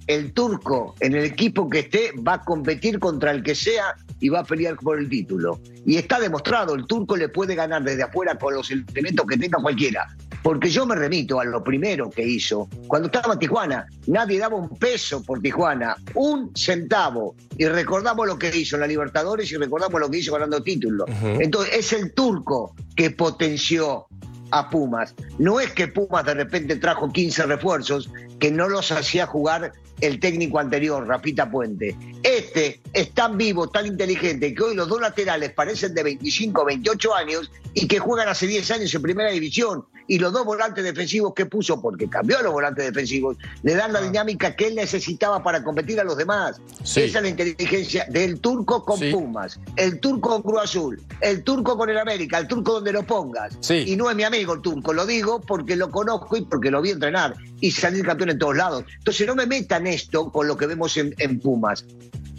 el 0.06 0.32
turco 0.32 0.94
en 1.00 1.14
el 1.14 1.24
equipo 1.24 1.68
que 1.68 1.80
esté 1.80 2.12
va 2.26 2.34
a 2.34 2.44
competir 2.44 2.98
contra 2.98 3.30
el 3.30 3.42
que 3.42 3.54
sea 3.54 3.94
y 4.20 4.28
va 4.28 4.40
a 4.40 4.44
pelear 4.44 4.76
por 4.76 4.98
el 4.98 5.08
título. 5.08 5.60
Y 5.84 5.96
está 5.96 6.18
demostrado, 6.18 6.74
el 6.74 6.86
turco 6.86 7.16
le 7.16 7.28
puede 7.28 7.54
ganar 7.54 7.82
desde 7.82 8.02
afuera 8.02 8.36
con 8.36 8.54
los 8.54 8.70
elementos 8.70 9.26
que 9.26 9.36
tenga 9.36 9.58
cualquiera. 9.60 10.06
Porque 10.48 10.70
yo 10.70 10.86
me 10.86 10.94
remito 10.94 11.38
a 11.38 11.44
lo 11.44 11.62
primero 11.62 12.08
que 12.08 12.26
hizo. 12.26 12.70
Cuando 12.86 13.08
estaba 13.08 13.34
en 13.34 13.38
Tijuana, 13.38 13.86
nadie 14.06 14.38
daba 14.38 14.56
un 14.56 14.78
peso 14.78 15.22
por 15.22 15.42
Tijuana, 15.42 15.94
un 16.14 16.56
centavo. 16.56 17.36
Y 17.58 17.66
recordamos 17.66 18.26
lo 18.26 18.38
que 18.38 18.48
hizo 18.56 18.76
en 18.76 18.80
la 18.80 18.86
Libertadores 18.86 19.52
y 19.52 19.56
recordamos 19.58 20.00
lo 20.00 20.10
que 20.10 20.16
hizo 20.16 20.32
ganando 20.32 20.62
títulos. 20.62 21.06
Entonces, 21.22 21.74
es 21.74 21.92
el 21.92 22.14
turco 22.14 22.74
que 22.96 23.10
potenció 23.10 24.06
a 24.50 24.70
Pumas. 24.70 25.14
No 25.38 25.60
es 25.60 25.72
que 25.72 25.88
Pumas 25.88 26.24
de 26.24 26.32
repente 26.32 26.76
trajo 26.76 27.12
15 27.12 27.42
refuerzos 27.42 28.10
que 28.38 28.50
no 28.50 28.70
los 28.70 28.90
hacía 28.90 29.26
jugar 29.26 29.74
el 30.00 30.18
técnico 30.18 30.58
anterior, 30.60 31.06
Rafita 31.06 31.50
Puente. 31.50 31.94
Este 32.22 32.80
es 32.94 33.12
tan 33.12 33.36
vivo, 33.36 33.68
tan 33.68 33.84
inteligente, 33.84 34.54
que 34.54 34.62
hoy 34.62 34.74
los 34.74 34.88
dos 34.88 35.02
laterales 35.02 35.52
parecen 35.52 35.92
de 35.92 36.04
25, 36.04 36.64
28 36.64 37.14
años 37.14 37.50
y 37.74 37.86
que 37.86 37.98
juegan 37.98 38.28
hace 38.28 38.46
10 38.46 38.70
años 38.70 38.94
en 38.94 39.02
primera 39.02 39.30
división. 39.30 39.84
Y 40.08 40.18
los 40.18 40.32
dos 40.32 40.44
volantes 40.44 40.82
defensivos 40.82 41.34
que 41.34 41.46
puso, 41.46 41.80
porque 41.80 42.08
cambió 42.08 42.38
a 42.38 42.42
los 42.42 42.52
volantes 42.52 42.86
defensivos, 42.86 43.36
le 43.62 43.74
dan 43.74 43.92
la 43.92 44.00
dinámica 44.00 44.56
que 44.56 44.68
él 44.68 44.74
necesitaba 44.74 45.42
para 45.42 45.62
competir 45.62 46.00
a 46.00 46.04
los 46.04 46.16
demás. 46.16 46.60
Sí. 46.82 47.02
Esa 47.02 47.18
es 47.18 47.22
la 47.22 47.28
inteligencia 47.28 48.06
del 48.08 48.40
turco 48.40 48.84
con 48.84 48.98
Sí. 48.98 49.12
Pumas, 49.12 49.60
el 49.76 50.00
turco 50.00 50.30
con 50.30 50.42
Cruz 50.42 50.62
Azul, 50.62 51.02
el 51.20 51.44
turco 51.44 51.76
con 51.76 51.90
el 51.90 51.98
América, 51.98 52.38
el 52.38 52.48
turco 52.48 52.72
donde 52.72 52.92
lo 52.92 53.04
pongas. 53.04 53.56
Sí. 53.60 53.84
Y 53.86 53.96
no 53.96 54.10
es 54.10 54.16
mi 54.16 54.24
amigo 54.24 54.54
el 54.54 54.62
turco, 54.62 54.92
lo 54.92 55.06
digo 55.06 55.40
porque 55.40 55.76
lo 55.76 55.90
conozco 55.90 56.36
y 56.36 56.42
porque 56.42 56.70
lo 56.70 56.82
vi 56.82 56.90
entrenar 56.90 57.34
y 57.60 57.70
salir 57.70 58.04
campeón 58.04 58.30
en 58.30 58.38
todos 58.38 58.56
lados. 58.56 58.84
Entonces 58.98 59.26
no 59.26 59.34
me 59.34 59.46
metan 59.46 59.86
esto 59.86 60.32
con 60.32 60.48
lo 60.48 60.56
que 60.56 60.66
vemos 60.66 60.96
en, 60.96 61.14
en 61.18 61.38
Pumas, 61.38 61.84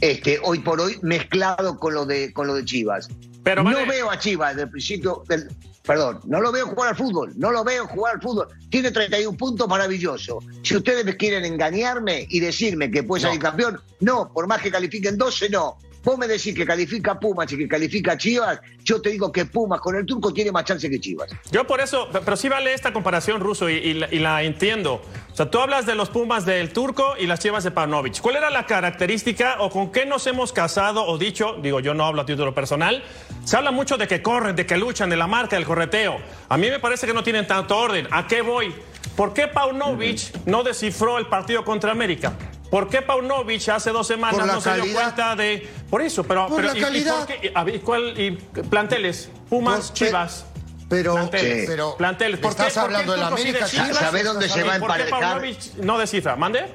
este, 0.01 0.39
hoy 0.43 0.59
por 0.59 0.79
hoy 0.81 0.97
mezclado 1.01 1.77
con 1.77 1.93
lo 1.93 2.05
de, 2.05 2.33
con 2.33 2.47
lo 2.47 2.55
de 2.55 2.65
Chivas. 2.65 3.09
Pero 3.43 3.63
no 3.63 3.71
vale. 3.71 3.85
veo 3.85 4.09
a 4.09 4.17
Chivas 4.19 4.51
desde 4.51 4.63
el 4.63 4.69
principio 4.69 5.23
del... 5.27 5.47
Perdón, 5.83 6.19
no 6.25 6.39
lo 6.39 6.51
veo 6.51 6.67
jugar 6.67 6.89
al 6.89 6.95
fútbol, 6.95 7.33
no 7.35 7.51
lo 7.51 7.63
veo 7.63 7.87
jugar 7.87 8.15
al 8.15 8.21
fútbol. 8.21 8.47
Tiene 8.69 8.91
31 8.91 9.35
puntos, 9.35 9.67
maravilloso. 9.67 10.39
Si 10.61 10.75
ustedes 10.75 11.15
quieren 11.15 11.45
engañarme 11.45 12.27
y 12.29 12.39
decirme 12.39 12.91
que 12.91 13.01
puede 13.01 13.23
salir 13.23 13.39
campeón, 13.39 13.81
no, 13.99 14.31
por 14.31 14.45
más 14.45 14.61
que 14.61 14.69
califiquen 14.69 15.17
12, 15.17 15.49
no. 15.49 15.79
Vos 16.09 16.17
me 16.17 16.27
decís 16.27 16.55
que 16.55 16.65
califica 16.65 17.19
Pumas 17.19 17.51
y 17.51 17.55
que 17.55 17.67
califica 17.67 18.17
Chivas, 18.17 18.59
yo 18.83 18.99
te 18.99 19.11
digo 19.11 19.31
que 19.31 19.45
Pumas 19.45 19.79
con 19.79 19.95
el 19.95 20.07
turco 20.07 20.33
tiene 20.33 20.51
más 20.51 20.63
chance 20.63 20.89
que 20.89 20.99
Chivas. 20.99 21.29
Yo 21.51 21.67
por 21.67 21.81
eso, 21.81 22.09
pero 22.11 22.35
sí 22.35 22.49
vale 22.49 22.73
esta 22.73 22.91
comparación, 22.91 23.39
Ruso, 23.39 23.69
y, 23.69 23.73
y 23.73 23.93
la, 23.93 24.11
y 24.11 24.17
la 24.17 24.41
entiendo. 24.41 25.03
O 25.31 25.35
sea, 25.35 25.51
tú 25.51 25.59
hablas 25.59 25.85
de 25.85 25.93
los 25.93 26.09
Pumas 26.09 26.47
del 26.47 26.73
Turco 26.73 27.13
y 27.15 27.27
las 27.27 27.41
Chivas 27.41 27.63
de 27.63 27.69
Paunovic. 27.69 28.21
¿Cuál 28.21 28.37
era 28.37 28.49
la 28.49 28.65
característica 28.65 29.57
o 29.59 29.69
con 29.69 29.91
qué 29.91 30.07
nos 30.07 30.25
hemos 30.25 30.51
casado 30.51 31.05
o 31.05 31.19
dicho? 31.19 31.57
Digo, 31.61 31.79
yo 31.79 31.93
no 31.93 32.05
hablo 32.05 32.23
a 32.23 32.25
título 32.25 32.55
personal. 32.55 33.03
Se 33.43 33.55
habla 33.55 33.69
mucho 33.69 33.95
de 33.95 34.07
que 34.07 34.23
corren, 34.23 34.55
de 34.55 34.65
que 34.65 34.77
luchan, 34.77 35.11
de 35.11 35.15
la 35.15 35.27
marca, 35.27 35.57
del 35.57 35.65
correteo. 35.65 36.17
A 36.49 36.57
mí 36.57 36.71
me 36.71 36.79
parece 36.79 37.05
que 37.05 37.13
no 37.13 37.21
tienen 37.21 37.45
tanto 37.45 37.77
orden. 37.77 38.07
¿A 38.09 38.25
qué 38.25 38.41
voy? 38.41 38.73
¿Por 39.15 39.35
qué 39.35 39.47
Paunovic 39.47 40.47
no 40.47 40.63
descifró 40.63 41.19
el 41.19 41.27
partido 41.27 41.63
contra 41.63 41.91
América? 41.91 42.33
¿Por 42.69 42.87
qué 42.89 43.01
Paunovic 43.01 43.67
hace 43.69 43.89
dos 43.91 44.05
semanas 44.07 44.45
no 44.45 44.61
se 44.61 44.73
dio 44.81 44.93
cuenta 44.93 45.35
de... 45.35 45.67
Por 45.89 46.01
eso, 46.03 46.23
pero... 46.23 46.47
Por 46.47 46.57
pero 46.61 46.67
la 46.69 46.75
¿y- 46.75 46.77
y 46.79 46.83
calidad. 46.83 47.17
por 47.17 47.27
qué? 47.39 47.51
A 47.55 47.63
ver, 47.63 47.81
¿cuál- 47.81 48.19
y 48.19 48.31
planteles? 48.69 49.29
Pumas, 49.49 49.77
Pues, 49.89 49.93
Chivas. 49.93 50.45
Pero, 50.87 51.13
Planteles. 51.13 51.65
pero 51.67 51.95
Planteles. 51.97 52.39
¿Por 52.39 52.55
qué- 52.55 52.61
estás 52.67 52.73
qué 52.73 52.79
hablando 52.79 53.11
de 53.13 53.17
la 53.19 53.27
sí 53.27 53.33
América. 53.33 53.65
Chivas, 53.67 53.97
¿Sabe 53.97 54.23
dónde 54.23 54.49
se 54.49 54.63
va 54.63 54.73
a 54.73 54.77
¿Y 54.77 54.79
por 54.79 54.89
qué 54.95 55.01
emparejar? 55.03 55.19
Paunovic 55.33 55.75
no 55.83 55.97
descifra? 55.99 56.35
¿Mande? 56.35 56.65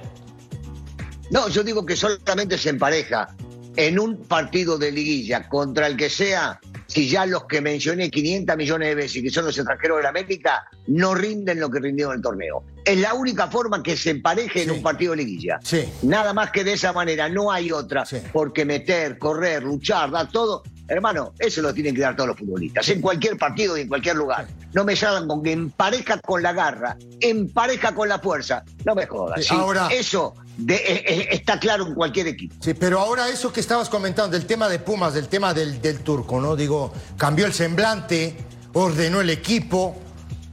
No, 1.30 1.48
yo 1.48 1.62
digo 1.64 1.84
que 1.84 1.96
solamente 1.96 2.58
se 2.58 2.70
empareja 2.70 3.28
en 3.76 3.98
un 3.98 4.22
partido 4.22 4.78
de 4.78 4.92
liguilla 4.92 5.48
contra 5.48 5.86
el 5.88 5.96
que 5.96 6.08
sea, 6.10 6.60
si 6.86 7.08
ya 7.08 7.26
los 7.26 7.46
que 7.46 7.60
mencioné 7.60 8.10
500 8.10 8.56
millones 8.56 8.88
de 8.88 8.94
veces, 8.94 9.22
que 9.22 9.30
son 9.30 9.46
los 9.46 9.56
extranjeros 9.58 9.96
de 9.96 10.02
la 10.04 10.08
América, 10.10 10.64
no 10.86 11.14
rinden 11.14 11.58
lo 11.58 11.70
que 11.70 11.80
rindieron 11.80 12.12
en 12.14 12.18
el 12.18 12.22
torneo. 12.22 12.62
Es 12.84 12.98
la 12.98 13.14
única 13.14 13.48
forma 13.48 13.82
que 13.82 13.96
se 13.96 14.10
empareje 14.10 14.62
en 14.64 14.70
un 14.72 14.82
partido 14.82 15.12
de 15.12 15.18
liguilla. 15.18 15.58
Sí. 15.62 15.84
Nada 16.02 16.32
más 16.34 16.50
que 16.50 16.64
de 16.64 16.74
esa 16.74 16.92
manera, 16.92 17.28
no 17.28 17.50
hay 17.50 17.72
otra. 17.72 18.04
Sí. 18.04 18.18
Porque 18.32 18.64
meter, 18.64 19.18
correr, 19.18 19.62
luchar, 19.62 20.10
dar 20.10 20.30
todo. 20.30 20.62
Hermano, 20.86 21.32
eso 21.38 21.62
lo 21.62 21.72
tienen 21.72 21.94
que 21.94 22.02
dar 22.02 22.14
todos 22.14 22.28
los 22.28 22.38
futbolistas, 22.38 22.86
en 22.90 23.00
cualquier 23.00 23.38
partido 23.38 23.74
y 23.78 23.82
en 23.82 23.88
cualquier 23.88 24.16
lugar. 24.16 24.46
No 24.74 24.84
me 24.84 24.94
salgan 24.94 25.26
con 25.26 25.42
que 25.42 25.52
empareja 25.52 26.18
con 26.20 26.42
la 26.42 26.52
garra, 26.52 26.98
empareja 27.20 27.94
con 27.94 28.06
la 28.08 28.18
fuerza. 28.18 28.62
No 28.84 28.94
me 28.94 29.06
jodas. 29.06 29.50
Ahora- 29.50 29.88
Eso 29.90 30.34
de- 30.58 30.74
eh, 30.74 31.04
eh, 31.06 31.28
está 31.30 31.58
claro 31.58 31.86
en 31.86 31.94
cualquier 31.94 32.26
equipo. 32.26 32.54
Sí, 32.60 32.74
pero 32.74 33.00
ahora 33.00 33.30
eso 33.30 33.50
que 33.50 33.60
estabas 33.60 33.88
comentando 33.88 34.36
del 34.36 34.46
tema 34.46 34.68
de 34.68 34.78
Pumas, 34.78 35.14
del 35.14 35.28
tema 35.28 35.54
del, 35.54 35.80
del 35.80 36.00
turco, 36.00 36.38
¿no? 36.38 36.54
Digo, 36.54 36.92
cambió 37.16 37.46
el 37.46 37.54
semblante, 37.54 38.36
ordenó 38.74 39.22
el 39.22 39.30
equipo, 39.30 39.96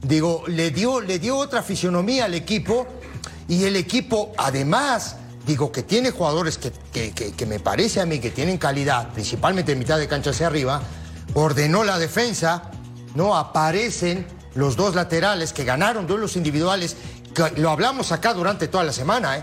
digo, 0.02 0.44
le 0.48 0.70
dio, 0.70 1.00
le 1.00 1.18
dio 1.18 1.36
otra 1.36 1.62
fisionomía 1.62 2.24
al 2.26 2.34
equipo 2.34 2.86
y 3.48 3.64
el 3.64 3.76
equipo, 3.76 4.32
además, 4.36 5.16
digo, 5.46 5.70
que 5.72 5.82
tiene 5.82 6.10
jugadores 6.10 6.58
que, 6.58 6.72
que- 6.92 7.12
que- 7.12 7.32
que 7.32 7.46
me 7.46 7.60
parece 7.60 8.00
a 8.00 8.06
mí 8.06 8.18
que 8.18 8.30
tienen 8.30 8.58
calidad, 8.58 9.12
principalmente 9.12 9.72
en 9.72 9.78
mitad 9.78 9.98
de 9.98 10.08
cancha 10.08 10.30
hacia 10.30 10.46
arriba, 10.46 10.82
ordenó 11.34 11.84
la 11.84 11.98
defensa, 11.98 12.70
¿no? 13.14 13.36
Aparecen 13.36 14.26
los 14.54 14.76
dos 14.76 14.94
laterales 14.94 15.52
que 15.52 15.64
ganaron 15.64 16.06
duelos 16.06 16.36
individuales, 16.36 16.96
que 17.34 17.50
lo 17.60 17.70
hablamos 17.70 18.12
acá 18.12 18.34
durante 18.34 18.68
toda 18.68 18.84
la 18.84 18.92
semana, 18.92 19.38
¿eh? 19.38 19.42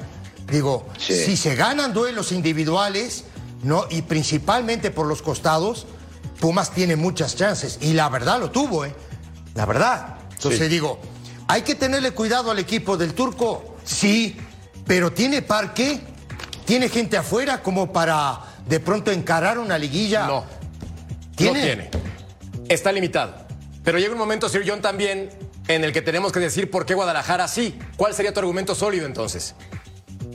Digo, 0.52 0.86
Sí. 0.98 1.16
si 1.26 1.38
se 1.38 1.56
ganan 1.56 1.94
duelos 1.94 2.32
individuales, 2.32 3.24
¿no? 3.64 3.86
Y 3.90 4.02
principalmente 4.04 4.92
por 4.92 5.06
los 5.08 5.22
costados, 5.22 5.86
Pumas 6.40 6.72
tiene 6.72 6.96
muchas 6.96 7.36
chances. 7.36 7.78
Y 7.82 7.92
la 7.94 8.08
verdad 8.08 8.40
lo 8.40 8.50
tuvo, 8.50 8.86
¿eh? 8.86 8.96
La 9.56 9.66
verdad. 9.66 10.16
Entonces 10.40 10.62
Sí. 10.62 10.68
digo, 10.70 11.00
¿hay 11.50 11.64
que 11.64 11.76
tenerle 11.76 12.12
cuidado 12.12 12.50
al 12.50 12.60
equipo 12.60 12.96
del 12.96 13.14
turco? 13.14 13.76
Sí, 13.84 14.38
pero 14.88 15.12
¿tiene 15.12 15.42
parque? 15.42 16.00
¿Tiene 16.64 16.88
gente 16.88 17.18
afuera 17.18 17.62
como 17.62 17.92
para 17.92 18.40
de 18.66 18.80
pronto 18.80 19.12
encarar 19.12 19.60
una 19.60 19.78
liguilla? 19.78 20.26
No, 20.28 20.46
¿Tiene? 21.36 21.60
no 21.60 21.66
tiene. 21.66 21.90
Está 22.70 22.94
limitado. 22.94 23.36
Pero 23.84 24.00
llega 24.00 24.14
un 24.14 24.18
momento, 24.18 24.48
Sir 24.48 24.64
John, 24.66 24.82
también 24.82 25.30
en 25.68 25.84
el 25.84 25.92
que 25.92 26.02
tenemos 26.02 26.32
que 26.32 26.40
decir 26.40 26.72
por 26.72 26.86
qué 26.86 26.94
Guadalajara 26.94 27.48
sí. 27.50 27.78
¿Cuál 27.98 28.14
sería 28.14 28.34
tu 28.34 28.40
argumento 28.40 28.74
sólido 28.76 29.06
entonces? 29.06 29.56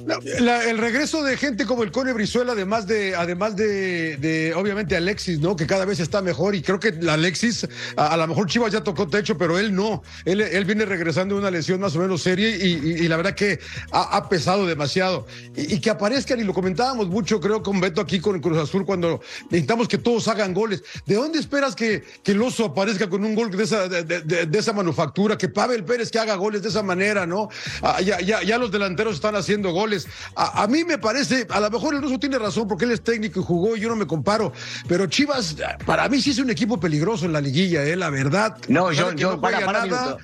El 0.06 0.78
regreso 0.78 1.22
de 1.22 1.36
gente 1.36 1.64
como 1.64 1.82
el 1.82 1.90
Cone 1.90 2.12
Brizuela, 2.12 2.52
además 2.52 2.86
de, 2.86 3.14
además 3.14 3.56
de, 3.56 4.52
obviamente 4.56 4.96
Alexis, 4.96 5.40
¿no? 5.40 5.56
Que 5.56 5.66
cada 5.66 5.84
vez 5.84 6.00
está 6.00 6.20
mejor 6.20 6.54
y 6.54 6.62
creo 6.62 6.78
que 6.78 6.94
Alexis, 7.08 7.66
a, 7.96 8.16
lo 8.16 8.26
mejor 8.26 8.46
Chivas 8.46 8.72
ya 8.72 8.82
tocó 8.82 9.08
techo, 9.08 9.38
pero 9.38 9.58
él 9.58 9.74
no. 9.74 10.02
Él, 10.24 10.40
él 10.40 10.64
viene 10.64 10.84
regresando 10.84 11.34
de 11.34 11.40
una 11.40 11.50
lesión 11.50 11.80
más 11.80 11.96
o 11.96 12.00
menos 12.00 12.22
seria 12.22 12.48
y, 12.48 13.08
la 13.08 13.16
verdad 13.16 13.34
que 13.34 13.60
ha, 13.92 14.28
pesado 14.28 14.66
demasiado. 14.66 15.26
Y, 15.56 15.80
que 15.80 15.90
aparezcan, 15.90 16.40
y 16.40 16.44
lo 16.44 16.52
comentábamos 16.52 17.08
mucho, 17.08 17.40
creo, 17.40 17.62
con 17.62 17.80
Beto 17.80 18.00
aquí 18.00 18.20
con 18.20 18.40
Cruz 18.40 18.58
Azul, 18.58 18.84
cuando 18.84 19.20
necesitamos 19.44 19.88
que 19.88 19.98
todos 19.98 20.28
hagan 20.28 20.52
goles. 20.52 20.82
¿De 21.06 21.14
dónde 21.14 21.38
esperas 21.38 21.74
que, 21.74 22.04
que 22.22 22.32
el 22.32 22.42
oso 22.42 22.66
aparezca 22.66 23.08
con 23.08 23.24
un 23.24 23.34
gol 23.34 23.50
de 23.50 23.64
esa, 23.64 23.88
de, 23.88 24.48
esa 24.52 24.72
manufactura? 24.72 25.38
Que 25.38 25.48
Pavel 25.48 25.84
Pérez 25.84 26.10
que 26.10 26.18
haga 26.18 26.34
goles 26.34 26.62
de 26.62 26.68
esa 26.68 26.82
manera, 26.82 27.26
¿no? 27.26 27.48
Ah, 27.82 28.00
ya, 28.00 28.20
ya 28.20 28.58
los 28.58 28.70
delanteros 28.70 29.14
están 29.14 29.36
haciendo 29.36 29.72
goles. 29.72 29.93
A, 30.36 30.62
a 30.62 30.66
mí 30.66 30.84
me 30.84 30.98
parece, 30.98 31.46
a 31.50 31.60
lo 31.60 31.70
mejor 31.70 31.94
el 31.94 32.02
ruso 32.02 32.18
tiene 32.18 32.38
razón 32.38 32.66
porque 32.68 32.84
él 32.84 32.92
es 32.92 33.02
técnico 33.02 33.40
y 33.40 33.42
jugó 33.42 33.76
y 33.76 33.80
yo 33.80 33.88
no 33.88 33.96
me 33.96 34.06
comparo, 34.06 34.52
pero 34.88 35.06
Chivas, 35.06 35.56
para 35.86 36.08
mí 36.08 36.20
sí 36.20 36.30
es 36.30 36.38
un 36.38 36.50
equipo 36.50 36.78
peligroso 36.78 37.24
en 37.26 37.32
la 37.32 37.40
liguilla, 37.40 37.82
eh, 37.84 37.96
la 37.96 38.10
verdad. 38.10 38.56
No, 38.68 38.92
yo- 38.92 39.12
yo- 39.14 39.32
no 39.32 39.40
para, 39.40 39.60
nada, 39.60 40.16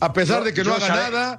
a 0.00 0.12
pesar 0.12 0.38
Yo- 0.40 0.44
de 0.44 0.54
que 0.54 0.64
no 0.64 0.74
haga 0.74 0.86
sabe- 0.86 1.00
nada, 1.10 1.38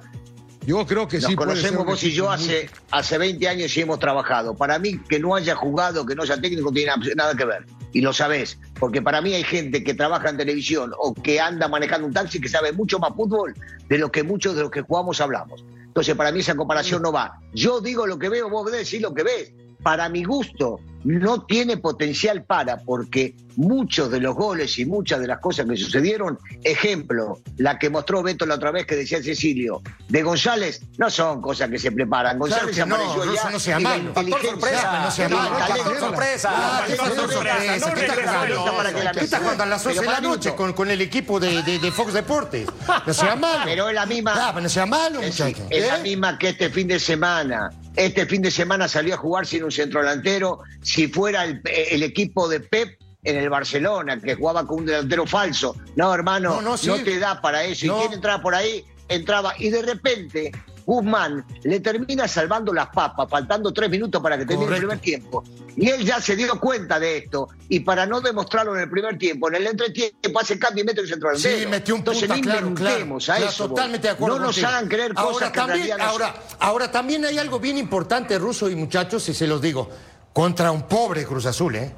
yo 0.66 0.84
creo 0.86 1.06
que 1.06 1.18
Nos 1.18 1.30
sí 1.30 1.36
puede 1.36 1.52
ser 1.56 1.70
conocemos 1.74 1.86
vos 1.86 2.02
y 2.02 2.12
yo 2.12 2.30
hace, 2.30 2.68
hace 2.90 3.18
20 3.18 3.48
años 3.48 3.76
y 3.76 3.80
hemos 3.82 3.98
trabajado. 4.00 4.54
Para 4.56 4.78
mí, 4.80 4.98
que 5.08 5.20
no 5.20 5.34
haya 5.36 5.54
jugado, 5.54 6.04
que 6.04 6.14
no 6.16 6.26
sea 6.26 6.40
técnico, 6.40 6.72
tiene 6.72 6.90
nada 7.14 7.34
que 7.36 7.44
ver. 7.44 7.64
Y 7.92 8.00
lo 8.00 8.12
sabés. 8.12 8.58
Porque 8.78 9.00
para 9.00 9.20
mí 9.22 9.32
hay 9.32 9.44
gente 9.44 9.84
que 9.84 9.94
trabaja 9.94 10.28
en 10.28 10.36
televisión 10.36 10.90
o 10.98 11.14
que 11.14 11.40
anda 11.40 11.68
manejando 11.68 12.06
un 12.08 12.12
taxi 12.12 12.40
que 12.40 12.48
sabe 12.48 12.72
mucho 12.72 12.98
más 12.98 13.12
fútbol 13.14 13.54
de 13.88 13.98
lo 13.98 14.10
que 14.10 14.22
muchos 14.24 14.56
de 14.56 14.62
los 14.62 14.70
que 14.72 14.82
jugamos 14.82 15.20
hablamos. 15.20 15.64
Entonces, 15.96 16.14
para 16.14 16.30
mí 16.30 16.40
esa 16.40 16.54
comparación 16.54 17.00
no 17.00 17.10
va. 17.10 17.40
Yo 17.54 17.80
digo 17.80 18.06
lo 18.06 18.18
que 18.18 18.28
veo, 18.28 18.50
vos 18.50 18.70
decís 18.70 19.00
lo 19.00 19.14
que 19.14 19.22
ves. 19.22 19.54
Para 19.86 20.08
mi 20.08 20.24
gusto, 20.24 20.80
no 21.04 21.44
tiene 21.44 21.76
potencial 21.76 22.42
para, 22.42 22.78
porque 22.78 23.36
muchos 23.54 24.10
de 24.10 24.18
los 24.18 24.34
goles 24.34 24.76
y 24.80 24.84
muchas 24.84 25.20
de 25.20 25.28
las 25.28 25.38
cosas 25.38 25.64
que 25.66 25.76
sucedieron, 25.76 26.40
ejemplo, 26.64 27.38
la 27.56 27.78
que 27.78 27.88
mostró 27.88 28.20
Beto 28.20 28.44
la 28.46 28.56
otra 28.56 28.72
vez 28.72 28.84
que 28.84 28.96
decía 28.96 29.22
Cecilio, 29.22 29.82
de 30.08 30.22
González, 30.24 30.82
no 30.98 31.08
son 31.08 31.40
cosas 31.40 31.70
que 31.70 31.78
se 31.78 31.92
preparan. 31.92 32.36
González 32.36 32.74
que 32.74 32.84
no, 32.84 32.96
apareció 32.96 33.22
Russo, 33.26 33.44
ya 33.44 33.50
no 33.50 33.60
sea 33.60 33.78
la 33.78 33.88
malo. 33.88 34.12
Factor 34.12 34.42
sorpresa, 34.42 35.00
no 35.04 35.10
sea 35.12 35.28
malo. 35.28 35.56
Factor 35.56 36.00
sorpresa. 36.00 36.50
Ah, 36.52 36.84
¿qué 36.84 36.96
Factor 36.96 37.32
sorpresa, 37.32 37.56
no 37.56 37.94
¿Qué 37.94 38.00
está 38.00 38.14
regresa 38.14 38.32
jugando? 38.40 39.02
la 39.04 39.12
¿Qué 39.12 39.20
está 39.24 39.38
jugando 39.38 39.62
a 39.62 39.66
las 39.66 39.86
11 39.86 40.00
de 40.00 40.06
la 40.06 40.20
noche 40.20 40.54
con, 40.56 40.72
con 40.72 40.90
el 40.90 41.00
equipo 41.00 41.38
de, 41.38 41.62
de- 41.62 41.78
de 41.78 41.92
Fox 41.92 42.12
Deportes? 42.12 42.66
No 43.06 43.14
sea 43.14 43.36
malo. 43.36 43.60
Pero 43.64 43.88
es 43.88 43.94
la 43.94 44.04
misma. 44.06 44.32
Ah, 44.36 44.50
pero 44.52 44.62
no 44.64 44.68
sea 44.68 44.84
malo, 44.86 45.20
Es, 45.20 45.28
muchacho. 45.38 45.64
es 45.70 45.86
la 45.86 45.98
¿Eh? 46.00 46.02
misma 46.02 46.36
que 46.36 46.48
este 46.48 46.70
fin 46.70 46.88
de 46.88 46.98
semana. 46.98 47.70
Este 47.96 48.26
fin 48.26 48.42
de 48.42 48.50
semana 48.50 48.88
salió 48.88 49.14
a 49.14 49.16
jugar 49.16 49.46
sin 49.46 49.64
un 49.64 49.72
centro 49.72 50.00
delantero. 50.00 50.60
Si 50.82 51.08
fuera 51.08 51.44
el, 51.44 51.60
el 51.64 52.02
equipo 52.02 52.46
de 52.48 52.60
Pep 52.60 52.98
en 53.24 53.36
el 53.36 53.48
Barcelona, 53.48 54.20
que 54.20 54.34
jugaba 54.36 54.66
con 54.66 54.80
un 54.80 54.86
delantero 54.86 55.26
falso. 55.26 55.74
No, 55.96 56.14
hermano, 56.14 56.50
No, 56.56 56.62
no, 56.62 56.70
no, 56.70 56.76
sí. 56.76 56.90
te 57.04 57.18
da 57.18 57.40
para 57.40 57.64
eso. 57.64 57.86
No. 57.86 57.96
Y 57.96 58.00
quien 58.02 58.12
entraba 58.12 58.42
por 58.42 58.54
ahí, 58.54 58.84
entraba. 59.08 59.54
Y 59.58 59.70
de 59.70 59.82
repente, 59.82 60.52
Guzmán 60.86 61.44
le 61.64 61.80
termina 61.80 62.28
salvando 62.28 62.72
las 62.72 62.86
papas, 62.88 63.28
faltando 63.28 63.72
tres 63.72 63.90
minutos 63.90 64.22
para 64.22 64.38
que 64.38 64.46
termine 64.46 64.66
Correcto. 64.66 64.92
el 64.92 64.98
primer 65.00 65.20
tiempo. 65.20 65.44
Y 65.76 65.90
él 65.90 66.04
ya 66.06 66.20
se 66.20 66.36
dio 66.36 66.58
cuenta 66.60 66.98
de 67.00 67.18
esto. 67.18 67.48
Y 67.68 67.80
para 67.80 68.06
no 68.06 68.20
demostrarlo 68.20 68.74
en 68.76 68.82
el 68.82 68.88
primer 68.90 69.18
tiempo, 69.18 69.48
en 69.48 69.56
el 69.56 69.66
entretiempo 69.66 70.40
hace 70.40 70.58
cambio 70.58 70.84
y 70.84 70.86
mete 70.86 71.00
el 71.02 71.08
centro 71.08 71.28
delantero. 71.30 71.58
Sí, 71.58 71.66
metió 71.66 71.94
un 71.94 71.98
Entonces, 72.00 72.22
punta, 72.28 72.36
no 72.36 72.42
claro, 72.42 72.74
claro. 72.74 72.90
inventemos 72.94 73.28
a 73.28 73.36
Claro, 73.36 73.50
eso. 73.50 73.68
Totalmente 73.68 74.06
de 74.06 74.12
acuerdo 74.14 74.36
No 74.38 74.42
nos 74.44 74.54
contigo. 74.54 74.68
hagan 74.68 74.88
creer 74.88 75.12
ahora, 75.16 75.32
cosas 75.32 75.50
que 75.50 75.58
también, 75.58 75.80
en 75.80 75.86
realidad 75.88 76.06
no 76.06 76.10
ahora, 76.12 76.26
son. 76.48 76.56
ahora 76.60 76.90
también 76.92 77.24
hay 77.26 77.38
algo 77.38 77.58
bien 77.58 77.76
importante, 77.78 78.38
Ruso 78.38 78.70
y 78.70 78.76
muchachos, 78.76 79.28
y 79.28 79.34
se 79.34 79.46
los 79.46 79.60
digo, 79.60 79.90
contra 80.32 80.70
un 80.70 80.82
pobre 80.84 81.24
Cruz 81.26 81.46
Azul, 81.46 81.74
¿eh? 81.76 81.92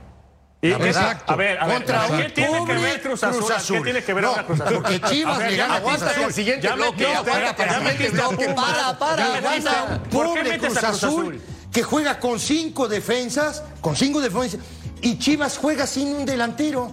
Y- 0.60 0.72
exacto. 0.72 1.32
a 1.32 1.36
ver, 1.36 1.56
a 1.58 1.66
ver, 1.66 1.76
Contra 1.76 2.06
¿qué 2.08 2.12
un 2.12 2.34
tiene 2.34 2.64
que 2.66 2.72
ver 2.74 3.00
Cruz 3.02 3.22
Azul? 3.22 3.76
¿Qué 3.78 3.80
tiene 3.84 4.02
que 4.02 4.12
ver 4.12 4.24
No, 4.24 4.30
ahora 4.30 4.44
Cruz 4.46 4.60
Azul? 4.60 4.74
porque 4.82 5.00
Chivas 5.02 5.38
le 5.38 5.56
gana 5.56 5.80
Cruz 5.80 6.02
Azul. 6.02 6.22
el 6.24 6.32
siguiente 6.34 6.66
Ya 6.66 6.74
bloque, 6.74 6.90
metiste, 7.06 7.14
aguanta, 7.16 7.50
espérate, 7.50 7.72
ya 7.74 7.80
metiste 7.80 8.10
bloque, 8.10 8.48
para, 8.50 8.98
para, 8.98 9.16
ya 9.34 9.40
metiste 9.50 9.68
a- 9.68 9.82
aguanta. 9.82 10.10
¿Por 10.10 10.34
qué 10.34 10.42
metes 10.42 10.58
Cruz 10.60 10.76
a 10.76 10.80
Cruz 10.88 11.04
Azul, 11.04 11.20
Azul? 11.36 11.42
que 11.72 11.82
juega 11.84 12.18
con 12.18 12.40
cinco 12.40 12.88
defensas, 12.88 13.62
con 13.80 13.94
cinco 13.94 14.20
defensas, 14.20 14.60
y 15.00 15.18
Chivas 15.20 15.58
juega 15.58 15.86
sin 15.86 16.08
un 16.08 16.26
delantero. 16.26 16.90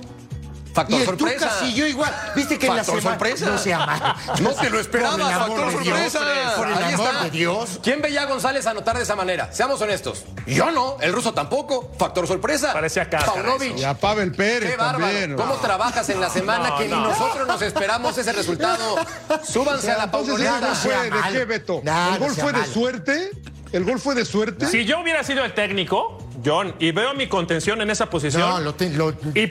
Factor 0.75 0.97
y 0.99 1.01
el 1.01 1.05
sorpresa. 1.07 1.47
Tuca 1.49 1.59
siguió 1.65 1.88
igual. 1.88 2.13
Viste 2.35 2.59
que 2.59 2.67
en 2.67 2.75
la 2.75 2.83
semana 2.83 3.01
sorpresa. 3.01 3.45
no 3.49 3.57
sea 3.57 3.85
malo. 3.85 4.15
No 4.41 4.51
te 4.53 4.69
lo 4.69 4.79
esperabas, 4.79 5.15
Por 5.15 5.21
el 5.25 5.33
amor 5.33 5.47
factor 5.47 5.65
de 5.79 5.83
Dios, 5.83 6.11
sorpresa. 6.11 6.55
Por 6.57 6.67
el 6.67 6.73
Ahí 6.77 6.93
amor 6.93 7.07
está. 7.09 7.23
de 7.23 7.29
Dios. 7.31 7.79
¿Quién 7.81 8.01
veía 8.01 8.21
a 8.23 8.25
González 8.25 8.67
anotar 8.67 8.97
de 8.97 9.03
esa 9.03 9.15
manera? 9.15 9.51
Seamos 9.53 9.81
honestos. 9.81 10.25
Yo 10.45 10.69
no, 10.71 10.97
el 10.99 11.13
ruso 11.13 11.33
tampoco. 11.33 11.91
Factor 11.97 12.27
sorpresa. 12.27 12.73
Parecía 12.73 13.09
cáscara 13.09 13.41
Paunovic. 13.41 13.77
Y 13.79 13.83
a 13.85 13.93
Pavel 13.93 14.31
Pérez 14.33 14.71
Qué 14.71 14.77
bárbaro. 14.77 15.05
también. 15.05 15.35
¿Cómo 15.35 15.55
trabajas 15.55 16.09
en 16.09 16.19
la 16.19 16.29
semana 16.29 16.69
No, 16.69 16.77
que 16.77 16.88
no. 16.89 16.97
ni 16.97 17.03
nosotros 17.03 17.47
nos 17.47 17.61
esperamos 17.61 18.17
ese 18.17 18.33
resultado? 18.33 18.97
Súbanse 19.43 19.91
a 19.91 19.97
la 19.97 20.03
Entonces, 20.03 20.35
¿el 20.35 20.45
pauloneta. 20.45 20.67
gol 20.67 20.75
fue 20.75 20.91
sea 20.91 21.03
de 21.03 21.31
qué, 21.31 21.45
Beto? 21.45 21.81
¿El 21.85 22.19
gol 22.19 22.35
fue 22.35 22.51
de 22.53 22.65
suerte? 22.65 23.31
¿El 23.71 23.83
gol 23.85 23.99
fue 23.99 24.15
de 24.15 24.25
suerte? 24.25 24.65
Si 24.67 24.85
yo 24.85 24.99
hubiera 24.99 25.23
sido 25.23 25.43
el 25.45 25.53
técnico, 25.53 26.17
John, 26.45 26.75
y 26.79 26.91
veo 26.91 27.13
mi 27.13 27.27
contención 27.27 27.81
en 27.81 27.89
esa 27.89 28.10
posición, 28.10 28.41
No, 28.49 28.60
lo, 28.60 28.75
te- 28.75 28.89
lo- 28.91 29.13
y, 29.34 29.47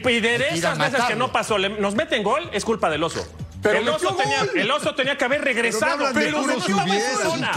a 0.52 0.54
esas 0.54 0.78
veces 0.78 1.04
que 1.08 1.16
no 1.16 1.32
pasó, 1.32 1.58
le- 1.58 1.68
nos 1.70 1.94
meten 1.94 2.22
gol, 2.22 2.48
es 2.52 2.64
culpa 2.64 2.88
del 2.90 3.02
oso. 3.02 3.26
Pero 3.62 3.78
el, 3.78 3.88
oso 3.88 4.14
tenía, 4.14 4.42
el 4.54 4.70
oso 4.70 4.94
tenía 4.94 5.16
que 5.16 5.24
haber 5.24 5.42
regresado. 5.42 6.04
pero 6.12 6.42
no 6.42 6.52
estaba 6.52 6.84
en 6.84 7.00
zona. 7.22 7.52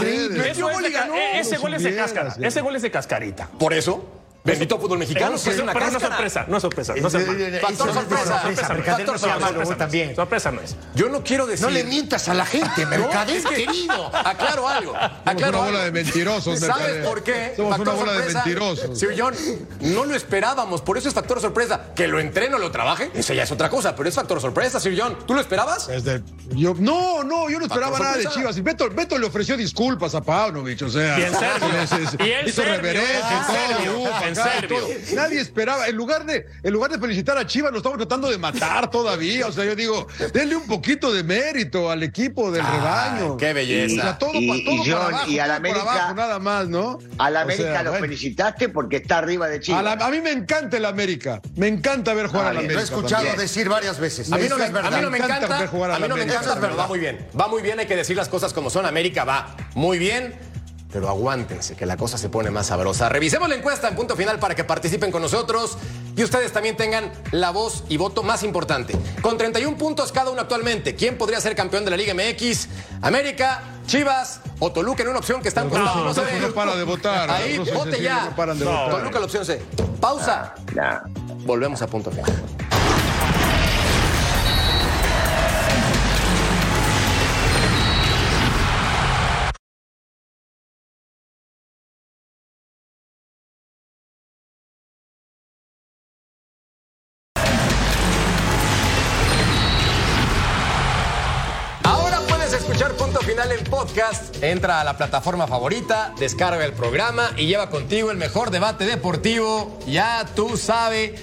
Ese 2.46 2.60
gol 2.62 2.76
es 2.76 2.82
de 2.82 2.90
cascarita. 2.90 3.48
Por 3.58 3.74
eso, 3.74 4.17
bendito 4.44 4.78
fútbol 4.78 4.98
mexicano, 4.98 5.36
que 5.42 5.50
es 5.50 5.58
una 5.60 5.72
pero 5.72 5.90
no 5.90 6.00
sorpresa, 6.00 6.44
no 6.48 6.56
es 6.56 6.62
sorpresa. 6.62 6.94
No 6.96 7.08
es 7.08 7.14
Eh, 7.14 7.18
sorpresa. 7.24 7.56
eh, 7.56 7.60
Factor 7.60 7.92
sorpresa. 7.92 8.38
Factor 8.38 9.18
sorpresa. 9.18 9.76
también. 9.76 10.16
Sorpresa 10.16 10.50
no 10.52 10.60
es. 10.60 10.76
Yo 10.94 11.08
no 11.08 11.22
quiero 11.22 11.46
decir. 11.46 11.64
No 11.66 11.70
le 11.70 11.84
mientas 11.84 12.28
a 12.28 12.34
la 12.34 12.46
gente, 12.46 12.86
Mercader, 12.86 13.36
es 13.36 13.44
que- 13.44 13.54
querido. 13.66 14.10
Aclaro 14.16 14.66
algo. 14.68 14.92
Somos 14.92 15.10
Aclaro 15.26 15.48
una 15.58 15.66
bola 15.66 15.68
algo. 15.82 15.84
de 15.84 15.92
mentirosos, 15.92 16.58
¿Sabes 16.60 16.62
Mercader. 16.78 17.04
por 17.04 17.22
qué? 17.22 17.52
Somos 17.56 17.76
Factor 17.76 17.94
una 17.94 18.04
bola 18.04 18.12
de 18.20 18.32
mentirosos. 18.34 18.98
Sir 18.98 19.14
John, 19.18 19.34
no 19.80 20.04
lo 20.04 20.14
esperábamos, 20.14 20.80
por 20.82 20.96
eso 20.98 21.08
es 21.08 21.14
factor 21.14 21.40
sorpresa. 21.40 21.80
Que 21.94 22.08
lo 22.08 22.18
entreno, 22.20 22.58
lo 22.58 22.70
trabaje, 22.70 23.10
eso 23.14 23.34
ya 23.34 23.42
es 23.42 23.50
otra 23.52 23.68
cosa, 23.68 23.94
pero 23.94 24.08
es 24.08 24.14
factor 24.14 24.40
sorpresa, 24.40 24.80
Sir 24.80 24.98
John. 24.98 25.18
¿Tú 25.26 25.34
lo 25.34 25.40
esperabas? 25.40 25.88
Desde- 25.88 26.22
yo, 26.50 26.74
no, 26.78 27.22
no, 27.24 27.50
yo 27.50 27.58
no 27.58 27.66
esperaba 27.66 27.92
Factor 27.98 28.06
nada 28.06 28.16
de. 28.18 28.28
Chivas. 28.28 28.56
Y 28.56 28.60
Beto, 28.62 28.88
Beto 28.90 29.18
le 29.18 29.26
ofreció 29.26 29.56
disculpas 29.56 30.14
a 30.14 30.22
Paunovic, 30.22 30.82
o 30.82 30.88
sea. 30.88 31.18
Y 31.18 31.22
en 31.24 31.34
serbio. 31.34 31.86
se- 31.86 32.06
se- 32.16 32.24
Y 32.26 32.30
en 32.32 32.56
reverencia 32.56 33.44
en 34.28 34.34
y 34.34 35.12
y. 35.12 35.14
Nadie 35.14 35.40
esperaba. 35.40 35.86
En 35.88 35.96
lugar, 35.96 36.24
de, 36.26 36.46
en 36.62 36.72
lugar 36.72 36.90
de 36.90 36.98
felicitar 36.98 37.36
a 37.38 37.46
Chivas, 37.46 37.70
lo 37.72 37.78
estamos 37.78 37.98
tratando 37.98 38.28
de 38.30 38.38
matar 38.38 38.90
todavía. 38.90 39.46
O 39.46 39.52
sea, 39.52 39.64
yo 39.64 39.74
digo, 39.74 40.06
denle 40.32 40.56
un 40.56 40.66
poquito 40.66 41.12
de 41.12 41.22
mérito 41.22 41.90
al 41.90 42.02
equipo 42.02 42.50
del 42.50 42.64
rebaño. 42.64 43.36
qué 43.36 43.52
belleza. 43.52 44.00
O 44.00 44.02
sea, 44.02 44.18
todo, 44.18 44.30
Y- 44.34 44.48
pa- 44.48 44.54
todo 44.64 44.74
y 44.84 44.90
para 44.90 45.00
John, 45.04 45.14
abajo, 45.14 45.30
y 45.30 45.38
a 45.38 45.46
la 45.46 45.56
América- 45.56 45.80
abajo, 45.82 46.14
nada 46.14 46.38
más, 46.38 46.68
¿no? 46.68 46.98
A 47.18 47.30
la 47.30 47.40
O 47.40 47.42
América 47.42 47.70
sea, 47.72 47.82
lo 47.82 47.90
bueno. 47.90 48.06
felicitaste 48.06 48.68
porque 48.68 48.96
está 48.96 49.18
arriba 49.18 49.48
de 49.48 49.60
Chile. 49.60 49.78
A, 49.78 49.82
la- 49.82 49.92
a 49.92 50.10
mí 50.10 50.20
me 50.20 50.30
encanta 50.32 50.76
el 50.76 50.84
América. 50.84 51.40
Me 51.56 51.68
encanta 51.68 52.14
ver 52.14 52.26
jugar 52.28 52.46
Ah, 52.46 52.50
a 52.50 52.52
la 52.54 52.60
bien. 52.60 52.72
Lo 52.72 52.78
he 52.78 52.82
América. 52.82 52.94
escuchado 52.96 53.22
también. 53.24 53.40
decir 53.40 53.68
varias 53.68 53.98
veces. 53.98 54.32
A 54.32 54.36
mí, 54.38 54.46
no 54.48 54.56
me, 54.58 54.64
es 54.66 54.72
verdad. 54.72 54.92
a 54.92 54.96
mí 54.96 55.02
no 55.02 55.10
me 55.10 55.18
encanta 55.18 55.36
encanta, 55.36 55.58
ver 55.60 55.68
jugar 55.68 55.90
a 55.90 55.94
a 55.96 55.98
mí 55.98 56.08
no 56.08 56.16
me 56.16 56.22
América. 56.22 56.40
encanta, 56.42 56.60
pero 56.60 56.76
va 56.76 56.86
muy 56.86 56.98
bien. 56.98 57.26
Va 57.38 57.48
muy 57.48 57.62
bien, 57.62 57.78
hay 57.80 57.86
que 57.86 57.96
decir 57.96 58.16
las 58.16 58.28
cosas 58.28 58.52
como 58.52 58.70
son. 58.70 58.86
América 58.86 59.24
va 59.24 59.56
muy 59.74 59.98
bien, 59.98 60.34
pero 60.92 61.08
aguántense, 61.08 61.76
que 61.76 61.84
la 61.86 61.96
cosa 61.96 62.16
se 62.18 62.28
pone 62.28 62.50
más 62.50 62.66
sabrosa. 62.68 63.08
Revisemos 63.08 63.48
la 63.48 63.54
encuesta 63.56 63.88
en 63.88 63.96
punto 63.96 64.16
final 64.16 64.38
para 64.38 64.54
que 64.54 64.64
participen 64.64 65.10
con 65.10 65.20
nosotros 65.22 65.76
y 66.16 66.22
ustedes 66.24 66.52
también 66.52 66.76
tengan 66.76 67.12
la 67.30 67.50
voz 67.50 67.84
y 67.88 67.96
voto 67.96 68.22
más 68.22 68.42
importante. 68.42 68.94
Con 69.20 69.36
31 69.36 69.76
puntos 69.76 70.12
cada 70.12 70.30
uno 70.30 70.40
actualmente, 70.40 70.94
¿quién 70.94 71.18
podría 71.18 71.40
ser 71.40 71.54
campeón 71.54 71.84
de 71.84 71.90
la 71.90 71.96
Liga 71.96 72.14
MX? 72.14 72.68
América, 73.02 73.62
Chivas 73.86 74.40
o 74.58 74.72
Toluca 74.72 75.02
en 75.02 75.10
una 75.10 75.18
opción 75.18 75.42
que 75.42 75.48
están 75.48 75.68
no 75.68 76.14
se 76.14 76.40
no 76.40 76.48
para 76.54 76.74
de 76.74 76.84
votar. 76.84 77.30
Ahí, 77.30 77.58
vote 77.58 78.00
ya. 78.02 78.24
no 78.26 78.36
paran 78.36 78.58
de 78.58 78.64
No. 78.64 78.70
votar. 78.70 78.90
Toluca 78.90 79.18
la 79.18 79.24
opción 79.26 79.44
C. 79.44 79.62
Pausa. 80.00 80.54
Volvemos 81.44 81.80
a 81.82 81.86
punto 81.86 82.10
final. 82.10 82.32
Final 103.28 103.52
en 103.52 103.64
podcast. 103.64 104.42
Entra 104.42 104.80
a 104.80 104.84
la 104.84 104.96
plataforma 104.96 105.46
favorita, 105.46 106.14
descarga 106.18 106.64
el 106.64 106.72
programa 106.72 107.30
y 107.36 107.46
lleva 107.46 107.68
contigo 107.68 108.10
el 108.10 108.16
mejor 108.16 108.50
debate 108.50 108.86
deportivo. 108.86 109.78
Ya 109.86 110.24
tú 110.34 110.56
sabes, 110.56 111.20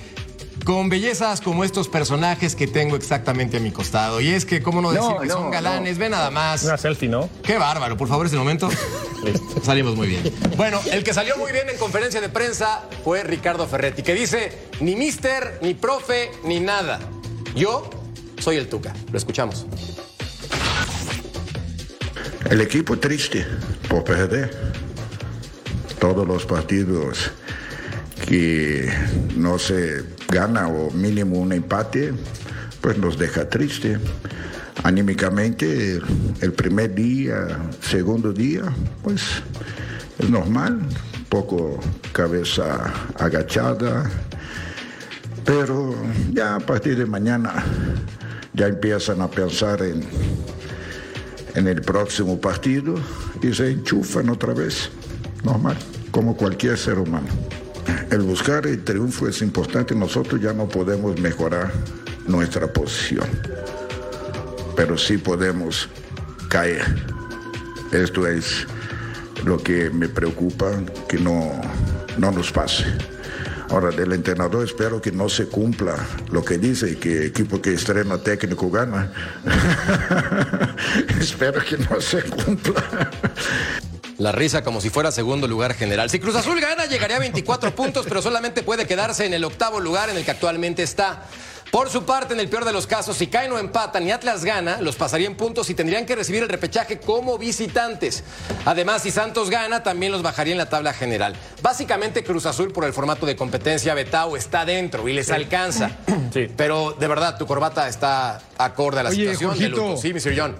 con 0.65 0.87
bellezas 0.87 1.41
como 1.41 1.63
estos 1.63 1.87
personajes 1.87 2.55
que 2.55 2.67
tengo 2.67 2.95
exactamente 2.95 3.57
a 3.57 3.59
mi 3.59 3.71
costado. 3.71 4.21
Y 4.21 4.29
es 4.29 4.45
que, 4.45 4.61
¿cómo 4.61 4.81
no 4.81 4.91
decir 4.91 5.09
No, 5.09 5.19
que 5.19 5.25
no, 5.25 5.33
son 5.33 5.49
galanes? 5.49 5.97
Ve 5.97 6.09
nada 6.09 6.29
más. 6.29 6.61
Una 6.63 6.77
selfie, 6.77 7.09
¿no? 7.09 7.27
Qué 7.41 7.57
bárbaro, 7.57 7.97
por 7.97 8.07
favor, 8.07 8.27
ese 8.27 8.37
momento. 8.37 8.69
Salimos 9.63 9.95
muy 9.95 10.09
bien. 10.09 10.31
Bueno, 10.57 10.79
el 10.91 11.03
que 11.03 11.11
salió 11.11 11.35
muy 11.37 11.51
bien 11.53 11.67
en 11.69 11.77
conferencia 11.79 12.21
de 12.21 12.29
prensa 12.29 12.83
fue 13.03 13.23
Ricardo 13.23 13.65
Ferretti, 13.65 14.03
que 14.03 14.13
dice, 14.13 14.69
ni 14.79 14.95
mister, 14.95 15.57
ni 15.63 15.73
profe, 15.73 16.29
ni 16.43 16.59
nada. 16.59 16.99
Yo 17.55 17.89
soy 18.39 18.57
el 18.57 18.69
Tuca. 18.69 18.93
Lo 19.11 19.17
escuchamos. 19.17 19.65
El 22.49 22.61
equipo 22.61 22.97
triste 22.99 23.45
por 23.89 24.03
perder. 24.03 24.51
Todos 25.99 26.27
los 26.27 26.45
partidos 26.45 27.31
que 28.27 28.87
no 29.35 29.57
se 29.57 30.03
gana 30.27 30.67
o 30.67 30.91
mínimo 30.91 31.39
un 31.39 31.53
empate, 31.53 32.13
pues 32.81 32.97
nos 32.99 33.17
deja 33.17 33.49
triste. 33.49 33.97
Anímicamente, 34.83 35.99
el 36.41 36.53
primer 36.53 36.93
día, 36.93 37.47
segundo 37.81 38.31
día, 38.31 38.63
pues 39.03 39.23
es 40.19 40.29
normal, 40.29 40.81
poco 41.29 41.79
cabeza 42.11 42.93
agachada, 43.17 44.09
pero 45.43 45.95
ya 46.31 46.55
a 46.55 46.59
partir 46.59 46.97
de 46.97 47.07
mañana 47.07 47.63
ya 48.53 48.67
empiezan 48.67 49.21
a 49.21 49.29
pensar 49.29 49.81
en, 49.81 50.03
en 51.55 51.67
el 51.67 51.81
próximo 51.81 52.39
partido 52.39 52.95
y 53.41 53.53
se 53.53 53.71
enchufan 53.71 54.29
otra 54.29 54.53
vez, 54.53 54.89
normal, 55.43 55.77
como 56.11 56.35
cualquier 56.35 56.77
ser 56.77 56.99
humano. 56.99 57.27
El 58.11 58.21
buscar 58.21 58.67
el 58.67 58.83
triunfo 58.83 59.27
es 59.27 59.41
importante, 59.41 59.95
nosotros 59.95 60.41
ya 60.41 60.53
no 60.53 60.67
podemos 60.67 61.19
mejorar 61.19 61.71
nuestra 62.27 62.71
posición, 62.71 63.27
pero 64.75 64.97
sí 64.97 65.17
podemos 65.17 65.89
caer. 66.49 66.83
Esto 67.91 68.27
es 68.27 68.67
lo 69.45 69.57
que 69.57 69.89
me 69.89 70.09
preocupa, 70.09 70.71
que 71.07 71.17
no, 71.17 71.61
no 72.17 72.31
nos 72.31 72.51
pase. 72.51 72.85
Ahora, 73.75 73.91
del 73.91 74.13
entrenador 74.13 74.63
espero 74.63 75.01
que 75.01 75.11
no 75.11 75.27
se 75.27 75.47
cumpla 75.47 75.97
lo 76.31 76.45
que 76.45 76.57
dice 76.57 76.91
y 76.91 76.95
que 76.95 77.25
equipo 77.25 77.61
que 77.61 77.73
estrena 77.73 78.17
técnico 78.17 78.71
gana. 78.71 79.11
espero 81.19 81.59
que 81.61 81.75
no 81.79 81.99
se 81.99 82.23
cumpla. 82.23 83.11
La 84.17 84.31
risa 84.31 84.63
como 84.63 84.79
si 84.79 84.89
fuera 84.89 85.11
segundo 85.11 85.45
lugar 85.45 85.73
general. 85.73 86.09
Si 86.09 86.19
Cruz 86.19 86.35
Azul 86.35 86.61
gana, 86.61 86.85
llegaría 86.85 87.17
a 87.17 87.19
24 87.19 87.75
puntos, 87.75 88.05
pero 88.07 88.21
solamente 88.21 88.63
puede 88.63 88.87
quedarse 88.87 89.25
en 89.25 89.33
el 89.33 89.43
octavo 89.43 89.81
lugar 89.81 90.09
en 90.09 90.15
el 90.15 90.23
que 90.23 90.31
actualmente 90.31 90.81
está. 90.81 91.25
Por 91.71 91.89
su 91.89 92.03
parte, 92.03 92.33
en 92.33 92.39
el 92.39 92.47
peor 92.47 92.63
de 92.63 92.71
los 92.71 92.87
casos, 92.87 93.17
si 93.17 93.27
caen 93.27 93.51
o 93.51 93.57
empatan 93.57 94.07
y 94.07 94.11
Atlas 94.11 94.45
gana, 94.45 94.79
los 94.81 94.95
pasaría 94.95 95.27
en 95.27 95.35
puntos 95.35 95.69
y 95.69 95.73
tendrían 95.73 96.05
que 96.05 96.15
recibir 96.15 96.43
el 96.43 96.49
repechaje 96.49 96.99
como 96.99 97.37
visitantes. 97.37 98.23
Además, 98.65 99.01
si 99.03 99.11
Santos 99.11 99.49
gana, 99.49 99.83
también 99.83 100.11
los 100.11 100.21
bajaría 100.21 100.53
en 100.53 100.57
la 100.57 100.69
tabla 100.69 100.93
general. 100.93 101.35
Básicamente, 101.61 102.23
Cruz 102.23 102.45
Azul, 102.45 102.71
por 102.71 102.85
el 102.85 102.93
formato 102.93 103.25
de 103.25 103.35
competencia, 103.35 103.93
Betao 103.93 104.37
está 104.37 104.63
dentro 104.63 105.07
y 105.09 105.13
les 105.13 105.31
alcanza. 105.31 105.91
Sí. 106.33 106.47
Pero 106.57 106.91
de 106.99 107.07
verdad, 107.07 107.37
tu 107.37 107.45
corbata 107.45 107.87
está 107.87 108.41
acorde 108.57 108.99
a 108.99 109.03
la 109.03 109.09
Oye, 109.09 109.33
situación. 109.35 109.51
de 109.51 109.55
Jorgito. 109.69 109.87
luto. 109.89 110.01
Sí, 110.01 110.13
mi 110.13 110.19
John. 110.35 110.55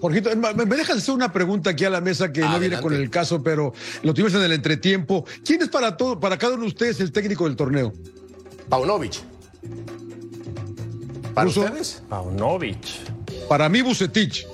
Jorgito, 0.00 0.30
me 0.36 0.76
dejas 0.76 0.98
hacer 0.98 1.14
una 1.14 1.32
pregunta 1.32 1.70
aquí 1.70 1.84
a 1.86 1.90
la 1.90 2.00
mesa 2.02 2.30
que 2.30 2.40
no 2.40 2.58
viene 2.58 2.78
con 2.80 2.92
el 2.92 3.08
caso, 3.08 3.42
pero 3.42 3.72
lo 4.02 4.12
tuvimos 4.12 4.34
en 4.34 4.42
el 4.42 4.52
entretiempo. 4.52 5.24
¿Quién 5.44 5.62
es 5.62 5.68
para 5.68 5.96
todo, 5.96 6.20
para 6.20 6.36
cada 6.36 6.54
uno 6.54 6.62
de 6.62 6.68
ustedes 6.68 7.00
el 7.00 7.10
técnico 7.10 7.44
del 7.44 7.56
torneo? 7.56 7.92
Paunovic. 8.68 9.14
¿Para 11.38 11.46
Ruso. 11.46 11.60
ustedes? 11.62 12.02
Paunovic. 12.08 12.78
Para 13.48 13.68
mí, 13.68 13.80
Bucetich. 13.82 14.46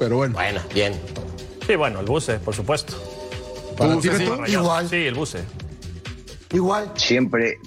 Pero 0.00 0.16
bueno, 0.16 0.34
Bueno, 0.34 0.60
bien. 0.74 0.92
Sí, 1.66 1.76
bueno, 1.76 2.00
el 2.00 2.06
buce, 2.06 2.38
por 2.40 2.54
supuesto. 2.54 2.94
para 3.78 3.96
ti, 4.00 4.08
sí. 4.16 4.28
Igual. 4.48 4.88
Sí, 4.88 4.96
el 4.96 5.14
buce. 5.14 5.38
Igual. 6.52 6.92
Siempre, 6.96 7.58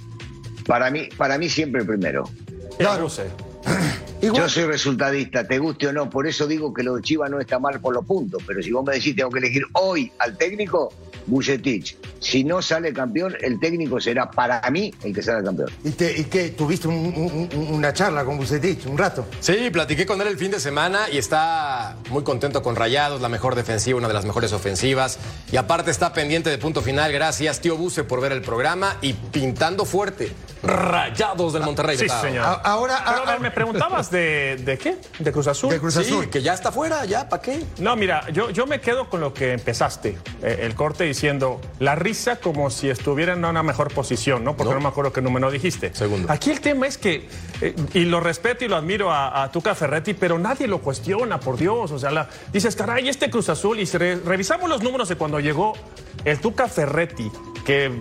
para 0.67 0.91
mí, 0.91 1.07
para 1.17 1.38
mí 1.38 1.47
siempre 1.49 1.81
el 1.81 1.88
primero. 1.88 2.29
El 2.77 3.01
buce. 3.01 3.23
Igual. 4.21 4.41
Yo 4.43 4.49
soy 4.49 4.65
resultadista, 4.65 5.47
te 5.47 5.57
guste 5.59 5.88
o 5.88 5.93
no, 5.93 6.09
por 6.09 6.27
eso 6.27 6.45
digo 6.47 6.73
que 6.73 6.83
lo 6.83 6.95
de 6.95 7.01
Chivas 7.01 7.29
no 7.31 7.39
está 7.39 7.59
mal 7.59 7.79
por 7.79 7.93
los 7.93 8.05
puntos, 8.05 8.41
pero 8.45 8.61
si 8.61 8.71
vos 8.71 8.83
me 8.85 8.93
decís 8.95 9.15
tengo 9.15 9.29
que 9.29 9.39
elegir 9.39 9.63
hoy 9.73 10.11
al 10.19 10.38
técnico, 10.38 10.91
Bucetich. 11.27 11.97
Si 12.19 12.43
no 12.43 12.61
sale 12.61 12.93
campeón, 12.93 13.35
el 13.41 13.59
técnico 13.59 13.99
será 13.99 14.29
para 14.31 14.61
mí 14.71 14.93
el 15.03 15.13
que 15.13 15.21
sale 15.21 15.43
campeón. 15.43 15.69
¿Y, 15.83 15.91
te- 15.91 16.19
y 16.19 16.23
qué? 16.25 16.49
¿Tuviste 16.49 16.88
un- 16.88 16.95
un- 17.15 17.49
un- 17.53 17.73
una 17.75 17.93
charla 17.93 18.25
con 18.25 18.38
Bucetich 18.38 18.85
un 18.88 18.97
rato? 18.97 19.25
Sí, 19.39 19.69
platiqué 19.71 20.05
con 20.05 20.19
él 20.21 20.27
el 20.27 20.38
fin 20.38 20.51
de 20.51 20.59
semana 20.59 21.09
y 21.11 21.17
está 21.17 21.97
muy 22.09 22.23
contento 22.23 22.63
con 22.63 22.75
Rayados, 22.75 23.21
la 23.21 23.29
mejor 23.29 23.55
defensiva, 23.55 23.97
una 23.99 24.07
de 24.07 24.13
las 24.13 24.25
mejores 24.25 24.53
ofensivas. 24.53 25.19
Y 25.51 25.57
aparte 25.57 25.91
está 25.91 26.13
pendiente 26.13 26.49
de 26.49 26.57
punto 26.57 26.81
final. 26.81 27.11
Gracias, 27.11 27.61
tío 27.61 27.77
Buse, 27.77 28.03
por 28.03 28.21
ver 28.21 28.31
el 28.31 28.41
programa 28.41 28.97
y 29.01 29.13
pintando 29.13 29.85
fuerte. 29.85 30.31
Rayados 30.63 31.53
del 31.53 31.61
Monterrey. 31.63 31.97
Sí, 31.97 32.07
señor. 32.09 32.43
A- 32.45 32.53
ahora- 32.53 33.03
Pero, 33.05 33.17
a 33.17 33.25
ver, 33.25 33.35
a- 33.35 33.39
me 33.39 33.51
preguntabas 33.51 34.09
de, 34.09 34.57
de 34.65 34.77
qué? 34.77 34.97
¿De 35.19 35.31
Cruz 35.31 35.47
Azul? 35.47 35.69
De 35.69 35.79
Cruz 35.79 35.93
Sí, 35.93 35.99
Azul. 36.01 36.29
que 36.29 36.41
ya 36.41 36.53
está 36.53 36.71
fuera, 36.71 37.05
ya, 37.05 37.29
¿para 37.29 37.41
qué? 37.41 37.63
No, 37.79 37.95
mira, 37.95 38.27
yo, 38.31 38.49
yo 38.49 38.65
me 38.65 38.81
quedo 38.81 39.09
con 39.09 39.21
lo 39.21 39.33
que 39.33 39.53
empezaste, 39.53 40.17
eh, 40.41 40.59
el 40.61 40.73
corte 40.75 41.03
diciendo 41.15 41.62
la 41.80 41.95
risa 41.95 42.36
como 42.41 42.69
si 42.69 42.89
estuviera 42.89 43.32
en 43.34 43.45
una 43.45 43.63
mejor 43.63 43.93
posición, 43.93 44.43
¿no? 44.43 44.58
Porque 44.58 44.73
no, 44.73 44.80
No. 44.80 44.84
me 44.84 44.89
acuerdo 44.89 45.13
qué 45.13 45.21
número 45.21 45.49
dijiste. 45.49 45.95
Segundo. 45.95 46.30
Aquí 46.32 46.51
el 46.51 46.60
tema 46.60 46.88
es 46.88 46.97
que, 46.97 47.30
eh, 47.62 47.73
y 47.93 48.01
lo 48.01 48.19
respeto 48.19 48.65
y 48.65 48.67
lo 48.67 48.75
admiro 48.75 49.12
a, 49.12 49.43
a 49.43 49.49
Tuca 49.51 49.73
Ferretti, 49.75 50.13
pero 50.13 50.38
nadie 50.38 50.67
lo 50.67 50.80
cuestiona, 50.82 51.39
por 51.39 51.56
Dios. 51.56 51.89
O 51.91 51.97
sea, 51.99 52.12
la- 52.12 52.28
dices, 52.51 52.75
caray, 52.75 53.08
este 53.08 53.30
Cruz 53.30 53.47
Azul, 53.47 53.80
y 53.80 53.86
si 53.86 53.97
re- 53.97 54.17
revisamos 54.17 54.69
los 54.69 54.84
números 54.84 55.08
de 55.08 55.15
cuando 55.15 55.39
llegó 55.39 55.71
el 56.25 56.38
Tuca 56.39 56.67
Ferretti, 56.67 57.32
que 57.65 57.97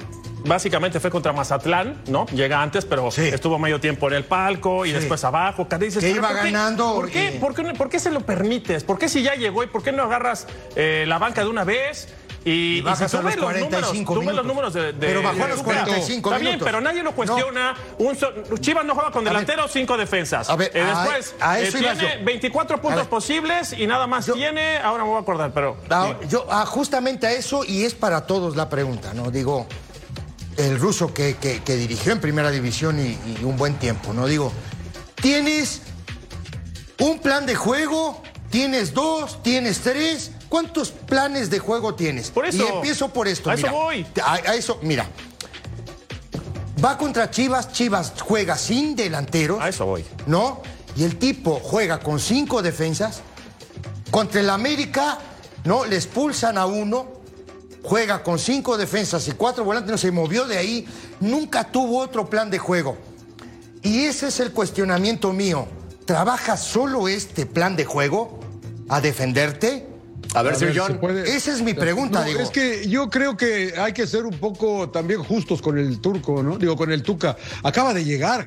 básicamente 0.47 0.99
fue 1.01 1.11
contra 1.11 1.33
Mazatlán, 1.33 2.03
¿no? 2.09 2.27
Llega 2.27 2.61
antes, 2.61 2.85
pero 2.85 3.11
Sí. 3.11 3.23
estuvo 3.29 3.59
medio 3.59 3.81
tiempo 3.81 4.09
en 4.09 4.15
el 4.15 4.25
palco 4.25 4.85
y 4.85 4.89
Sí. 4.91 4.95
después 4.97 5.23
abajo. 5.25 5.67
Dices, 5.79 5.95
Que 6.03 6.09
"Pero 6.11 6.17
iba 6.17 6.29
¿por 6.29 6.37
qué- 6.39 6.45
ganando 6.51 6.95
¿Por 6.95 7.11
qué? 7.11 7.33
y- 7.35 7.39
¿Por 7.39 7.55
qué, 7.55 7.63
no- 7.63 7.73
por 7.75 7.89
qué 7.89 7.99
se 7.99 8.11
lo 8.11 8.21
permites? 8.21 8.85
¿Por 8.85 8.99
qué 8.99 9.09
si 9.09 9.23
ya 9.23 9.35
llegó 9.37 9.63
y 9.63 9.69
por 9.69 9.83
qué 9.83 9.93
no 9.93 10.03
agarras 10.03 10.47
eh, 10.77 11.05
la 11.07 11.19
banca 11.19 11.43
de 11.43 11.49
una 11.49 11.65
vez? 11.65 12.09
Y, 12.47 12.51
Y 12.79 12.81
bajas 12.83 13.11
si 13.11 13.17
a 13.17 13.21
los 13.23 13.31
ves 13.31 13.37
los 13.37 13.45
45 13.47 14.15
números, 14.15 14.21
tú 14.21 14.27
ves 14.27 14.37
los 14.37 14.47
números 14.47 14.75
de, 14.75 14.83
de- 14.93 14.93
Pero 14.93 15.23
bajó 15.23 15.45
a 15.45 15.49
los 15.49 15.59
de- 15.59 15.65
45 15.65 16.31
Está 16.31 16.39
bien, 16.43 16.59
pero 16.63 16.81
nadie 16.83 17.03
lo 17.03 17.13
cuestiona. 17.15 17.75
Un 17.99 18.15
so- 18.17 18.33
Chivas 18.61 18.85
no 18.85 18.95
juega 18.95 19.11
con 19.11 19.23
A 19.27 19.31
ver. 19.33 19.41
delantero, 19.47 19.67
cinco 19.67 19.97
defensas. 19.97 20.51
A 20.51 20.57
ver, 20.57 20.71
Eh, 20.75 20.85
después 20.85 21.35
a 21.41 21.59
eh, 21.59 21.69
eso 21.69 21.79
tiene 21.79 21.97
yo. 21.97 22.07
24 22.25 22.77
A 22.77 22.81
puntos 22.83 23.01
ver. 23.01 23.09
posibles 23.09 23.73
y 23.73 23.87
nada 23.87 24.07
más 24.07 24.27
Yo- 24.27 24.35
tiene. 24.35 24.77
Ahora 24.77 25.05
me 25.05 25.09
voy 25.11 25.19
a 25.19 25.23
acordar, 25.23 25.53
pero. 25.55 25.79
Ah, 25.89 26.15
Yo, 26.29 26.47
ah, 26.51 26.67
justamente 26.67 27.27
a 27.27 27.33
eso, 27.33 27.65
y 27.65 27.85
es 27.85 27.95
para 27.95 28.27
todos 28.27 28.57
la 28.57 28.69
pregunta, 28.69 29.15
¿no? 29.15 29.31
Digo, 29.31 29.67
el 30.59 30.79
ruso 30.79 31.15
que, 31.15 31.37
que- 31.37 31.63
que 31.63 31.77
dirigió 31.77 32.13
en 32.13 32.21
primera 32.21 32.51
división 32.51 32.99
y, 33.01 33.19
y 33.41 33.45
un 33.45 33.57
buen 33.57 33.75
tiempo, 33.79 34.13
¿no? 34.13 34.27
Digo, 34.27 34.53
tienes 35.15 35.81
un 36.99 37.19
plan 37.21 37.47
de 37.47 37.55
juego, 37.55 38.23
tienes 38.51 38.93
dos, 38.93 39.43
tienes 39.43 39.81
tres. 39.81 40.31
¿Cuántos 40.49 40.91
planes 40.91 41.51
de 41.51 41.59
juego 41.59 41.95
tienes? 41.95 42.31
Por 42.31 42.47
eso. 42.47 42.59
Y 42.59 42.67
empiezo 42.67 43.09
por 43.09 43.29
esto. 43.29 43.51
A 43.51 43.55
eso 43.55 43.71
voy. 43.71 44.07
A, 44.23 44.35
a 44.35 44.55
eso, 44.55 44.79
mira. 44.83 45.09
Va 46.85 46.99
contra 46.99 47.31
Chivas, 47.31 47.73
Chivas 47.73 48.13
juega 48.21 48.57
sin 48.57 48.95
delanteros. 48.95 49.61
A 49.61 49.69
eso 49.69 49.87
voy. 49.87 50.05
¿no? 50.27 50.61
Y 50.97 51.05
el 51.05 51.19
tipo 51.19 51.61
juega 51.63 51.99
con 52.01 52.21
cinco 52.21 52.63
defensas. 52.63 53.23
Contra 54.11 54.41
el 54.41 54.51
América, 54.51 55.19
¿no? 55.65 55.85
Le 55.85 55.97
expulsan 55.97 56.59
a 56.59 56.67
uno. 56.67 57.07
Juega 57.83 58.23
con 58.23 58.39
cinco 58.39 58.77
defensas 58.79 59.27
y 59.29 59.33
cuatro 59.33 59.65
volantes. 59.65 59.91
No 59.91 59.99
se 59.99 60.11
movió 60.11 60.47
de 60.47 60.59
ahí. 60.59 60.87
Nunca 61.21 61.65
tuvo 61.71 61.99
otro 61.99 62.29
plan 62.29 62.51
de 62.51 62.59
juego. 62.59 62.97
Y 63.83 64.05
ese 64.05 64.29
es 64.29 64.41
el 64.41 64.53
cuestionamiento 64.53 65.33
mío. 65.33 65.67
¿Trabajas 66.07 66.63
solo 66.63 67.09
este 67.09 67.47
plan 67.47 67.77
de 67.77 67.85
juego 67.85 68.41
a 68.89 69.01
defenderte? 69.01 69.87
A 70.35 70.43
ver, 70.43 70.59
ver, 70.59 70.77
John. 70.77 70.99
Esa 71.27 71.53
es 71.53 71.63
mi 71.63 71.75
pregunta, 71.75 72.21
No, 72.21 72.27
digo. 72.27 72.41
Es 72.41 72.51
que 72.51 72.89
yo 72.89 73.09
creo 73.09 73.37
que 73.37 73.75
hay 73.79 73.93
que 73.93 74.07
ser 74.07 74.25
un 74.27 74.37
poco 74.39 74.91
también 74.91 75.23
justos 75.23 75.63
con 75.63 75.79
el 75.79 76.01
turco, 76.01 76.43
¿no? 76.43 76.59
Digo, 76.59 76.77
con 76.77 76.91
el 76.93 77.03
Tuca. 77.03 77.37
Acaba 77.63 77.95
de 77.95 78.05
llegar. 78.05 78.47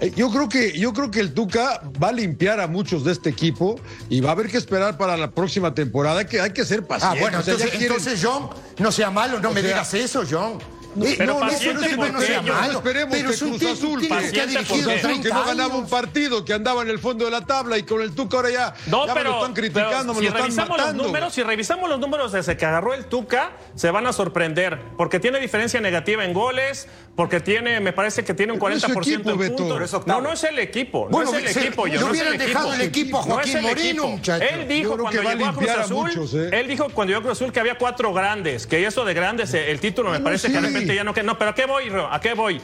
Eh, 0.00 0.12
Yo 0.16 0.28
creo 0.30 0.48
que 0.48 0.76
yo 0.76 0.92
creo 0.92 1.08
que 1.10 1.20
el 1.20 1.32
Tuca 1.32 1.80
va 2.02 2.08
a 2.08 2.12
limpiar 2.12 2.58
a 2.58 2.66
muchos 2.66 3.04
de 3.04 3.12
este 3.12 3.30
equipo 3.30 3.76
y 4.10 4.20
va 4.20 4.30
a 4.30 4.32
haber 4.32 4.48
que 4.48 4.56
esperar 4.56 4.98
para 4.98 5.16
la 5.16 5.30
próxima 5.30 5.72
temporada. 5.72 6.18
Hay 6.20 6.26
que, 6.26 6.40
hay 6.40 6.50
que 6.52 6.64
ser 6.64 6.80
Ah, 6.82 6.88
pacientes. 6.88 7.20
bueno, 7.20 7.38
O 7.38 7.42
sea, 7.42 7.54
ya 7.54 7.64
entonces, 7.64 7.78
quieren- 7.78 7.96
entonces, 7.98 8.20
John, 8.22 8.50
no 8.80 8.90
sea 8.90 9.10
malo, 9.12 9.38
no 9.38 9.50
O 9.50 9.52
me 9.52 9.60
sea, 9.60 9.68
digas 9.70 9.94
eso, 9.94 10.24
John. 10.28 10.58
Eh, 11.02 11.14
pero 11.18 11.34
no, 11.34 11.40
no, 11.40 11.46
eso 11.48 11.54
paciente, 11.72 11.96
no 11.96 12.08
no 12.12 12.20
sea 12.20 12.42
malo. 12.42 12.72
esperemos 12.78 13.16
pero 13.16 13.30
que 13.30 13.36
Cruz 13.38 13.62
Azul, 13.64 14.00
que 14.00 14.06
ha 14.06 14.16
paciente, 14.16 14.46
dirigido 14.46 14.90
que 14.90 14.96
30 14.98 15.28
no 15.34 15.44
ganaba 15.44 15.76
un 15.76 15.88
partido, 15.88 16.44
que 16.44 16.52
andaba 16.52 16.82
en 16.82 16.90
el 16.90 16.98
fondo 16.98 17.24
de 17.24 17.30
la 17.30 17.40
tabla 17.44 17.78
y 17.78 17.82
con 17.82 18.00
el 18.00 18.14
Tuca 18.14 18.36
ahora 18.36 18.50
ya, 18.50 18.74
No, 18.86 19.06
ya 19.06 19.14
me 19.14 19.20
pero, 19.20 19.30
lo 19.32 19.36
están 19.38 19.54
criticando, 19.54 20.12
pero 20.12 20.14
me 20.14 20.18
si 20.18 20.22
lo 20.22 20.28
están 20.28 20.42
revisamos 20.42 20.68
matando. 20.78 21.02
los 21.02 21.06
números, 21.06 21.32
si 21.34 21.42
revisamos 21.42 21.88
los 21.90 21.98
números 22.00 22.32
desde 22.32 22.56
que 22.56 22.64
agarró 22.66 22.94
el 22.94 23.06
Tuca, 23.06 23.52
se 23.74 23.90
van 23.90 24.06
a 24.06 24.12
sorprender, 24.12 24.78
porque 24.96 25.18
tiene 25.20 25.40
diferencia 25.40 25.80
negativa 25.80 26.24
en 26.24 26.32
goles, 26.32 26.86
porque 27.16 27.40
tiene, 27.40 27.80
me 27.80 27.92
parece 27.92 28.24
que 28.24 28.34
tiene 28.34 28.52
un 28.52 28.58
Pero 28.58 28.74
es 28.74 28.82
su 28.82 28.88
40% 28.88 28.98
equipo, 29.14 29.30
en 29.30 29.38
Beto. 29.38 29.56
puntos. 29.56 30.06
No, 30.06 30.20
no 30.20 30.32
es 30.32 30.44
el 30.44 30.58
equipo, 30.58 31.08
Bueno, 31.08 31.30
no 31.32 31.38
es 31.38 31.56
el 31.56 31.62
equipo. 31.64 31.86
yo 31.86 32.00
no 32.00 32.10
hubieran 32.10 32.36
dejado 32.38 32.74
el 32.74 32.80
equipo 32.80 33.18
a 33.18 33.26
No 33.26 33.34
Joaquín 33.34 33.62
Moreno, 33.62 33.80
equipo. 33.80 34.08
muchacho. 34.08 34.44
Él 34.44 34.68
dijo 34.68 34.96
cuando 34.98 35.22
llegó 35.22 35.46
a 35.46 35.52
Cruz 35.54 35.70
Azul, 35.70 36.10
¿eh? 36.34 36.50
él 36.60 36.68
dijo 36.68 36.88
cuando 36.90 37.10
llegó 37.12 37.18
a 37.20 37.22
Cruz 37.22 37.32
Azul 37.40 37.52
que 37.52 37.60
había 37.60 37.78
cuatro 37.78 38.12
grandes, 38.12 38.66
que 38.66 38.84
eso 38.84 39.04
de 39.04 39.14
grandes, 39.14 39.54
eh, 39.54 39.70
el 39.70 39.80
título 39.80 40.10
me 40.10 40.18
No, 40.18 40.24
parece 40.24 40.50
que 40.52 40.60
ya 40.92 41.04
no 41.04 41.14
pero 41.38 41.50
¿a 41.50 41.54
qué 41.54 41.66
voy, 41.66 41.88
Ro? 41.88 42.08
¿A 42.12 42.20
qué 42.20 42.34
voy? 42.34 42.60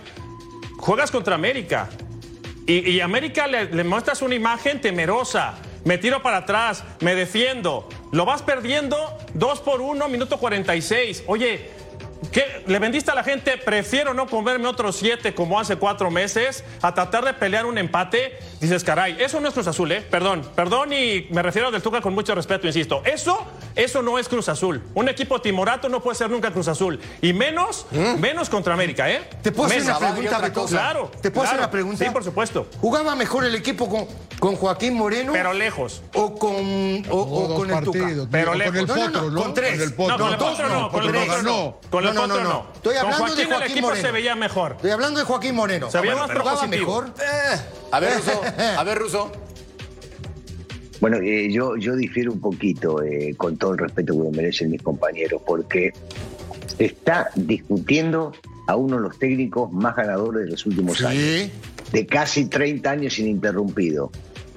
Juegas 0.76 1.10
contra 1.10 1.34
América. 1.34 1.88
Y, 2.66 2.90
y 2.90 3.00
América 3.00 3.46
le, 3.46 3.66
le 3.66 3.84
muestras 3.84 4.22
una 4.22 4.34
imagen 4.34 4.80
temerosa. 4.80 5.54
Me 5.84 5.96
tiro 5.96 6.22
para 6.22 6.38
atrás, 6.38 6.84
me 7.00 7.14
defiendo. 7.14 7.88
Lo 8.12 8.24
vas 8.24 8.42
perdiendo 8.42 8.96
2 9.34 9.60
por 9.60 9.80
1, 9.80 10.08
minuto 10.08 10.38
46. 10.38 11.24
Oye, 11.26 11.70
¿Qué? 12.32 12.62
¿Le 12.66 12.78
vendiste 12.78 13.10
a 13.10 13.14
la 13.14 13.24
gente? 13.24 13.56
Prefiero 13.56 14.14
no 14.14 14.26
comerme 14.26 14.68
otros 14.68 14.96
siete 14.96 15.34
como 15.34 15.58
hace 15.58 15.76
cuatro 15.76 16.10
meses 16.10 16.62
a 16.82 16.94
tratar 16.94 17.24
de 17.24 17.34
pelear 17.34 17.66
un 17.66 17.78
empate. 17.78 18.38
Dices, 18.60 18.84
caray, 18.84 19.16
eso 19.18 19.40
no 19.40 19.48
es 19.48 19.54
Cruz 19.54 19.66
Azul, 19.66 19.90
¿eh? 19.90 20.00
Perdón, 20.02 20.48
perdón 20.54 20.92
y 20.92 21.26
me 21.30 21.42
refiero 21.42 21.68
a 21.68 21.70
Del 21.70 21.82
Tuca 21.82 22.00
con 22.00 22.14
mucho 22.14 22.34
respeto, 22.34 22.66
insisto. 22.66 23.02
Eso, 23.04 23.46
eso 23.74 24.02
no 24.02 24.18
es 24.18 24.28
Cruz 24.28 24.48
Azul. 24.48 24.82
Un 24.94 25.08
equipo 25.08 25.40
timorato 25.40 25.88
no 25.88 26.00
puede 26.02 26.16
ser 26.16 26.30
nunca 26.30 26.50
Cruz 26.52 26.68
Azul. 26.68 27.00
Y 27.22 27.32
menos, 27.32 27.86
menos 28.18 28.48
contra 28.48 28.74
América, 28.74 29.10
¿eh? 29.10 29.28
¿Te 29.42 29.50
puedo 29.50 29.68
hacer 29.68 29.82
una 29.82 29.98
pregunta. 29.98 30.52
Claro. 30.68 31.10
¿Te 31.20 31.30
puedo 31.30 31.46
hacer 31.46 31.58
una 31.58 31.70
pregunta? 31.70 32.04
Sí, 32.04 32.10
por 32.10 32.22
supuesto. 32.22 32.66
¿Jugaba 32.80 33.14
mejor 33.16 33.44
el 33.44 33.54
equipo 33.54 33.88
con, 33.88 34.06
con 34.40 34.56
Joaquín 34.56 34.94
Moreno? 34.94 35.32
Pero 35.32 35.52
lejos. 35.52 36.02
¿O 36.14 36.34
con, 36.34 36.54
o, 37.10 37.16
o 37.22 37.48
dos 37.48 37.58
con 37.60 37.70
el 37.70 37.84
Tuca? 37.84 37.98
partidos, 38.00 38.28
Pero 38.30 38.52
digo, 38.54 38.64
con 38.64 38.76
el 38.76 38.86
lejos. 38.86 38.88
No, 38.88 38.96
no, 38.96 39.12
Potro, 39.12 39.30
no, 39.30 39.42
con 39.42 39.54
tres. 39.54 39.72
Con 39.72 39.82
el 39.82 39.94
Potro. 39.94 40.18
No, 40.18 40.24
con 40.24 40.32
el 40.32 40.38
Potro 40.38 40.68
no, 40.68 40.90
con 40.90 41.04
el 41.04 41.10
Potro 41.12 41.42
no. 41.42 41.76
Con 41.90 42.04
el 42.06 42.14
Potro 42.14 42.44
no. 42.44 42.66
Estoy 42.74 42.94
Con 42.96 43.04
hablando 43.12 43.34
de 43.36 43.44
Joaquín 43.44 43.52
el 43.62 43.70
equipo 43.70 43.86
Moreno. 43.88 44.06
se 44.06 44.12
veía 44.12 44.34
mejor. 44.34 44.72
Estoy 44.72 44.90
hablando 44.90 45.20
de 45.20 45.26
Joaquín 45.26 45.54
Moreno. 45.54 45.90
Se 45.90 46.00
veía 46.00 46.16
más 46.16 46.30
¿Jugaba 46.30 46.42
propositivo. 46.44 47.02
mejor? 47.02 47.14
A 47.92 48.00
ver, 48.00 48.14
Ruso. 48.16 48.42
A 48.78 48.84
ver, 48.84 48.98
Ruso. 48.98 49.32
Bueno, 51.00 51.16
eh, 51.18 51.50
yo, 51.50 51.76
yo 51.76 51.96
difiero 51.96 52.32
un 52.32 52.40
poquito, 52.40 53.02
eh, 53.02 53.34
con 53.36 53.56
todo 53.56 53.72
el 53.72 53.78
respeto 53.78 54.12
que 54.14 54.18
me 54.20 54.30
merecen 54.36 54.70
mis 54.70 54.82
compañeros, 54.82 55.40
porque 55.46 55.92
está 56.78 57.30
discutiendo 57.34 58.32
a 58.66 58.76
uno 58.76 58.96
de 58.96 59.02
los 59.02 59.18
técnicos 59.18 59.72
más 59.72 59.96
ganadores 59.96 60.44
de 60.44 60.50
los 60.50 60.66
últimos 60.66 61.02
años, 61.02 61.50
de 61.92 62.06
casi 62.06 62.46
30 62.46 62.90
años 62.90 63.18
ininterrumpido. 63.18 64.10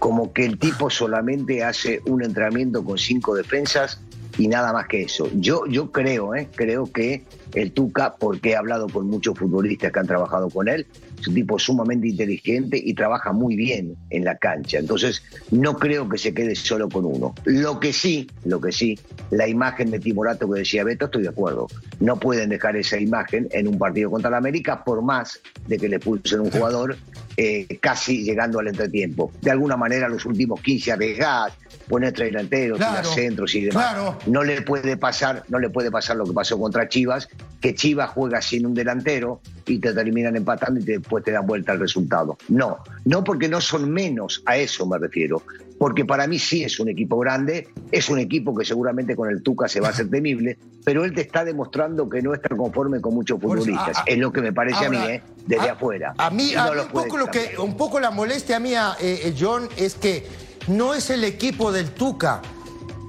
Como 0.03 0.33
que 0.33 0.45
el 0.45 0.59
tipo 0.59 0.89
solamente 0.89 1.63
hace 1.63 2.01
un 2.07 2.25
entrenamiento 2.25 2.83
con 2.83 2.97
cinco 2.97 3.35
defensas 3.35 4.01
y 4.37 4.49
nada 4.49 4.73
más 4.73 4.87
que 4.87 5.03
eso. 5.03 5.29
Yo, 5.35 5.65
yo 5.65 5.93
creo, 5.93 6.35
eh, 6.35 6.49
creo 6.53 6.91
que 6.91 7.23
el 7.53 7.71
Tuca, 7.71 8.15
porque 8.19 8.49
he 8.49 8.55
hablado 8.57 8.89
con 8.89 9.07
muchos 9.07 9.39
futbolistas 9.39 9.93
que 9.93 9.99
han 9.99 10.07
trabajado 10.07 10.49
con 10.49 10.67
él, 10.67 10.87
es 11.17 11.27
un 11.29 11.35
tipo 11.35 11.57
sumamente 11.57 12.09
inteligente 12.09 12.81
y 12.83 12.93
trabaja 12.93 13.31
muy 13.31 13.55
bien 13.55 13.95
en 14.09 14.25
la 14.25 14.37
cancha. 14.37 14.77
Entonces, 14.77 15.23
no 15.51 15.77
creo 15.77 16.09
que 16.09 16.17
se 16.17 16.33
quede 16.33 16.53
solo 16.53 16.89
con 16.89 17.05
uno. 17.05 17.33
Lo 17.45 17.79
que 17.79 17.93
sí, 17.93 18.29
lo 18.43 18.59
que 18.59 18.73
sí, 18.73 18.99
la 19.31 19.47
imagen 19.47 19.89
de 19.89 19.99
Timorato 19.99 20.51
que 20.51 20.59
decía 20.59 20.83
Beto, 20.83 21.05
estoy 21.05 21.23
de 21.23 21.29
acuerdo. 21.29 21.67
No 22.01 22.19
pueden 22.19 22.49
dejar 22.49 22.75
esa 22.75 22.99
imagen 22.99 23.47
en 23.51 23.69
un 23.69 23.77
partido 23.77 24.11
contra 24.11 24.29
la 24.29 24.37
América, 24.37 24.83
por 24.83 25.01
más 25.01 25.39
de 25.65 25.77
que 25.77 25.87
le 25.87 25.99
pulsen 25.99 26.41
un 26.41 26.51
jugador 26.51 26.97
eh, 27.37 27.79
casi 27.81 28.23
llegando 28.23 28.59
al 28.59 28.67
entretiempo. 28.67 29.31
De 29.41 29.51
alguna 29.51 29.75
manera, 29.77 30.07
los 30.07 30.25
últimos 30.25 30.61
15 30.61 30.91
arriesgadas, 30.91 31.53
poner 31.87 32.13
tres 32.13 32.31
delanteros, 32.31 32.77
Claro, 32.77 33.09
centros 33.09 33.53
y 33.55 33.61
demás. 33.65 33.93
claro. 33.93 34.17
No 34.27 34.43
le 34.43 34.61
puede 34.61 34.97
pasar, 34.97 35.43
no 35.49 35.59
le 35.59 35.69
puede 35.69 35.91
pasar 35.91 36.15
lo 36.17 36.25
que 36.25 36.33
pasó 36.33 36.59
contra 36.59 36.87
Chivas, 36.87 37.27
que 37.59 37.73
Chivas 37.75 38.09
juega 38.11 38.41
sin 38.41 38.65
un 38.65 38.73
delantero 38.73 39.41
y 39.65 39.79
te 39.79 39.93
terminan 39.93 40.35
empatando 40.35 40.79
y 40.79 40.83
después 40.83 41.23
te 41.23 41.31
dan 41.31 41.45
vuelta 41.45 41.73
el 41.73 41.79
resultado. 41.79 42.37
No, 42.49 42.79
no 43.05 43.23
porque 43.23 43.47
no 43.49 43.59
son 43.61 43.91
menos, 43.91 44.41
a 44.45 44.57
eso 44.57 44.85
me 44.85 44.97
refiero. 44.97 45.41
Porque 45.79 46.05
para 46.05 46.27
mí 46.27 46.39
sí 46.39 46.63
es 46.63 46.79
un 46.79 46.87
equipo 46.87 47.17
grande, 47.17 47.67
es 47.91 48.07
un 48.09 48.17
equipo 48.19 48.55
que 48.55 48.63
seguramente 48.63 49.15
con 49.15 49.29
el 49.29 49.41
Tuca 49.43 49.67
se 49.67 49.81
va 49.81 49.87
a 49.87 49.91
hacer 49.91 50.09
temible, 50.09 50.57
pero 50.85 51.03
él 51.03 51.13
te 51.13 51.21
está 51.21 51.43
demostrando 51.43 52.07
que 52.07 52.21
no 52.21 52.33
está 52.33 52.55
conforme 52.55 53.01
con 53.01 53.13
muchos 53.15 53.41
futbolistas. 53.41 53.97
a- 53.97 54.01
a- 54.01 54.03
es 54.05 54.17
lo 54.17 54.31
que 54.31 54.41
me 54.41 54.53
parece 54.53 54.85
Ahora, 54.85 55.03
a 55.03 55.07
mí, 55.07 55.11
¿eh? 55.13 55.23
desde 55.45 55.69
a- 55.69 55.73
afuera. 55.73 56.13
A 56.17 56.29
mí, 56.29 56.53
no 56.55 56.73
mí 56.73 56.79
un 56.79 56.87
poco 56.87 57.17
lo 57.17 57.27
que, 57.27 57.55
un 57.57 57.75
poco 57.75 57.99
la 57.99 58.11
molestia 58.11 58.59
mía, 58.59 58.95
eh, 59.01 59.21
eh, 59.25 59.35
John, 59.37 59.67
es 59.75 59.95
que 59.95 60.25
no 60.67 60.93
es 60.93 61.09
el 61.09 61.23
equipo 61.25 61.71
del 61.73 61.91
Tuca. 61.91 62.41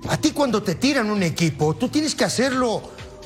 A 0.08 0.16
ti 0.16 0.32
cuando 0.32 0.62
te 0.62 0.74
tiran 0.74 1.10
un 1.10 1.22
equipo, 1.22 1.74
tú 1.76 1.88
tienes 1.88 2.14
que 2.16 2.24
hacerlo 2.24 2.82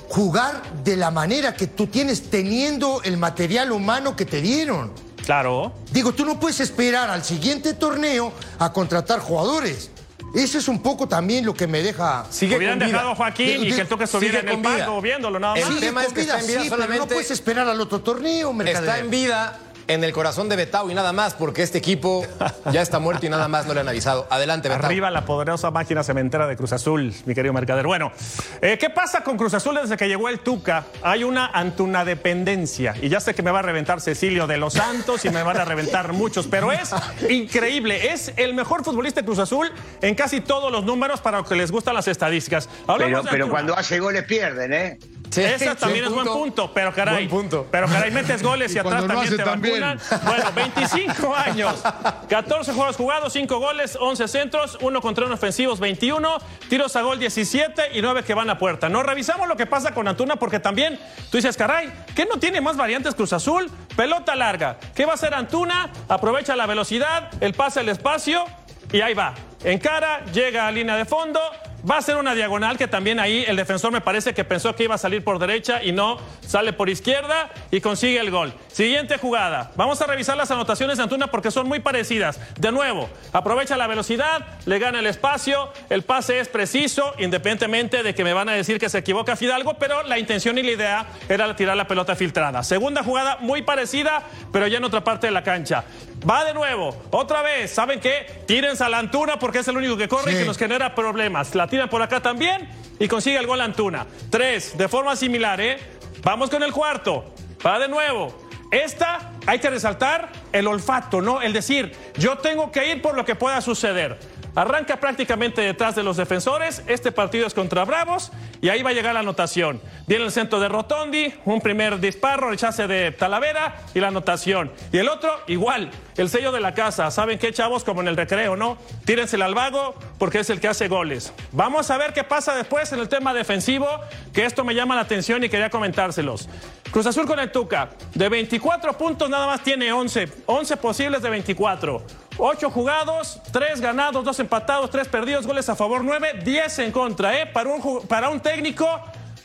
jugar 0.09 0.63
de 0.85 0.97
la 0.97 1.11
manera 1.11 1.55
que 1.55 1.67
tú 1.69 1.87
tienes 1.87 2.29
teniendo 2.31 3.01
el 3.03 3.17
material 3.17 3.73
humano 3.73 4.15
que 4.15 4.27
te 4.27 4.43
dieron. 4.43 4.91
Claro. 5.29 5.73
Digo, 5.93 6.13
tú 6.13 6.25
no 6.25 6.41
puedes 6.41 6.59
esperar 6.61 7.11
al 7.11 7.23
siguiente 7.23 7.75
torneo 7.75 8.33
a 8.59 8.73
contratar 8.73 9.21
jugadores. 9.21 9.91
Eso 10.35 10.57
es 10.57 10.69
un 10.69 10.81
poco 10.81 11.07
también 11.07 11.45
lo 11.45 11.53
que 11.53 11.67
me 11.67 11.83
deja. 11.83 12.25
Sigue 12.31 12.57
Hubieran 12.57 12.79
dejado 12.79 13.11
a 13.11 13.15
Joaquín 13.15 13.61
De- 13.61 13.69
y 13.69 13.73
que 13.75 13.83
el 13.83 13.89
toque 13.89 14.05
estuviera 14.05 14.41
en 14.41 14.49
el 14.49 14.57
banco 14.63 15.03
viéndolo 15.03 15.39
nada 15.39 15.57
El 15.57 15.65
más. 15.67 15.75
Sigue 15.75 15.87
tema 15.87 16.05
es 16.05 16.15
que 16.15 16.21
está 16.23 16.41
en 16.41 16.47
vida 16.47 16.63
sí, 16.63 16.71
pero 16.71 16.95
no 16.95 17.07
puedes 17.07 17.31
esperar 17.31 17.69
al 17.69 17.79
otro 17.79 18.01
torneo, 18.01 18.55
Mercader. 18.55 18.89
Está 18.89 18.99
en 19.01 19.11
vida 19.11 19.59
en 19.89 20.05
el 20.05 20.13
corazón 20.13 20.49
de 20.49 20.57
Betao 20.57 20.91
y 20.91 20.95
nada 20.95 21.13
más, 21.13 21.35
porque 21.35 21.63
este 21.63 21.79
equipo 21.79 22.25
ya 22.71 22.83
está 22.83 22.99
muerto 22.99 23.27
y 23.27 23.29
nada 23.29 23.49
más 23.49 23.67
no 23.67 23.75
le 23.75 23.81
han 23.81 23.89
avisado. 23.89 24.27
Adelante, 24.31 24.69
Betao. 24.69 24.87
Arriba 24.87 25.11
la 25.11 25.25
poderosa 25.25 25.71
máquina 25.71 26.05
cementera 26.05 26.47
de 26.47 26.57
Cruz 26.57 26.73
Azul, 26.73 27.13
mi 27.25 27.35
querido 27.35 27.53
Mercader. 27.53 27.87
Bueno, 27.87 28.13
eh, 28.61 28.77
¿qué 28.79 28.91
pasa 28.91 29.25
con 29.25 29.37
Cruz 29.37 29.55
Azul 29.55 29.79
desde 29.81 29.97
que 29.97 30.07
llegó 30.07 30.29
el 30.29 30.41
Tuca? 30.41 30.87
Hay 31.03 31.25
una 31.25 31.47
antuna 31.47 32.05
dependencia. 32.05 32.95
Y 33.01 33.09
ya 33.09 33.21
sé 33.21 33.35
que 33.35 33.43
me 33.43 33.51
va 33.51 33.61
a 33.61 33.63
reventar 33.63 34.01
Cecilio 34.01 34.47
de 34.47 34.59
los 34.59 34.75
Santos 34.75 35.25
y 35.25 35.31
me 35.31 35.43
van 35.43 35.57
a 35.57 35.65
reventar 35.65 36.13
muchos, 36.13 36.47
pero 36.47 36.71
es 36.71 36.91
increíble. 37.29 38.13
Es 38.13 38.33
el 38.37 38.55
mejor 38.55 38.85
futbolista 38.85 39.23
de 39.23 39.27
Cruz 39.27 39.39
Azul 39.39 39.73
en 40.03 40.15
casi 40.15 40.41
todos 40.41 40.71
los 40.71 40.85
números 40.85 41.21
para 41.21 41.39
los 41.39 41.49
que 41.49 41.55
les 41.55 41.71
gustan 41.71 41.95
las 41.95 42.09
estadísticas. 42.09 42.69
Hablamos 42.87 43.21
Pero, 43.21 43.31
pero 43.31 43.49
cuando 43.49 43.75
hace 43.77 43.99
goles 43.99 44.25
pierden, 44.25 44.73
¿eh? 44.73 44.99
Sí, 45.31 45.43
Esa 45.43 45.75
también 45.75 46.05
es 46.07 46.11
buen 46.11 46.27
punto, 46.27 46.73
pero 46.73 46.93
caray. 46.93 47.27
Buen 47.27 47.43
punto. 47.43 47.67
Pero 47.71 47.87
caray, 47.87 48.11
metes 48.11 48.43
goles 48.43 48.73
y, 48.73 48.77
Y 48.77 48.79
atrás 48.79 49.07
también 49.07 49.37
te 49.37 49.43
también. 49.43 49.81
vacunan. 49.81 50.01
Bueno, 50.25 50.45
25 50.55 51.35
años, 51.37 51.83
14 52.29 52.73
juegos 52.73 52.97
jugados, 52.97 53.33
5 53.33 53.59
goles, 53.59 53.97
11 54.01 54.29
centros, 54.29 54.79
1 54.81 55.01
contra 55.01 55.27
1 55.27 55.35
ofensivos, 55.35 55.81
21, 55.81 56.39
tiros 56.69 56.97
a 56.97 57.03
gol 57.03 57.19
17 57.19 57.91
y 57.95 58.03
9 58.03 58.23
que 58.23 58.35
van 58.35 58.49
a 58.51 58.59
puerta. 58.59 58.89
No 58.89 59.03
revisamos 59.03 59.49
lo 59.49 59.57
que 59.57 59.67
pasa 59.67 59.93
con 59.93 60.09
Antuna 60.09 60.37
porque 60.37 60.61
también 60.61 60.99
tú 61.31 61.37
dices, 61.39 61.57
caray, 61.57 61.93
¿qué 62.15 62.25
no 62.27 62.39
tiene 62.39 62.61
más 62.61 62.77
variantes 62.77 63.15
Cruz 63.15 63.33
Azul? 63.33 63.71
Pelota 63.97 64.35
larga. 64.35 64.79
¿Qué 64.95 65.05
va 65.05 65.13
a 65.13 65.15
hacer 65.15 65.35
Antuna? 65.35 65.91
Aprovecha 66.09 66.57
la 66.57 66.67
velocidad, 66.67 67.31
el 67.41 67.55
pase 67.55 67.81
al 67.81 67.89
espacio 67.89 68.45
y 68.93 69.01
ahí 69.03 69.15
va. 69.15 69.35
Encara, 69.65 70.25
llega 70.33 70.67
a 70.67 70.71
línea 70.73 70.97
de 70.97 71.05
fondo, 71.05 71.41
va 71.89 71.99
a 71.99 72.03
ser 72.03 72.17
una 72.17 72.35
diagonal 72.35 72.77
que 72.77 72.89
también 72.89 73.21
ahí 73.21 73.45
el 73.47 73.57
defensor 73.57 73.93
me 73.93 74.01
parece 74.01 74.35
que 74.35 74.45
pensó 74.45 74.75
que 74.75 74.85
iba 74.85 74.95
a 74.95 74.99
salir 74.99 75.23
por 75.23 75.39
derecha 75.39 75.83
y 75.83 75.93
no, 75.93 76.19
sale 76.41 76.73
por 76.73 76.89
izquierda 76.89 77.51
y 77.71 77.81
consigue 77.81 78.19
el 78.19 78.31
gol. 78.31 78.53
Siguiente 78.69 79.19
jugada. 79.19 79.71
Vamos 79.77 80.01
a 80.01 80.07
revisar 80.07 80.37
las 80.37 80.51
anotaciones 80.51 80.97
de 80.97 81.05
Antuna 81.05 81.29
porque 81.29 81.51
son 81.51 81.69
muy 81.69 81.81
parecidas. 81.81 82.41
De 82.59 82.73
nuevo, 82.73 83.09
aprovecha 83.33 83.77
la 83.77 83.87
velocidad, 83.87 84.47
le 84.67 84.79
gana 84.79 85.01
el 85.01 85.07
espacio, 85.07 85.73
el 85.91 86.03
pase 86.03 86.41
es 86.41 86.49
preciso, 86.49 87.15
independientemente 87.19 88.03
de 88.03 88.15
que 88.15 88.25
me 88.25 88.33
van 88.33 88.49
a 88.49 88.53
decir 88.53 88.79
que 88.79 88.89
se 88.89 88.99
equivoca 88.99 89.37
Fidalgo, 89.37 89.75
pero 89.75 90.03
la 90.03 90.19
intención 90.19 90.59
y 90.59 90.63
la 90.63 90.71
idea 90.71 91.07
era 91.29 91.55
tirar 91.55 91.77
la 91.77 91.87
pelota 91.87 92.17
filtrada. 92.17 92.63
Segunda 92.63 93.03
jugada 93.03 93.39
muy 93.41 93.63
parecida, 93.63 94.23
pero 94.53 94.67
ya 94.67 94.79
en 94.79 94.85
otra 94.85 95.05
parte 95.05 95.27
de 95.27 95.33
la 95.33 95.43
cancha. 95.43 95.85
Va 96.29 96.45
de 96.45 96.55
nuevo, 96.55 96.97
otra 97.11 97.43
vez, 97.43 97.71
¿saben 97.71 98.01
qué? 98.01 98.43
Tírense 98.47 98.83
a 98.83 98.89
la 98.89 98.99
Antuna 98.99 99.39
porque 99.39 99.61
es 99.61 99.69
el 99.69 99.77
único 99.77 99.97
que 99.97 100.09
corre 100.09 100.33
y 100.33 100.37
que 100.37 100.45
nos 100.45 100.59
genera 100.59 100.95
problemas. 100.95 101.55
La 101.55 101.67
tiran 101.67 101.89
por 101.89 102.03
acá 102.03 102.21
también 102.21 102.69
y 102.99 103.07
consigue 103.09 103.39
el 103.39 103.47
gol 103.47 103.61
Antuna. 103.61 104.07
Tres, 104.31 104.77
de 104.77 104.89
forma 104.89 105.15
similar, 105.17 105.61
¿eh? 105.61 105.79
Vamos 106.23 106.51
con 106.51 106.63
el 106.63 106.73
cuarto. 106.73 107.35
Va 107.65 107.79
de 107.79 107.89
nuevo. 107.89 108.37
Esta 108.71 109.33
hay 109.47 109.61
que 109.61 109.71
resaltar 109.71 110.31
el 110.53 110.67
olfato, 110.67 111.23
¿no? 111.23 111.41
El 111.41 111.53
decir, 111.53 111.95
yo 112.19 112.37
tengo 112.39 112.71
que 112.71 112.91
ir 112.91 113.01
por 113.01 113.15
lo 113.15 113.25
que 113.25 113.35
pueda 113.35 113.61
suceder. 113.61 114.19
Arranca 114.55 114.99
prácticamente 114.99 115.61
detrás 115.63 115.95
de 115.95 116.03
los 116.03 116.17
defensores. 116.17 116.83
Este 116.87 117.13
partido 117.13 117.47
es 117.47 117.55
contra 117.55 117.85
Bravos 117.85 118.33
y 118.61 118.69
ahí 118.69 118.83
va 118.83 118.91
a 118.91 118.93
llegar 118.93 119.15
la 119.15 119.21
anotación. 119.21 119.81
Viene 120.07 120.25
el 120.25 120.33
centro 120.33 120.59
de 120.59 120.69
Rotondi, 120.69 121.33
un 121.45 121.61
primer 121.61 122.01
disparo, 122.01 122.51
rechace 122.51 122.89
de 122.89 123.13
Talavera 123.13 123.77
y 123.95 124.01
la 124.01 124.09
anotación. 124.09 124.73
Y 124.93 124.99
el 124.99 125.09
otro, 125.09 125.31
igual, 125.47 125.91
el 126.23 126.29
sello 126.29 126.53
de 126.53 126.61
la 126.61 126.75
casa. 126.75 127.11
¿Saben 127.11 127.39
qué, 127.39 127.53
chavos? 127.53 127.85
Como 127.85 128.01
en 128.01 128.09
el 128.09 128.17
recreo, 128.17 128.57
¿no? 128.57 128.77
Tírensela 129.05 129.45
al 129.45 129.55
vago 129.55 129.95
porque 130.19 130.41
es 130.41 130.51
el 130.51 130.61
que 130.61 130.69
hace 130.69 130.89
goles. 130.89 131.33
Vamos 131.53 131.91
a 131.91 131.99
ver 131.99 132.13
qué 132.13 132.25
pasa 132.25 132.55
después 132.55 132.93
en 132.93 133.01
el 133.01 133.09
tema 133.09 133.33
defensivo, 133.33 133.87
que 134.33 134.45
esto 134.45 134.65
me 134.65 134.75
llama 134.75 134.95
la 134.95 135.03
atención 135.03 135.43
y 135.45 135.49
quería 135.49 135.71
comentárselos. 135.71 136.49
Cruz 136.91 137.07
Azul 137.07 137.27
con 137.27 137.39
el 137.39 137.53
Tuca, 137.53 137.91
de 138.15 138.29
24 138.29 138.97
puntos 138.99 139.31
nada 139.31 139.47
más 139.47 139.63
tiene 139.63 139.93
11, 139.93 140.29
11 140.47 140.77
posibles 140.79 141.23
de 141.23 141.31
24. 141.31 142.03
8 142.39 142.71
jugados, 142.71 143.41
3 143.53 143.81
ganados, 143.81 144.25
2 144.25 144.41
empatados, 144.41 144.91
3 144.91 145.09
perdidos, 145.09 145.47
goles 145.47 145.69
a 145.69 145.77
favor 145.77 146.05
9, 146.05 146.41
10 146.45 146.79
en 146.81 146.93
contra, 146.93 147.41
¿eh? 147.41 147.47
Para 147.47 147.71
un, 147.71 148.07
para 148.07 148.29
un 148.29 148.41
técnico 148.41 148.89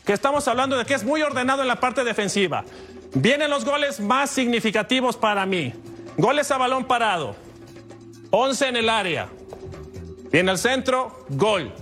que 0.04 0.12
estamos 0.12 0.46
hablando 0.48 0.76
de 0.76 0.84
que 0.84 0.94
es 0.94 1.04
muy 1.04 1.22
ordenado 1.22 1.62
en 1.62 1.68
la 1.68 1.76
parte 1.76 2.04
defensiva. 2.04 2.64
Vienen 3.14 3.50
los 3.50 3.64
goles 3.64 4.00
más 4.00 4.30
significativos 4.30 5.16
para 5.16 5.46
mí. 5.46 5.72
Goles 6.16 6.50
a 6.50 6.58
balón 6.58 6.84
parado, 6.84 7.34
11 8.30 8.68
en 8.68 8.76
el 8.76 8.88
área. 8.88 9.28
Viene 10.30 10.50
al 10.50 10.58
centro, 10.58 11.24
gol. 11.28 11.72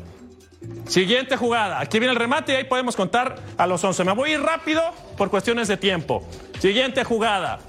Siguiente 0.86 1.36
jugada. 1.36 1.80
Aquí 1.80 1.98
viene 1.98 2.12
el 2.12 2.18
remate 2.18 2.52
y 2.52 2.56
ahí 2.56 2.64
podemos 2.64 2.96
contar 2.96 3.36
a 3.56 3.66
los 3.66 3.82
11. 3.82 4.04
Me 4.04 4.12
voy 4.12 4.30
a 4.30 4.34
ir 4.34 4.42
rápido 4.42 4.82
por 5.16 5.30
cuestiones 5.30 5.68
de 5.68 5.76
tiempo. 5.76 6.26
Siguiente 6.60 7.04
jugada. 7.04 7.60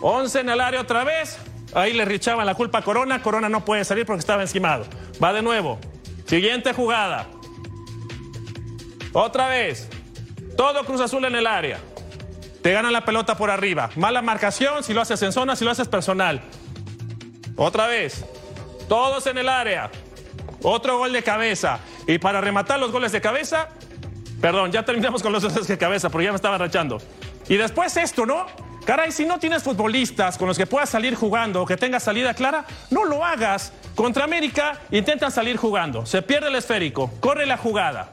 11 0.00 0.40
en 0.40 0.48
el 0.48 0.60
área 0.60 0.80
otra 0.80 1.04
vez. 1.04 1.38
Ahí 1.74 1.92
le 1.92 2.04
richaban 2.04 2.46
la 2.46 2.54
culpa 2.54 2.78
a 2.78 2.82
Corona. 2.82 3.22
Corona 3.22 3.48
no 3.48 3.64
puede 3.64 3.84
salir 3.84 4.06
porque 4.06 4.20
estaba 4.20 4.42
encimado. 4.42 4.86
Va 5.22 5.32
de 5.32 5.42
nuevo. 5.42 5.78
Siguiente 6.26 6.72
jugada. 6.72 7.26
Otra 9.12 9.48
vez. 9.48 9.88
Todo 10.56 10.84
Cruz 10.84 11.00
Azul 11.00 11.24
en 11.24 11.36
el 11.36 11.46
área. 11.46 11.78
Te 12.64 12.72
ganan 12.72 12.94
la 12.94 13.04
pelota 13.04 13.36
por 13.36 13.50
arriba. 13.50 13.90
Mala 13.94 14.22
marcación 14.22 14.82
si 14.82 14.94
lo 14.94 15.02
haces 15.02 15.20
en 15.20 15.32
zona, 15.32 15.54
si 15.54 15.66
lo 15.66 15.70
haces 15.70 15.86
personal. 15.86 16.40
Otra 17.56 17.88
vez. 17.88 18.24
Todos 18.88 19.26
en 19.26 19.36
el 19.36 19.50
área. 19.50 19.90
Otro 20.62 20.96
gol 20.96 21.12
de 21.12 21.22
cabeza. 21.22 21.80
Y 22.06 22.16
para 22.16 22.40
rematar 22.40 22.80
los 22.80 22.90
goles 22.90 23.12
de 23.12 23.20
cabeza, 23.20 23.68
perdón, 24.40 24.72
ya 24.72 24.82
terminamos 24.82 25.22
con 25.22 25.30
los 25.30 25.44
goles 25.44 25.68
de 25.68 25.76
cabeza, 25.76 26.08
porque 26.08 26.24
ya 26.24 26.32
me 26.32 26.36
estaba 26.36 26.56
rachando. 26.56 27.02
Y 27.50 27.58
después 27.58 27.98
esto, 27.98 28.24
¿no? 28.24 28.46
Caray, 28.86 29.12
si 29.12 29.26
no 29.26 29.38
tienes 29.38 29.62
futbolistas 29.62 30.38
con 30.38 30.48
los 30.48 30.56
que 30.56 30.64
puedas 30.64 30.88
salir 30.88 31.16
jugando 31.16 31.60
o 31.60 31.66
que 31.66 31.76
tengas 31.76 32.02
salida 32.02 32.32
clara, 32.32 32.64
no 32.88 33.04
lo 33.04 33.26
hagas. 33.26 33.74
Contra 33.94 34.24
América 34.24 34.80
intentan 34.90 35.30
salir 35.30 35.58
jugando. 35.58 36.06
Se 36.06 36.22
pierde 36.22 36.48
el 36.48 36.54
esférico, 36.54 37.10
corre 37.20 37.44
la 37.44 37.58
jugada. 37.58 38.08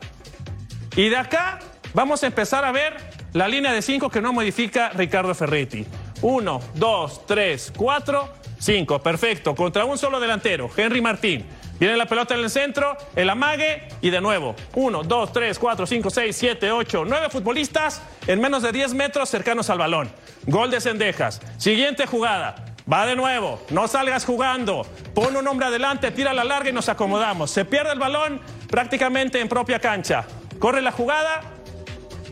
Y 0.98 1.08
de 1.08 1.16
acá 1.16 1.60
vamos 1.94 2.22
a 2.24 2.28
empezar 2.28 2.66
a 2.66 2.74
ver 2.74 3.11
la 3.34 3.48
línea 3.48 3.74
de 3.74 3.82
cinco 3.82 4.10
que 4.10 4.22
no 4.22 4.34
modifica 4.34 4.90
Ricardo 4.90 5.34
Ferretti. 5.34 5.86
Uno, 6.22 6.62
dos, 6.76 7.26
tres, 7.26 7.72
cuatro, 7.76 8.30
cinco. 8.60 9.00
Perfecto. 9.00 9.56
Contra 9.56 9.86
un 9.86 9.98
solo 9.98 10.20
delantero, 10.20 10.70
Henry 10.76 11.02
Martín. 11.02 11.46
Viene 11.80 11.98
la 11.98 12.06
pelota 12.06 12.36
en 12.36 12.42
el 12.42 12.50
centro, 12.52 12.96
el 13.16 13.28
amague 13.30 13.88
y 14.02 14.12
de 14.12 14.22
nuevo. 14.22 14.56
Uno, 14.76 15.02
dos, 15.02 15.34
tres, 15.34 15.58
cuatro, 15.58 15.88
cinco, 15.88 16.12
seis, 16.12 16.36
siete, 16.36 16.72
ocho, 16.72 17.04
nueve 17.06 17.30
futbolistas 17.30 18.04
en 18.28 18.40
menos 18.40 18.62
de 18.62 18.72
10 18.72 18.94
metros 18.94 19.30
cercanos 19.30 19.70
al 19.72 19.80
balón. 19.80 20.12
Gol 20.46 20.70
de 20.70 20.80
Cendejas. 20.80 21.42
Siguiente 21.58 22.06
jugada. 22.06 22.66
Va 22.92 23.06
de 23.06 23.16
nuevo, 23.16 23.62
no 23.70 23.88
salgas 23.88 24.26
jugando, 24.26 24.86
pon 25.14 25.36
un 25.36 25.48
hombre 25.48 25.68
adelante, 25.68 26.12
tira 26.12 26.34
la 26.34 26.44
larga 26.44 26.72
y 26.72 26.74
nos 26.74 26.90
acomodamos. 26.90 27.52
Se 27.52 27.64
pierde 27.64 27.94
el 27.94 28.00
balón 28.00 28.42
prácticamente 28.70 29.40
en 29.40 29.48
propia 29.48 29.80
cancha. 29.80 30.26
Corre 30.60 30.82
la 30.82 30.92
jugada, 30.92 31.42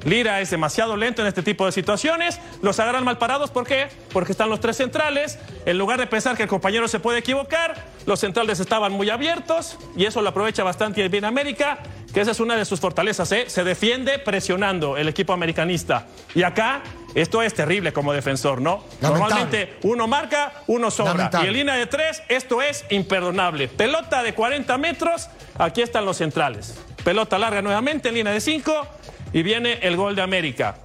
Lira 0.06 0.40
es 0.42 0.50
demasiado 0.50 0.96
lento 0.96 1.22
en 1.22 1.28
este 1.28 1.44
tipo 1.44 1.66
de 1.66 1.72
situaciones. 1.72 2.40
Los 2.62 2.80
agarran 2.80 3.04
mal 3.04 3.18
parados. 3.18 3.52
¿Por 3.52 3.66
qué? 3.66 3.88
Porque 4.14 4.32
están 4.32 4.50
los 4.50 4.60
tres 4.60 4.78
centrales. 4.78 5.40
En 5.66 5.78
lugar 5.78 6.00
de 6.00 6.08
pensar 6.08 6.38
que 6.38 6.44
el 6.44 6.50
compañero 6.50 6.88
se 6.88 7.00
puede 7.00 7.20
equivocar, 7.20 7.76
los 8.06 8.20
centrales 8.20 8.60
estaban 8.60 8.92
muy 8.92 9.10
abiertos 9.10 9.78
y 9.96 10.06
eso 10.06 10.22
lo 10.22 10.30
aprovecha 10.30 10.64
bastante 10.64 11.08
bien 11.10 11.26
América, 11.26 11.80
que 12.14 12.22
esa 12.22 12.32
es 12.32 12.40
una 12.40 12.56
de 12.56 12.66
sus 12.66 12.80
fortalezas. 12.80 13.32
¿eh? 13.32 13.46
Se 13.48 13.64
defiende 13.64 14.20
presionando 14.20 14.98
el 14.98 15.08
equipo 15.10 15.34
americanista. 15.34 16.08
Y 16.34 16.44
acá 16.44 16.82
esto 17.16 17.42
es 17.42 17.54
terrible 17.54 17.92
como 17.92 18.14
defensor, 18.14 18.62
¿no? 18.62 18.84
Normalmente 19.02 19.78
uno 19.84 20.08
marca, 20.08 20.54
uno 20.68 20.92
sobra. 20.92 21.30
Y 21.44 21.48
en 21.48 21.54
línea 21.54 21.76
de 21.76 21.88
tres, 21.88 22.22
esto 22.30 22.62
es 22.62 22.86
imperdonable. 22.90 23.68
Pelota 23.68 24.24
de 24.24 24.34
40 24.34 24.78
metros, 24.78 25.28
aquí 25.58 25.82
están 25.82 26.06
los 26.06 26.18
centrales. 26.18 26.80
Pelota 27.04 27.40
larga 27.40 27.62
nuevamente 27.62 28.10
en 28.10 28.16
línea 28.16 28.34
de 28.34 28.42
cinco 28.42 28.88
y 29.34 29.44
viene 29.44 29.80
el 29.82 29.96
gol 29.96 30.16
de 30.16 30.22
América. 30.22 30.78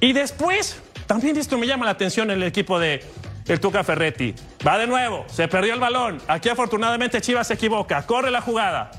Y 0.00 0.12
después, 0.12 0.80
también 1.06 1.36
esto 1.36 1.58
me 1.58 1.66
llama 1.66 1.84
la 1.84 1.92
atención 1.92 2.30
en 2.30 2.38
el 2.38 2.44
equipo 2.44 2.78
de 2.78 3.04
el 3.46 3.60
Tuca 3.60 3.82
Ferretti. 3.82 4.34
Va 4.66 4.78
de 4.78 4.86
nuevo, 4.86 5.24
se 5.28 5.48
perdió 5.48 5.74
el 5.74 5.80
balón. 5.80 6.20
Aquí 6.28 6.48
afortunadamente 6.48 7.20
Chivas 7.20 7.48
se 7.48 7.54
equivoca, 7.54 8.06
corre 8.06 8.30
la 8.30 8.40
jugada. 8.40 8.90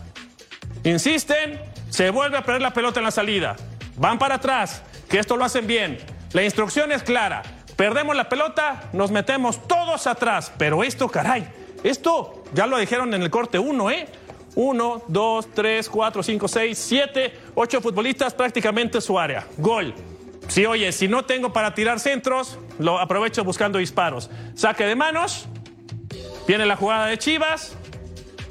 Insisten, 0.83 1.59
se 1.89 2.09
vuelve 2.09 2.37
a 2.37 2.43
perder 2.43 2.61
la 2.61 2.73
pelota 2.73 2.99
en 2.99 3.05
la 3.05 3.11
salida. 3.11 3.55
Van 3.97 4.19
para 4.19 4.35
atrás, 4.35 4.83
que 5.09 5.19
esto 5.19 5.37
lo 5.37 5.45
hacen 5.45 5.67
bien. 5.67 5.97
La 6.33 6.43
instrucción 6.43 6.91
es 6.91 7.03
clara. 7.03 7.43
Perdemos 7.75 8.15
la 8.15 8.29
pelota, 8.29 8.89
nos 8.93 9.11
metemos 9.11 9.67
todos 9.67 10.07
atrás. 10.07 10.51
Pero 10.57 10.83
esto, 10.83 11.07
caray, 11.09 11.47
esto 11.83 12.43
ya 12.53 12.67
lo 12.67 12.77
dijeron 12.77 13.13
en 13.13 13.21
el 13.21 13.29
corte 13.29 13.57
1, 13.57 13.91
¿eh? 13.91 14.07
Uno, 14.55 15.03
dos, 15.07 15.47
tres, 15.53 15.87
cuatro, 15.87 16.21
cinco, 16.21 16.47
seis, 16.47 16.77
siete, 16.77 17.33
ocho 17.55 17.79
futbolistas, 17.81 18.33
prácticamente 18.33 18.99
su 18.99 19.17
área. 19.17 19.47
Gol. 19.57 19.93
Si 20.47 20.65
oye, 20.65 20.91
si 20.91 21.07
no 21.07 21.23
tengo 21.23 21.53
para 21.53 21.73
tirar 21.73 21.99
centros, 21.99 22.59
lo 22.77 22.99
aprovecho 22.99 23.43
buscando 23.43 23.77
disparos. 23.77 24.29
Saque 24.53 24.85
de 24.85 24.95
manos, 24.95 25.45
viene 26.45 26.65
la 26.65 26.75
jugada 26.75 27.05
de 27.05 27.17
Chivas 27.17 27.77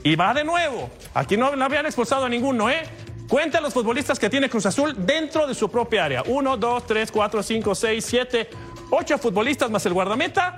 y 0.02 0.16
va 0.16 0.32
de 0.32 0.44
nuevo. 0.44 0.88
Aquí 1.12 1.36
no, 1.36 1.54
no 1.56 1.64
habían 1.64 1.84
expulsado 1.84 2.24
a 2.24 2.28
ninguno, 2.28 2.70
¿eh? 2.70 2.82
Cuenta 3.28 3.60
los 3.60 3.74
futbolistas 3.74 4.18
que 4.18 4.30
tiene 4.30 4.48
Cruz 4.48 4.66
Azul 4.66 4.94
dentro 5.06 5.46
de 5.46 5.54
su 5.54 5.70
propia 5.70 6.04
área. 6.06 6.22
Uno, 6.26 6.56
dos, 6.56 6.86
tres, 6.86 7.12
cuatro, 7.12 7.42
cinco, 7.42 7.74
seis, 7.74 8.06
siete, 8.06 8.48
ocho 8.90 9.18
futbolistas 9.18 9.70
más 9.70 9.84
el 9.84 9.92
guardameta, 9.92 10.56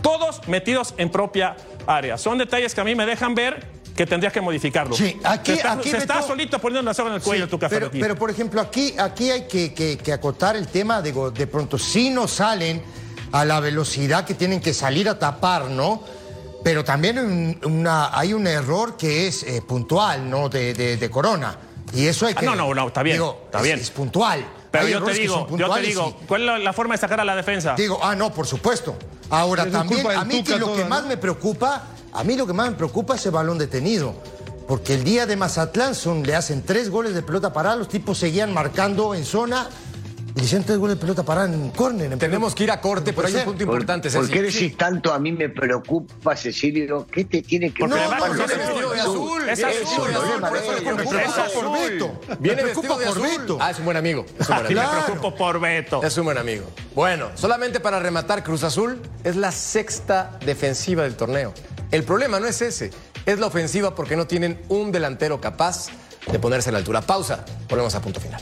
todos 0.00 0.48
metidos 0.48 0.94
en 0.96 1.10
propia 1.10 1.56
área. 1.86 2.16
Son 2.16 2.38
detalles 2.38 2.74
que 2.74 2.80
a 2.80 2.84
mí 2.84 2.94
me 2.94 3.04
dejan 3.04 3.34
ver 3.34 3.81
que 3.94 4.06
tendrías 4.06 4.32
que 4.32 4.40
modificarlo. 4.40 4.94
Sí, 4.96 5.18
aquí, 5.24 5.56
se 5.56 5.68
aquí 5.68 5.90
está 5.90 6.22
solito 6.22 6.58
poniendo 6.58 6.88
la 6.88 6.94
soga 6.94 7.10
en 7.10 7.16
el 7.16 7.22
cuello 7.22 7.48
tu 7.48 7.58
café. 7.58 7.76
Pero, 7.76 7.90
pero, 7.90 8.16
por 8.16 8.30
ejemplo, 8.30 8.60
aquí, 8.60 8.94
aquí 8.98 9.30
hay 9.30 9.46
que, 9.46 10.12
acotar 10.12 10.56
el 10.56 10.68
tema 10.68 11.02
de, 11.02 11.12
de 11.12 11.46
pronto, 11.46 11.78
si 11.78 12.10
no 12.10 12.26
salen 12.26 12.82
a 13.32 13.44
la 13.44 13.60
velocidad 13.60 14.24
que 14.24 14.34
tienen 14.34 14.60
que 14.60 14.74
salir 14.74 15.08
a 15.08 15.18
tapar, 15.18 15.70
¿no? 15.70 16.02
Pero 16.62 16.84
también 16.84 17.58
una, 17.64 18.16
hay 18.16 18.32
un 18.32 18.46
error 18.46 18.96
que 18.96 19.26
es 19.26 19.42
eh, 19.42 19.62
puntual, 19.62 20.28
¿no? 20.28 20.48
De, 20.48 21.08
Corona. 21.10 21.56
Y 21.94 22.06
eso 22.06 22.26
hay 22.26 22.34
ah, 22.36 22.40
que. 22.40 22.46
no, 22.46 22.54
no, 22.54 22.72
no, 22.72 22.88
está 22.88 23.02
bien. 23.02 23.20
está 23.20 23.58
es, 23.58 23.64
bien. 23.64 23.78
Es 23.78 23.90
puntual. 23.90 24.46
Pero 24.70 24.88
yo 24.88 25.02
te 25.02 25.12
digo, 25.12 25.46
yo 25.56 25.70
te 25.74 25.80
digo, 25.82 26.16
¿cuál 26.26 26.48
es 26.48 26.62
la, 26.62 26.72
forma 26.72 26.94
de 26.94 27.00
sacar 27.00 27.20
a 27.20 27.24
la 27.24 27.36
defensa? 27.36 27.74
Digo, 27.74 28.00
ah, 28.02 28.14
no, 28.14 28.32
por 28.32 28.46
supuesto. 28.46 28.96
Ahora 29.28 29.68
también, 29.70 30.06
a 30.10 30.24
mí 30.24 30.42
lo 30.58 30.74
que 30.74 30.84
más 30.84 31.04
me 31.04 31.16
preocupa 31.16 31.84
a 32.12 32.24
mí 32.24 32.36
lo 32.36 32.46
que 32.46 32.52
más 32.52 32.70
me 32.70 32.76
preocupa 32.76 33.16
es 33.16 33.26
el 33.26 33.32
balón 33.32 33.58
detenido. 33.58 34.14
Porque 34.68 34.94
el 34.94 35.04
día 35.04 35.26
de 35.26 35.36
Mazatlán 35.36 35.94
son, 35.94 36.22
le 36.22 36.34
hacen 36.34 36.62
tres 36.62 36.88
goles 36.88 37.14
de 37.14 37.22
pelota 37.22 37.52
parada, 37.52 37.76
los 37.76 37.88
tipos 37.88 38.18
seguían 38.18 38.54
marcando 38.54 39.14
en 39.14 39.24
zona 39.24 39.68
y 40.34 40.38
le 40.38 40.44
hicieron 40.44 40.64
tres 40.64 40.78
goles 40.78 40.96
de 40.96 41.00
pelota 41.00 41.24
parada 41.24 41.52
en 41.52 41.70
córner. 41.70 42.16
Tenemos 42.16 42.54
que 42.54 42.64
ir 42.64 42.70
a 42.70 42.80
corte, 42.80 43.12
pero 43.12 43.28
hay 43.28 43.34
un 43.34 43.44
punto 43.44 43.64
importante. 43.64 44.10
¿Por, 44.10 44.30
qué 44.30 44.40
decís 44.40 44.76
tanto 44.76 45.12
a 45.12 45.18
mí 45.18 45.30
me 45.32 45.50
preocupa, 45.50 46.34
Cecilio? 46.36 47.06
¿Qué 47.06 47.24
te 47.24 47.42
tiene 47.42 47.74
que 47.74 47.86
no, 47.86 47.96
no, 47.96 48.34
viene 48.34 48.54
vestido 48.56 48.92
de 48.92 49.00
azul. 49.00 49.48
Es 49.48 49.64
azul. 49.64 50.10
Es 50.10 51.38
azul. 51.38 51.62
por 51.62 51.72
Beto. 51.72 52.20
Viene 52.38 52.62
vestido 52.62 52.98
de 52.98 53.06
azul. 53.06 53.58
Ah, 53.60 53.72
es 53.72 53.78
un 53.78 53.84
buen 53.84 53.96
amigo. 53.96 54.24
Es 54.38 54.48
un 54.48 54.56
buen 54.56 54.66
amigo. 54.66 54.80
Me 54.80 55.02
preocupo 55.02 55.34
por 55.34 55.60
Beto. 55.60 56.02
Es 56.02 56.16
un 56.16 56.24
buen 56.24 56.38
amigo. 56.38 56.64
Bueno, 56.94 57.30
solamente 57.34 57.80
para 57.80 57.98
rematar, 57.98 58.42
Cruz 58.42 58.62
Azul 58.64 59.02
es 59.24 59.36
la 59.36 59.52
sexta 59.52 60.38
defensiva 60.46 61.02
del 61.02 61.14
torneo. 61.14 61.52
El 61.92 62.04
problema 62.04 62.40
no 62.40 62.46
es 62.46 62.62
ese, 62.62 62.90
es 63.26 63.38
la 63.38 63.46
ofensiva 63.46 63.94
porque 63.94 64.16
no 64.16 64.26
tienen 64.26 64.58
un 64.70 64.92
delantero 64.92 65.42
capaz 65.42 65.88
de 66.26 66.38
ponerse 66.38 66.70
a 66.70 66.72
la 66.72 66.78
altura. 66.78 67.02
Pausa, 67.02 67.44
volvemos 67.68 67.94
a 67.94 68.00
punto 68.00 68.18
final. 68.18 68.40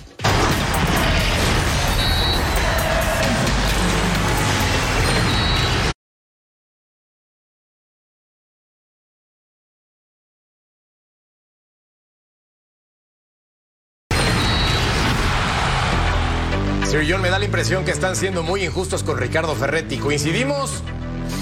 Sir 16.88 17.04
John, 17.08 17.20
me 17.20 17.30
da 17.30 17.40
la 17.40 17.44
impresión 17.46 17.84
que 17.84 17.90
están 17.90 18.14
siendo 18.14 18.44
muy 18.44 18.64
injustos 18.64 19.02
con 19.02 19.18
Ricardo 19.18 19.56
Ferretti. 19.56 19.98
¿Coincidimos? 19.98 20.84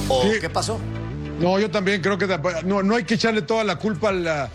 ¿O 0.09 0.23
qué 0.41 0.49
pasó? 0.49 0.81
No, 1.39 1.59
yo 1.59 1.71
también 1.71 2.01
creo 2.03 2.19
que 2.19 2.27
no, 2.65 2.83
no 2.83 2.97
hay 2.97 3.05
que 3.05 3.15
echarle 3.15 3.43
toda 3.43 3.65
la 3.65 3.77
culpa 3.77 4.09
a 4.09 4.13
la 4.13 4.51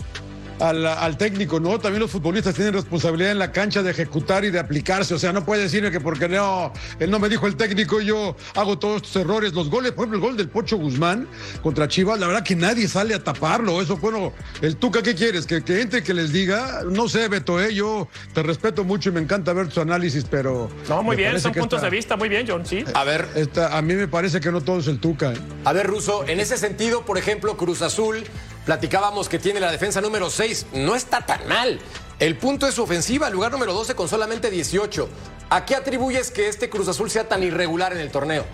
al, 0.59 1.17
técnico, 1.17 1.59
¿no? 1.59 1.79
También 1.79 2.01
los 2.01 2.11
futbolistas 2.11 2.55
tienen 2.55 2.73
responsabilidad 2.73 3.31
en 3.31 3.39
la 3.39 3.51
cancha 3.51 3.83
de 3.83 3.91
ejecutar 3.91 4.45
y 4.45 4.51
de 4.51 4.59
aplicarse. 4.59 5.13
O 5.13 5.19
sea, 5.19 5.33
no 5.33 5.45
puede 5.45 5.63
decirme 5.63 5.91
que 5.91 5.99
porque 5.99 6.27
no, 6.27 6.71
él 6.99 7.09
no 7.11 7.19
me 7.19 7.29
dijo 7.29 7.47
el 7.47 7.55
técnico, 7.55 8.01
yo 8.01 8.35
hago 8.55 8.77
todos 8.77 8.97
estos 8.97 9.15
errores. 9.17 9.53
Los 9.53 9.69
goles, 9.69 9.91
por 9.91 10.03
ejemplo, 10.03 10.17
el 10.17 10.21
gol 10.21 10.37
del 10.37 10.49
Pocho 10.49 10.77
Guzmán 10.77 11.27
contra 11.61 11.87
Chivas, 11.87 12.19
la 12.19 12.27
verdad 12.27 12.43
que 12.43 12.55
nadie 12.55 12.87
sale 12.87 13.13
a 13.13 13.23
taparlo. 13.23 13.81
Eso, 13.81 13.97
bueno, 13.97 14.33
el 14.61 14.77
Tuca, 14.77 15.01
¿qué 15.01 15.15
quieres? 15.15 15.45
Que, 15.45 15.63
que 15.63 15.81
entre 15.81 16.03
que 16.03 16.13
les 16.13 16.31
diga. 16.31 16.83
No 16.89 17.09
sé, 17.09 17.27
Beto, 17.27 17.61
¿eh? 17.61 17.73
yo 17.73 18.07
te 18.33 18.43
respeto 18.43 18.83
mucho 18.83 19.09
y 19.09 19.13
me 19.13 19.21
encanta 19.21 19.53
ver 19.53 19.67
tu 19.67 19.81
análisis, 19.81 20.25
pero. 20.29 20.69
No, 20.89 21.03
muy 21.03 21.15
bien, 21.15 21.39
son 21.39 21.53
puntos 21.53 21.81
de 21.81 21.89
vista, 21.89 22.15
muy 22.15 22.29
bien, 22.29 22.45
John, 22.47 22.65
sí. 22.65 22.83
A 22.93 23.03
ver. 23.03 23.27
a 23.71 23.81
mí 23.81 23.93
me 23.95 24.07
parece 24.07 24.39
que 24.39 24.51
no 24.51 24.61
todo 24.61 24.79
es 24.79 24.87
el 24.87 24.99
Tuca. 24.99 25.33
¿eh? 25.33 25.37
A 25.65 25.73
ver, 25.73 25.87
Ruso, 25.87 26.25
en 26.27 26.39
ese 26.39 26.57
sentido, 26.57 27.05
por 27.05 27.17
ejemplo, 27.17 27.57
Cruz 27.57 27.81
Azul 27.81 28.23
Platicábamos 28.65 29.27
que 29.27 29.39
tiene 29.39 29.59
la 29.59 29.71
defensa 29.71 29.99
número 29.99 30.29
6. 30.29 30.67
No 30.73 30.95
está 30.95 31.25
tan 31.25 31.47
mal. 31.47 31.79
El 32.19 32.37
punto 32.37 32.67
es 32.67 32.75
su 32.75 32.83
ofensiva, 32.83 33.29
lugar 33.29 33.51
número 33.51 33.73
12 33.73 33.95
con 33.95 34.07
solamente 34.07 34.49
18. 34.49 35.09
¿A 35.49 35.65
qué 35.65 35.75
atribuyes 35.75 36.31
que 36.31 36.47
este 36.47 36.69
Cruz 36.69 36.87
Azul 36.87 37.09
sea 37.09 37.27
tan 37.27 37.43
irregular 37.43 37.91
en 37.91 37.99
el 37.99 38.09
torneo? 38.09 38.45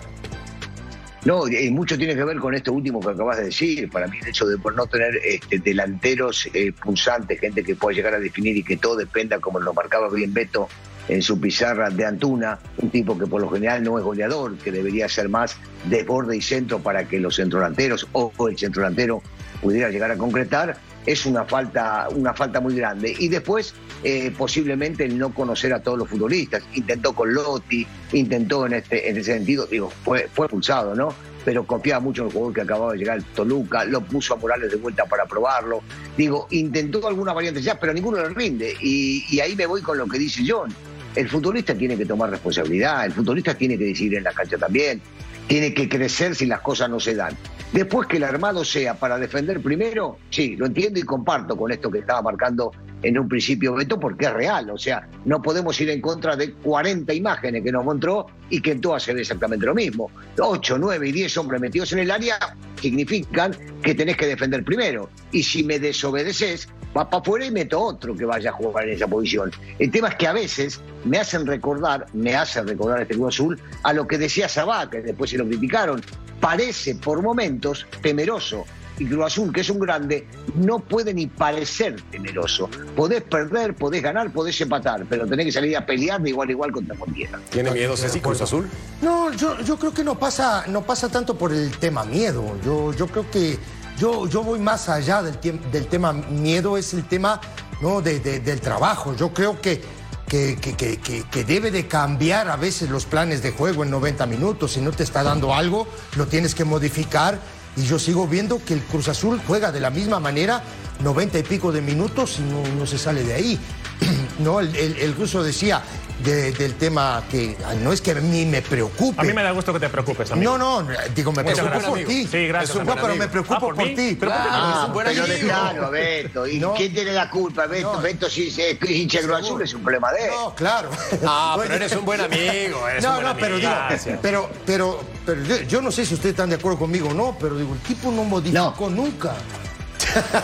No, 1.24 1.46
y 1.46 1.70
mucho 1.70 1.98
tiene 1.98 2.16
que 2.16 2.24
ver 2.24 2.38
con 2.38 2.54
esto 2.54 2.72
último 2.72 2.98
que 2.98 3.10
acabas 3.10 3.36
de 3.36 3.44
decir. 3.44 3.88
Para 3.90 4.08
mí, 4.08 4.18
el 4.20 4.28
hecho 4.28 4.46
de 4.46 4.56
no 4.74 4.86
tener 4.86 5.20
este, 5.22 5.58
delanteros 5.58 6.48
eh, 6.54 6.72
pulsantes, 6.72 7.38
gente 7.38 7.62
que 7.62 7.76
pueda 7.76 7.94
llegar 7.94 8.14
a 8.14 8.18
definir 8.18 8.56
y 8.56 8.64
que 8.64 8.78
todo 8.78 8.96
dependa, 8.96 9.38
como 9.38 9.60
lo 9.60 9.72
marcaba 9.74 10.08
bien 10.08 10.32
Beto 10.32 10.68
en 11.08 11.22
su 11.22 11.38
pizarra 11.38 11.90
de 11.90 12.06
Antuna, 12.06 12.58
un 12.78 12.90
tipo 12.90 13.18
que 13.18 13.26
por 13.26 13.40
lo 13.40 13.50
general 13.50 13.82
no 13.82 13.98
es 13.98 14.04
goleador, 14.04 14.56
que 14.58 14.72
debería 14.72 15.08
ser 15.08 15.28
más 15.28 15.56
de 15.84 16.02
borde 16.04 16.36
y 16.36 16.42
centro 16.42 16.80
para 16.80 17.06
que 17.06 17.20
los 17.20 17.36
centrodelanteros 17.36 18.08
o 18.12 18.32
el 18.48 18.56
centrodelantero 18.56 19.22
pudiera 19.60 19.90
llegar 19.90 20.10
a 20.10 20.16
concretar, 20.16 20.76
es 21.06 21.26
una 21.26 21.44
falta, 21.44 22.08
una 22.10 22.34
falta 22.34 22.60
muy 22.60 22.74
grande. 22.74 23.14
Y 23.18 23.28
después, 23.28 23.74
eh, 24.04 24.32
posiblemente, 24.36 25.04
el 25.04 25.18
no 25.18 25.32
conocer 25.32 25.72
a 25.72 25.80
todos 25.80 25.98
los 25.98 26.08
futbolistas. 26.08 26.62
Intentó 26.74 27.14
con 27.14 27.32
Lotti, 27.32 27.86
intentó 28.12 28.66
en 28.66 28.74
este, 28.74 29.08
en 29.08 29.16
ese 29.16 29.32
sentido, 29.34 29.66
digo, 29.66 29.90
fue, 30.04 30.28
fue 30.32 30.46
expulsado, 30.46 30.94
¿no? 30.94 31.14
Pero 31.44 31.66
confiaba 31.66 32.00
mucho 32.00 32.22
en 32.22 32.28
el 32.28 32.34
jugador 32.34 32.54
que 32.54 32.60
acababa 32.60 32.92
de 32.92 32.98
llegar 32.98 33.16
al 33.16 33.24
Toluca, 33.24 33.84
lo 33.84 34.02
puso 34.02 34.34
a 34.34 34.36
Morales 34.36 34.70
de 34.70 34.76
vuelta 34.76 35.06
para 35.06 35.24
probarlo. 35.24 35.82
Digo, 36.16 36.46
intentó 36.50 37.06
algunas 37.08 37.34
variantes 37.34 37.64
ya, 37.64 37.80
pero 37.80 37.94
ninguno 37.94 38.18
le 38.18 38.28
rinde. 38.28 38.74
Y 38.80 39.40
ahí 39.40 39.56
me 39.56 39.64
voy 39.64 39.80
con 39.80 39.96
lo 39.96 40.06
que 40.06 40.18
dice 40.18 40.42
John. 40.46 40.70
El 41.14 41.28
futbolista 41.28 41.74
tiene 41.74 41.96
que 41.96 42.06
tomar 42.06 42.30
responsabilidad, 42.30 43.04
el 43.04 43.12
futbolista 43.12 43.54
tiene 43.54 43.76
que 43.76 43.84
decidir 43.84 44.18
en 44.18 44.24
la 44.24 44.32
cancha 44.32 44.56
también, 44.56 45.02
tiene 45.50 45.74
que 45.74 45.88
crecer 45.88 46.36
si 46.36 46.46
las 46.46 46.60
cosas 46.60 46.88
no 46.88 47.00
se 47.00 47.16
dan. 47.16 47.36
Después 47.72 48.06
que 48.06 48.18
el 48.18 48.22
armado 48.22 48.64
sea 48.64 48.94
para 48.94 49.18
defender 49.18 49.60
primero, 49.60 50.16
sí, 50.30 50.54
lo 50.54 50.66
entiendo 50.66 51.00
y 51.00 51.02
comparto 51.02 51.56
con 51.56 51.72
esto 51.72 51.90
que 51.90 51.98
estaba 51.98 52.22
marcando 52.22 52.70
en 53.02 53.18
un 53.18 53.28
principio 53.28 53.74
Beto, 53.74 53.98
porque 53.98 54.26
es 54.26 54.32
real. 54.32 54.70
O 54.70 54.78
sea, 54.78 55.08
no 55.24 55.42
podemos 55.42 55.80
ir 55.80 55.90
en 55.90 56.00
contra 56.00 56.36
de 56.36 56.52
40 56.52 57.12
imágenes 57.14 57.64
que 57.64 57.72
nos 57.72 57.84
mostró 57.84 58.26
y 58.48 58.62
que 58.62 58.70
en 58.70 58.80
todas 58.80 59.02
se 59.02 59.12
ve 59.12 59.22
exactamente 59.22 59.66
lo 59.66 59.74
mismo. 59.74 60.08
8, 60.38 60.78
9 60.78 61.08
y 61.08 61.10
10 61.10 61.38
hombres 61.38 61.60
metidos 61.60 61.92
en 61.94 61.98
el 61.98 62.12
área 62.12 62.38
significan 62.80 63.52
que 63.82 63.96
tenés 63.96 64.16
que 64.16 64.28
defender 64.28 64.62
primero. 64.62 65.10
Y 65.32 65.42
si 65.42 65.64
me 65.64 65.80
desobedeces, 65.80 66.68
va 66.96 67.08
para 67.08 67.20
afuera 67.20 67.44
y 67.44 67.50
meto 67.50 67.80
otro 67.80 68.14
que 68.16 68.24
vaya 68.24 68.50
a 68.50 68.52
jugar 68.52 68.88
en 68.88 68.94
esa 68.94 69.06
posición. 69.06 69.50
El 69.78 69.90
tema 69.90 70.08
es 70.08 70.16
que 70.16 70.26
a 70.26 70.32
veces 70.32 70.80
me 71.04 71.18
hacen 71.18 71.46
recordar, 71.46 72.06
me 72.12 72.34
hacen 72.34 72.66
recordar 72.66 73.02
este 73.02 73.14
Cruz 73.14 73.34
Azul 73.34 73.60
a 73.82 73.92
lo 73.92 74.06
que 74.06 74.18
decía 74.18 74.48
Sabá, 74.48 74.88
que 74.90 75.00
después 75.00 75.30
se 75.30 75.38
lo 75.38 75.46
criticaron. 75.46 76.02
Parece 76.40 76.94
por 76.96 77.22
momentos 77.22 77.86
temeroso. 78.02 78.64
Y 78.98 79.06
Cruz 79.06 79.24
Azul, 79.24 79.50
que 79.50 79.62
es 79.62 79.70
un 79.70 79.78
grande, 79.78 80.26
no 80.56 80.78
puede 80.78 81.14
ni 81.14 81.26
parecer 81.26 81.96
temeroso. 82.10 82.68
Podés 82.94 83.22
perder, 83.22 83.74
podés 83.74 84.02
ganar, 84.02 84.30
podés 84.30 84.60
empatar, 84.60 85.06
pero 85.08 85.26
tenés 85.26 85.46
que 85.46 85.52
salir 85.52 85.74
a 85.74 85.86
pelear 85.86 86.20
de 86.20 86.28
igual 86.28 86.50
a 86.50 86.52
igual 86.52 86.70
contra 86.70 86.94
cualquiera. 86.96 87.40
¿Tiene 87.48 87.70
miedo 87.70 87.96
Ceci 87.96 88.20
Cruz 88.20 88.42
Azul? 88.42 88.68
No, 89.00 89.32
yo, 89.32 89.58
yo 89.62 89.78
creo 89.78 89.94
que 89.94 90.04
no 90.04 90.18
pasa, 90.18 90.66
no 90.66 90.82
pasa 90.82 91.08
tanto 91.08 91.34
por 91.34 91.50
el 91.50 91.70
tema 91.78 92.04
miedo. 92.04 92.44
Yo, 92.62 92.92
yo 92.92 93.06
creo 93.06 93.30
que 93.30 93.58
yo, 94.00 94.26
yo 94.26 94.42
voy 94.42 94.58
más 94.58 94.88
allá 94.88 95.22
del, 95.22 95.38
del 95.70 95.86
tema 95.86 96.12
miedo, 96.12 96.76
es 96.78 96.94
el 96.94 97.04
tema 97.06 97.40
¿no? 97.82 98.00
de- 98.00 98.18
de- 98.20 98.40
del 98.40 98.60
trabajo. 98.60 99.14
Yo 99.14 99.32
creo 99.32 99.60
que, 99.60 99.80
que- 100.26 100.56
que- 100.60 100.74
que- 100.98 101.24
que 101.30 101.44
debe 101.44 101.70
de 101.70 101.86
cambiar 101.86 102.48
a 102.48 102.56
veces 102.56 102.88
los 102.88 103.04
planes 103.04 103.42
de 103.42 103.50
juego 103.52 103.84
en 103.84 103.90
90 103.90 104.26
minutos. 104.26 104.72
Si 104.72 104.80
no 104.80 104.90
te 104.92 105.02
está 105.02 105.22
dando 105.22 105.54
algo, 105.54 105.86
lo 106.16 106.26
tienes 106.26 106.54
que 106.54 106.64
modificar. 106.64 107.38
Y 107.76 107.82
yo 107.84 107.98
sigo 107.98 108.26
viendo 108.26 108.64
que 108.64 108.74
el 108.74 108.82
Cruz 108.82 109.08
Azul 109.08 109.40
juega 109.46 109.70
de 109.70 109.80
la 109.80 109.90
misma 109.90 110.18
manera 110.18 110.62
90 111.02 111.38
y 111.38 111.42
pico 111.42 111.72
de 111.72 111.80
minutos 111.80 112.38
y 112.38 112.42
no, 112.42 112.62
no 112.78 112.86
se 112.86 112.98
sale 112.98 113.22
de 113.24 113.34
ahí. 113.34 113.58
No, 114.40 114.58
el, 114.60 114.74
el, 114.74 114.96
el 114.96 115.14
ruso 115.14 115.42
decía 115.42 115.82
de- 116.24 116.52
del 116.52 116.72
tema 116.76 117.22
que 117.30 117.58
ah, 117.66 117.74
no 117.74 117.92
es 117.92 118.00
que 118.00 118.12
a 118.12 118.14
mí 118.14 118.46
me 118.46 118.62
preocupe. 118.62 119.20
A 119.20 119.24
mí 119.24 119.34
me 119.34 119.42
da 119.42 119.50
gusto 119.50 119.70
que 119.70 119.80
te 119.80 119.90
preocupes, 119.90 120.30
amigo. 120.30 120.56
No, 120.56 120.82
no, 120.82 120.88
digo, 121.14 121.30
me 121.30 121.42
Muchas 121.42 121.58
preocupo 121.58 121.92
gracias, 121.92 122.06
por 122.06 122.14
ti. 122.14 122.26
Sí, 122.26 122.46
gracias, 122.46 122.70
Es 122.70 122.76
un- 122.76 122.82
amigo. 122.88 122.96
pero 123.02 123.16
me 123.16 123.28
preocupo 123.28 123.54
Ah, 123.56 123.60
¿por 123.60 123.74
por 123.74 123.84
ti. 123.84 124.16
Pero 124.18 124.32
¿por 124.32 124.40
Ah, 124.40 124.84
un 124.86 124.92
buen 124.94 125.06
pero 125.08 125.24
amigo. 125.24 125.36
déjalo, 125.46 125.90
Beto. 125.90 126.46
¿Y 126.46 126.58
No. 126.58 126.72
quién 126.72 126.94
tiene 126.94 127.12
la 127.12 127.28
culpa, 127.28 127.66
Beto? 127.66 127.92
No. 127.92 128.00
Beto, 128.00 128.30
si 128.30 128.48
es 128.48 128.58
hincha 128.88 129.20
Cruz 129.20 129.36
Azul, 129.40 129.60
es 129.60 129.74
un 129.74 129.82
problema 129.82 130.10
de 130.12 130.24
él. 130.24 130.30
No, 130.34 130.54
claro. 130.54 130.88
Ah, 131.26 131.58
pero 131.60 131.74
eres 131.74 131.92
un 131.94 132.04
buen 132.06 132.22
amigo. 132.22 132.88
Eres 132.88 133.04
un 133.04 133.10
No, 133.10 133.14
buen 133.16 133.26
no, 133.26 133.36
pero 133.36 133.54
amigo. 133.56 133.70
digo, 134.00 134.18
pero, 134.22 134.50
pero, 134.64 135.00
pero 135.26 135.42
yo, 135.44 135.56
yo 135.64 135.82
no 135.82 135.92
sé 135.92 136.06
si 136.06 136.14
ustedes 136.14 136.32
están 136.32 136.48
de 136.48 136.56
acuerdo 136.56 136.78
conmigo 136.78 137.10
o 137.10 137.14
no, 137.14 137.36
pero 137.38 137.58
digo, 137.58 137.74
el 137.74 137.80
tipo 137.80 138.10
no 138.10 138.24
modificó 138.24 138.88
nunca. 138.88 139.34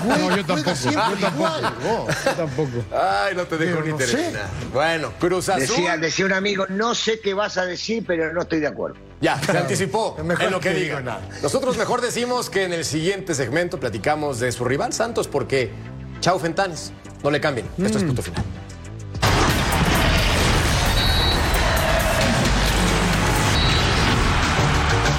No, 0.06 0.36
yo 0.36 0.44
tampoco. 0.44 0.76
Yo 0.84 0.92
tampoco. 0.92 1.34
igual. 1.34 1.62
no, 1.82 2.06
yo 2.08 2.30
tampoco. 2.36 2.84
Ay, 2.92 3.34
no 3.36 3.44
te 3.46 3.56
dejo 3.58 3.80
ni 3.80 3.90
no 3.90 3.96
terminar. 3.96 4.46
Bueno, 4.72 5.12
Cruz 5.18 5.48
Azul. 5.48 5.60
Decía, 5.66 5.96
decía 5.96 6.26
un 6.26 6.32
amigo, 6.32 6.66
no 6.68 6.94
sé 6.94 7.20
qué 7.20 7.34
vas 7.34 7.56
a 7.58 7.64
decir, 7.66 8.04
pero 8.06 8.32
no 8.32 8.42
estoy 8.42 8.60
de 8.60 8.66
acuerdo. 8.68 8.96
Ya, 9.20 9.40
se 9.42 9.56
anticipó 9.56 10.16
Mejor 10.22 10.44
en 10.44 10.50
lo 10.52 10.60
que 10.60 10.68
que 10.70 10.74
diga. 10.74 10.98
diga 10.98 11.00
nada. 11.00 11.28
Nosotros 11.42 11.76
mejor 11.78 12.00
decimos 12.02 12.50
que 12.50 12.64
en 12.64 12.72
el 12.72 12.84
siguiente 12.84 13.34
segmento 13.34 13.80
platicamos 13.80 14.40
de 14.40 14.52
su 14.52 14.64
rival 14.64 14.92
Santos 14.92 15.26
porque 15.28 15.70
Chao 16.20 16.38
Fentanes, 16.38 16.92
no 17.22 17.30
le 17.30 17.40
cambien. 17.40 17.66
Esto 17.82 17.98
es 17.98 18.04
Mm. 18.04 18.06
punto 18.08 18.22
final. 18.22 18.42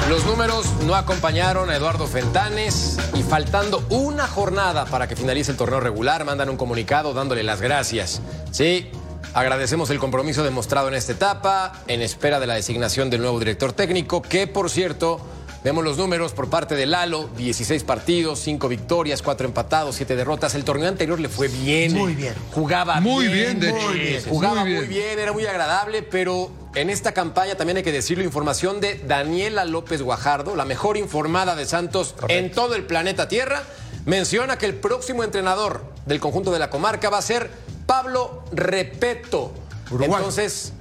Los 0.09 0.25
números 0.25 0.65
no 0.85 0.95
acompañaron 0.95 1.69
a 1.69 1.75
Eduardo 1.75 2.07
Fentanes 2.07 2.97
y 3.13 3.23
faltando 3.23 3.85
una 3.89 4.25
jornada 4.27 4.85
para 4.85 5.07
que 5.07 5.17
finalice 5.17 5.51
el 5.51 5.57
torneo 5.57 5.81
regular, 5.81 6.23
mandan 6.23 6.49
un 6.49 6.55
comunicado 6.55 7.13
dándole 7.13 7.43
las 7.43 7.61
gracias. 7.61 8.21
Sí, 8.51 8.89
agradecemos 9.33 9.89
el 9.89 9.99
compromiso 9.99 10.43
demostrado 10.43 10.87
en 10.87 10.93
esta 10.93 11.11
etapa, 11.11 11.73
en 11.87 12.01
espera 12.01 12.39
de 12.39 12.47
la 12.47 12.53
designación 12.55 13.09
del 13.09 13.21
nuevo 13.21 13.37
director 13.37 13.73
técnico, 13.73 14.21
que 14.21 14.47
por 14.47 14.69
cierto, 14.69 15.19
vemos 15.65 15.83
los 15.83 15.97
números 15.97 16.31
por 16.31 16.49
parte 16.49 16.75
de 16.75 16.85
Lalo, 16.85 17.29
16 17.35 17.83
partidos, 17.83 18.39
5 18.39 18.69
victorias, 18.69 19.21
4 19.21 19.45
empatados, 19.45 19.95
7 19.97 20.15
derrotas. 20.15 20.55
El 20.55 20.63
torneo 20.63 20.87
anterior 20.87 21.19
le 21.19 21.27
fue 21.27 21.49
bien. 21.49 21.93
Muy 21.93 22.13
bien. 22.15 22.33
Jugaba 22.53 23.01
Muy 23.01 23.27
bien. 23.27 23.59
bien, 23.59 23.59
de 23.59 23.71
muy 23.73 23.79
hecho. 23.81 23.91
bien. 23.91 24.21
Sí, 24.21 24.29
Jugaba 24.29 24.63
muy 24.63 24.85
bien, 24.87 25.19
era 25.19 25.33
muy 25.33 25.45
agradable, 25.45 26.01
pero 26.01 26.49
en 26.77 26.91
esta 26.91 27.11
campaña 27.11 27.55
también 27.55 27.77
hay 27.77 27.83
que 27.83 27.91
decirlo, 27.91 28.23
información 28.23 28.79
de 28.79 28.99
Daniela 28.99 29.65
López 29.65 30.01
Guajardo, 30.03 30.55
la 30.55 30.63
mejor 30.63 30.95
informada 30.95 31.55
de 31.55 31.65
Santos 31.65 32.13
en 32.27 32.51
todo 32.51 32.75
el 32.75 32.83
planeta 32.83 33.27
Tierra, 33.27 33.63
menciona 34.05 34.59
que 34.59 34.67
el 34.67 34.75
próximo 34.75 35.23
entrenador 35.23 35.83
del 36.05 36.19
conjunto 36.19 36.51
de 36.51 36.59
la 36.59 36.69
comarca 36.69 37.09
va 37.09 37.17
a 37.17 37.23
ser 37.23 37.49
Pablo 37.87 38.43
Repeto. 38.51 39.53
Uruguay. 39.89 40.17
Entonces, 40.17 40.73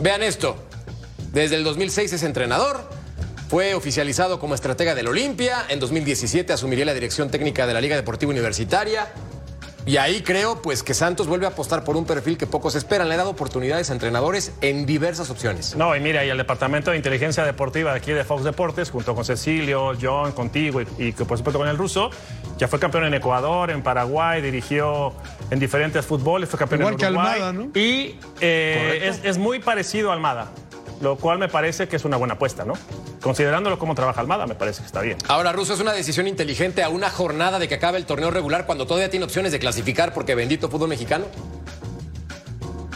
vean 0.00 0.22
esto, 0.22 0.56
desde 1.32 1.56
el 1.56 1.64
2006 1.64 2.12
es 2.14 2.22
entrenador, 2.22 2.88
fue 3.50 3.74
oficializado 3.74 4.40
como 4.40 4.54
estratega 4.54 4.94
del 4.94 5.08
Olimpia, 5.08 5.66
en 5.68 5.78
2017 5.78 6.52
asumiría 6.54 6.84
la 6.84 6.94
dirección 6.94 7.30
técnica 7.30 7.66
de 7.66 7.74
la 7.74 7.80
Liga 7.80 7.96
Deportiva 7.96 8.30
Universitaria. 8.30 9.12
Y 9.88 9.96
ahí 9.96 10.20
creo 10.20 10.60
pues 10.60 10.82
que 10.82 10.92
Santos 10.92 11.28
vuelve 11.28 11.46
a 11.46 11.48
apostar 11.48 11.82
por 11.82 11.96
un 11.96 12.04
perfil 12.04 12.36
que 12.36 12.46
pocos 12.46 12.74
esperan. 12.74 13.08
Le 13.08 13.14
ha 13.14 13.16
dado 13.16 13.30
oportunidades 13.30 13.88
a 13.88 13.94
entrenadores 13.94 14.52
en 14.60 14.84
diversas 14.84 15.30
opciones. 15.30 15.76
No, 15.76 15.96
y 15.96 16.00
mira, 16.00 16.26
y 16.26 16.28
el 16.28 16.36
departamento 16.36 16.90
de 16.90 16.98
inteligencia 16.98 17.42
deportiva 17.42 17.92
de 17.92 17.96
aquí 17.96 18.12
de 18.12 18.22
Fox 18.22 18.44
Deportes, 18.44 18.90
junto 18.90 19.14
con 19.14 19.24
Cecilio, 19.24 19.92
John, 19.98 20.32
contigo 20.32 20.82
y, 20.82 20.86
y 20.98 21.12
que, 21.14 21.24
por 21.24 21.38
supuesto 21.38 21.58
con 21.58 21.68
el 21.68 21.78
ruso, 21.78 22.10
ya 22.58 22.68
fue 22.68 22.78
campeón 22.78 23.04
en 23.04 23.14
Ecuador, 23.14 23.70
en 23.70 23.82
Paraguay, 23.82 24.42
dirigió 24.42 25.14
en 25.50 25.58
diferentes 25.58 26.04
fútboles, 26.04 26.50
fue 26.50 26.58
campeón 26.58 26.82
Igual 26.82 26.92
en 26.92 26.98
que 26.98 27.06
Uruguay. 27.06 27.40
Almada, 27.40 27.52
¿no? 27.54 27.70
Y 27.74 28.18
eh, 28.42 29.00
es, 29.04 29.20
es 29.24 29.38
muy 29.38 29.58
parecido 29.58 30.10
a 30.10 30.12
Almada, 30.12 30.50
lo 31.00 31.16
cual 31.16 31.38
me 31.38 31.48
parece 31.48 31.88
que 31.88 31.96
es 31.96 32.04
una 32.04 32.16
buena 32.16 32.34
apuesta, 32.34 32.64
¿no? 32.64 32.74
Considerándolo 33.22 33.78
cómo 33.78 33.94
trabaja 33.94 34.20
Almada, 34.20 34.46
me 34.46 34.54
parece 34.54 34.80
que 34.80 34.86
está 34.86 35.00
bien. 35.00 35.18
Ahora, 35.28 35.52
Russo, 35.52 35.74
es 35.74 35.80
una 35.80 35.92
decisión 35.92 36.26
inteligente 36.26 36.82
a 36.82 36.88
una 36.88 37.10
jornada 37.10 37.58
de 37.58 37.68
que 37.68 37.76
acabe 37.76 37.98
el 37.98 38.06
torneo 38.06 38.30
regular 38.30 38.66
cuando 38.66 38.86
todavía 38.86 39.10
tiene 39.10 39.24
opciones 39.24 39.52
de 39.52 39.58
clasificar 39.58 40.12
porque 40.12 40.34
bendito 40.34 40.68
fútbol 40.68 40.88
mexicano. 40.88 41.26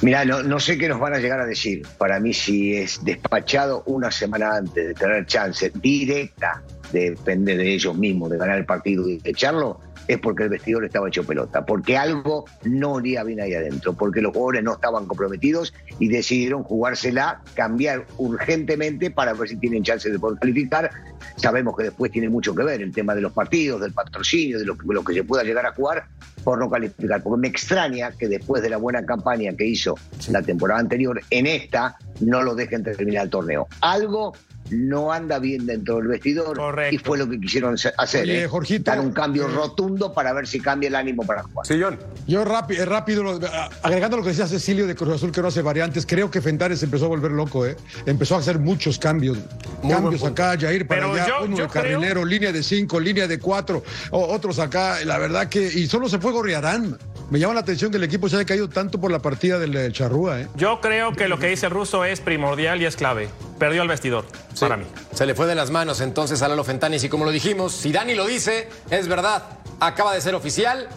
Mira, 0.03 0.25
no, 0.25 0.43
no 0.43 0.59
sé 0.59 0.79
qué 0.79 0.89
nos 0.89 0.99
van 0.99 1.15
a 1.15 1.19
llegar 1.19 1.41
a 1.41 1.47
decir. 1.47 1.87
Para 1.97 2.19
mí, 2.19 2.35
si 2.35 2.75
es 2.75 3.05
despachado 3.05 3.85
una 3.87 4.11
semana 4.11 4.57
antes 4.57 4.89
de 4.89 4.95
tener 4.95 5.27
chance 5.27 5.71
directa, 5.77 6.61
depende 6.93 7.57
de 7.57 7.73
ellos 7.73 7.97
mismos, 7.97 8.31
de 8.31 8.39
ganar 8.39 8.59
el 8.59 8.67
partido 8.67 9.09
y 9.09 9.19
de 9.19 9.31
echarlo, 9.31 9.81
es 10.09 10.19
porque 10.19 10.45
el 10.45 10.49
vestidor 10.49 10.85
estaba 10.85 11.09
hecho 11.09 11.25
pelota, 11.25 11.65
porque 11.65 11.97
algo 11.97 12.45
no 12.65 12.95
olía 12.95 13.23
bien 13.25 13.41
ahí 13.41 13.55
adentro, 13.55 13.93
porque 13.93 14.21
los 14.21 14.33
jugadores 14.33 14.65
no 14.65 14.75
estaban 14.75 15.07
comprometidos 15.07 15.73
y 15.99 16.09
decidieron 16.09 16.65
jugársela, 16.65 17.41
cambiar 17.55 18.07
urgentemente 18.19 19.11
para 19.11 19.33
ver 19.33 19.49
si 19.49 19.57
tienen 19.57 19.83
chance 19.83 20.11
de 20.11 20.19
poder 20.19 20.39
calificar. 20.39 20.91
Sabemos 21.37 21.77
que 21.77 21.85
después 21.85 22.11
tiene 22.11 22.29
mucho 22.29 22.55
que 22.55 22.65
ver 22.65 22.83
el 22.83 22.93
tema 22.93 23.15
de 23.15 23.21
los 23.21 23.33
partidos, 23.33 23.81
del 23.81 23.93
patrocinio, 23.93 24.59
de 24.59 24.67
lo 24.67 25.05
que 25.05 25.15
se 25.15 25.25
pueda 25.25 25.45
llegar 25.45 25.67
a 25.67 25.73
jugar 25.73 26.07
por 26.45 26.59
no 26.59 26.69
calificar. 26.69 27.23
Porque 27.23 27.41
me 27.41 27.49
extraña 27.49 28.11
que 28.13 28.29
después 28.29 28.63
de 28.63 28.71
la 28.71 28.77
buena 28.77 29.05
campaña 29.07 29.53
que 29.57 29.67
hizo 29.67 29.95
la 30.31 30.43
temporada 30.43 30.81
anterior, 30.81 31.21
en 31.31 31.47
esta 31.47 31.97
no 32.21 32.43
lo 32.43 32.55
dejen 32.55 32.83
terminar 32.83 33.25
el 33.25 33.31
torneo. 33.31 33.69
Algo 33.81 34.35
no 34.73 35.13
anda 35.13 35.39
bien 35.39 35.67
dentro 35.67 35.97
del 35.97 36.09
vestidor 36.09 36.57
Correcto. 36.57 36.95
y 36.95 36.99
fue 36.99 37.19
lo 37.19 37.29
que 37.29 37.39
quisieron 37.41 37.75
hacer. 37.75 38.23
Oye, 38.23 38.45
¿eh? 38.45 38.49
Jorgito, 38.49 38.91
Dar 38.91 39.01
un 39.01 39.13
cambio 39.13 39.49
eh, 39.49 39.53
rotundo 39.53 40.13
para 40.13 40.33
ver 40.33 40.47
si 40.47 40.61
cambia 40.61 40.89
el 40.89 40.95
ánimo 40.97 41.25
para 41.25 41.43
jugar. 41.43 41.67
Sí, 41.67 41.79
John. 41.81 41.99
Yo 42.27 42.45
rápido, 42.45 42.85
rápido 42.87 43.25
a- 43.47 43.71
agregando 43.83 44.17
lo 44.17 44.23
que 44.23 44.31
decía 44.31 44.47
Cecilio 44.47 44.87
de 44.87 44.95
Cruz 44.95 45.15
Azul, 45.15 45.31
que 45.33 45.41
no 45.43 45.49
hace 45.49 45.63
variantes, 45.63 46.07
creo 46.07 46.31
que 46.31 46.41
Fentanes 46.41 46.79
se 46.81 46.87
empezó 46.87 47.05
a 47.07 47.09
volver 47.09 47.33
loco, 47.33 47.67
¿eh? 47.67 47.77
Empezó 48.07 48.37
a 48.37 48.39
hacer 48.39 48.59
muchos 48.59 48.99
cambios. 48.99 49.39
Muy 49.83 49.93
cambios 49.93 50.23
acá, 50.25 50.57
Jair 50.59 50.87
para 50.87 51.01
Pero 51.03 51.13
allá, 51.15 51.27
yo- 51.29 51.45
uno 51.45 51.57
yo 51.57 51.65
de 51.65 51.71
carrilero, 51.71 52.25
línea 52.25 52.53
de 52.53 52.63
cinco, 52.63 52.99
línea 53.01 53.27
de 53.29 53.39
cuatro, 53.39 53.83
otros 54.11 54.59
acá. 54.59 54.99
La 55.05 55.19
verdad 55.19 55.49
que. 55.49 55.63
Y 55.67 55.87
solo 55.87 56.09
se 56.09 56.19
fue 56.19 56.33
Gorriarán. 56.33 56.97
Me 57.33 57.39
llama 57.39 57.55
la 57.55 57.61
atención 57.61 57.91
que 57.91 57.97
el 57.97 58.05
equipo 58.05 58.29
se 58.29 58.37
haya 58.37 58.45
caído 58.45 58.69
tanto 58.69 59.01
por 59.01 59.11
la 59.11 59.19
partida 59.21 59.59
del, 59.59 59.91
Charrúa, 59.95 60.43
¿eh? 60.43 60.49
Yo 60.55 60.83
creo 60.83 61.15
que 61.15 61.29
lo 61.29 61.39
que 61.39 61.47
dice 61.47 61.65
el 61.65 61.73
ruso 61.73 62.05
es 62.05 62.21
primordial 62.21 62.83
y 62.83 62.85
es 62.85 62.95
clave. 62.95 63.31
Perdió 63.59 63.81
el 63.81 63.89
vestidor, 63.89 64.27
Sí. 64.53 64.61
para 64.61 64.77
mí. 64.77 64.85
Se 65.15 65.25
le 65.25 65.35
fue 65.35 65.47
de 65.47 65.55
las 65.55 65.71
manos 65.71 66.03
entonces 66.03 66.43
a 66.43 66.49
Lalo 66.49 66.63
Fentanes 66.63 67.03
y 67.05 67.09
como 67.09 67.25
lo 67.25 67.31
dijimos, 67.31 67.73
si 67.73 67.91
Dani 67.91 68.15
lo 68.15 68.27
dice, 68.27 68.69
es 68.91 69.09
verdad. 69.09 69.45
acaba 69.81 70.13
de 70.15 70.21
ser 70.21 70.35
oficial. 70.35 70.89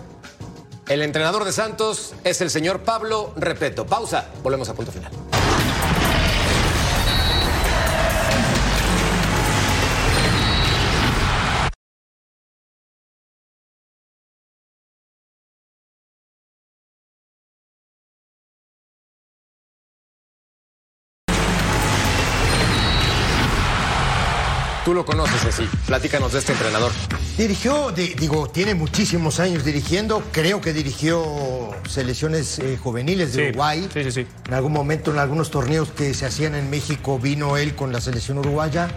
El 0.90 1.02
entrenador 1.04 1.46
de 1.46 1.54
Santos 1.54 2.14
es 2.26 2.42
el 2.42 2.50
señor 2.50 2.82
Pablo 2.82 3.34
Repeto. 3.38 3.86
Pausa, 3.86 4.28
volvemos 4.44 4.68
a 4.68 4.74
punto 4.74 4.92
final. 4.92 5.14
Tú 24.86 24.94
lo 24.94 25.04
conoces 25.04 25.44
así. 25.44 25.68
Platícanos 25.88 26.32
de 26.34 26.38
este 26.40 26.52
entrenador. 26.52 26.92
Dirigió, 27.38 27.92
di- 27.92 28.14
digo, 28.14 28.48
tiene 28.50 28.76
muchísimos 28.76 29.40
años 29.40 29.66
dirigiendo. 29.66 30.22
Creo 30.32 30.62
que 30.62 30.74
dirigió 30.74 31.72
selecciones 31.90 32.60
eh, 32.60 32.78
juveniles 32.82 33.34
de 33.34 33.42
Sí, 33.46 33.50
Uruguay. 33.50 33.90
sí, 33.92 34.04
sí, 34.04 34.12
sí. 34.12 34.28
En 34.48 34.54
algún 34.54 34.72
momento, 34.74 35.12
en 35.12 35.18
algunos 35.18 35.50
torneos 35.50 35.90
que 35.90 36.14
se 36.14 36.28
hacían 36.28 36.54
en 36.54 36.70
México, 36.70 37.18
vino 37.18 37.58
él 37.58 37.74
con 37.76 37.92
la 37.92 38.00
selección 38.00 38.38
uruguaya. 38.38 38.88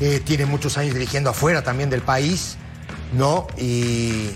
Eh, 0.00 0.22
tiene 0.24 0.46
muchos 0.46 0.78
años 0.78 0.94
dirigiendo 0.94 1.30
afuera 1.30 1.62
también 1.64 1.90
del 1.90 2.02
país, 2.02 2.56
¿no? 3.12 3.48
Y 3.58 4.30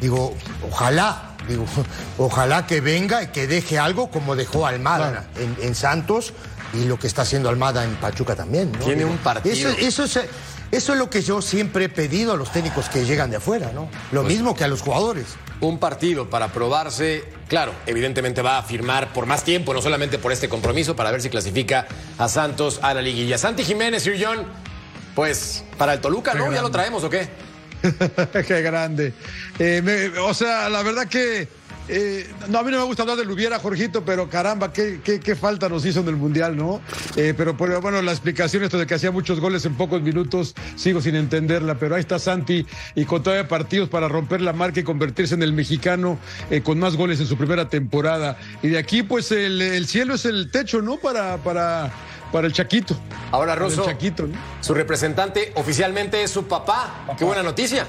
digo, 0.00 0.32
ojalá, 0.70 1.34
digo, 1.48 1.64
ojalá 2.18 2.68
que 2.68 2.80
venga 2.80 3.20
y 3.24 3.26
que 3.28 3.48
deje 3.48 3.80
algo 3.80 4.12
como 4.12 4.36
dejó 4.36 4.64
Almada 4.64 5.26
en, 5.36 5.56
en 5.66 5.74
Santos 5.74 6.32
y 6.74 6.84
lo 6.84 6.98
que 6.98 7.06
está 7.06 7.22
haciendo 7.22 7.48
Almada 7.48 7.84
en 7.84 7.94
Pachuca 7.96 8.34
también, 8.34 8.72
¿no? 8.72 8.78
Tiene 8.84 9.04
un 9.04 9.18
partido. 9.18 9.54
Eso, 9.54 9.68
eso 9.78 10.04
es, 10.04 10.28
eso 10.72 10.92
es 10.92 10.98
lo 10.98 11.08
que 11.10 11.22
yo 11.22 11.40
siempre 11.42 11.84
he 11.86 11.88
pedido 11.88 12.32
a 12.32 12.36
los 12.36 12.50
técnicos 12.52 12.88
que 12.88 13.04
llegan 13.04 13.30
de 13.30 13.36
afuera, 13.36 13.70
¿no? 13.72 13.88
Lo 14.12 14.22
Pues 14.22 14.34
mismo 14.34 14.54
que 14.54 14.64
a 14.64 14.68
los 14.68 14.82
jugadores. 14.82 15.26
un 15.60 15.78
partido 15.78 16.28
para 16.28 16.48
probarse. 16.48 17.24
Claro, 17.48 17.72
evidentemente 17.86 18.42
va 18.42 18.58
a 18.58 18.62
firmar 18.62 19.12
por 19.12 19.26
más 19.26 19.42
tiempo, 19.44 19.72
no 19.72 19.80
solamente 19.80 20.18
por 20.18 20.32
este 20.32 20.48
compromiso, 20.48 20.94
para 20.96 21.10
ver 21.12 21.22
si 21.22 21.30
clasifica 21.30 21.86
a 22.18 22.28
Santos 22.28 22.80
a 22.82 22.92
la 22.92 23.00
liguilla. 23.02 23.38
Santi 23.38 23.64
Jiménez, 23.64 24.02
Sir 24.02 24.18
John, 24.22 24.44
pues 25.14 25.64
para 25.78 25.94
el 25.94 26.00
Toluca, 26.00 26.34
¿no? 26.34 26.52
¿Ya 26.52 26.60
lo 26.62 26.70
traemos 26.70 27.04
o 27.04 27.08
qué? 27.10 27.28
Qué 28.46 28.62
grande. 28.62 29.12
Eh, 29.58 29.80
me- 29.82 30.18
o 30.18 30.34
sea, 30.34 30.68
la 30.68 30.82
verdad 30.82 31.06
que. 31.06 31.48
Eh, 31.88 32.28
no, 32.48 32.58
a 32.58 32.62
mí 32.62 32.70
no 32.70 32.78
me 32.78 32.84
gusta 32.84 33.02
hablar 33.02 33.16
del 33.16 33.30
hubiera, 33.30 33.58
Jorgito, 33.58 34.04
pero 34.04 34.28
caramba, 34.28 34.72
qué, 34.72 35.00
qué- 35.04 35.20
qué 35.20 35.36
falta 35.36 35.68
nos 35.68 35.84
hizo 35.86 36.00
en 36.00 36.08
el 36.08 36.16
Mundial, 36.16 36.56
¿no? 36.56 36.80
Eh, 37.16 37.34
pero, 37.36 37.56
pero, 37.56 37.80
bueno, 37.80 38.02
la 38.02 38.12
explicación 38.12 38.62
esto 38.64 38.78
de 38.78 38.86
que 38.86 38.94
hacía 38.94 39.10
muchos 39.10 39.40
goles 39.40 39.64
en 39.66 39.74
pocos 39.74 40.02
minutos, 40.02 40.54
sigo 40.76 41.00
sin 41.00 41.14
entenderla, 41.16 41.76
pero 41.76 41.94
ahí 41.94 42.00
está 42.00 42.18
Santi 42.18 42.66
y 42.94 43.04
con 43.04 43.22
todavía 43.22 43.48
partidos 43.48 43.88
para 43.88 44.08
romper 44.08 44.40
la 44.40 44.52
marca 44.52 44.80
y 44.80 44.82
convertirse 44.82 45.34
en 45.34 45.42
el 45.42 45.52
mexicano 45.52 46.18
eh, 46.50 46.60
con 46.62 46.78
más 46.78 46.96
goles 46.96 47.20
en 47.20 47.26
su 47.26 47.36
primera 47.36 47.68
temporada. 47.68 48.36
Y 48.62 48.68
de 48.68 48.78
aquí, 48.78 49.02
pues, 49.02 49.30
el, 49.32 49.60
el 49.62 49.86
cielo 49.86 50.14
es 50.14 50.24
el 50.24 50.50
techo, 50.50 50.82
¿no? 50.82 50.96
Para, 50.96 51.36
para, 51.38 51.92
para 52.32 52.46
el 52.46 52.52
Chaquito. 52.52 52.96
Ahora, 53.30 53.54
Russo, 53.54 53.84
Chaquito, 53.84 54.26
¿no? 54.26 54.34
su 54.60 54.74
representante 54.74 55.52
oficialmente 55.54 56.22
es 56.22 56.30
su 56.30 56.46
papá. 56.46 57.04
Qué 57.18 57.24
buena 57.24 57.42
noticia. 57.42 57.86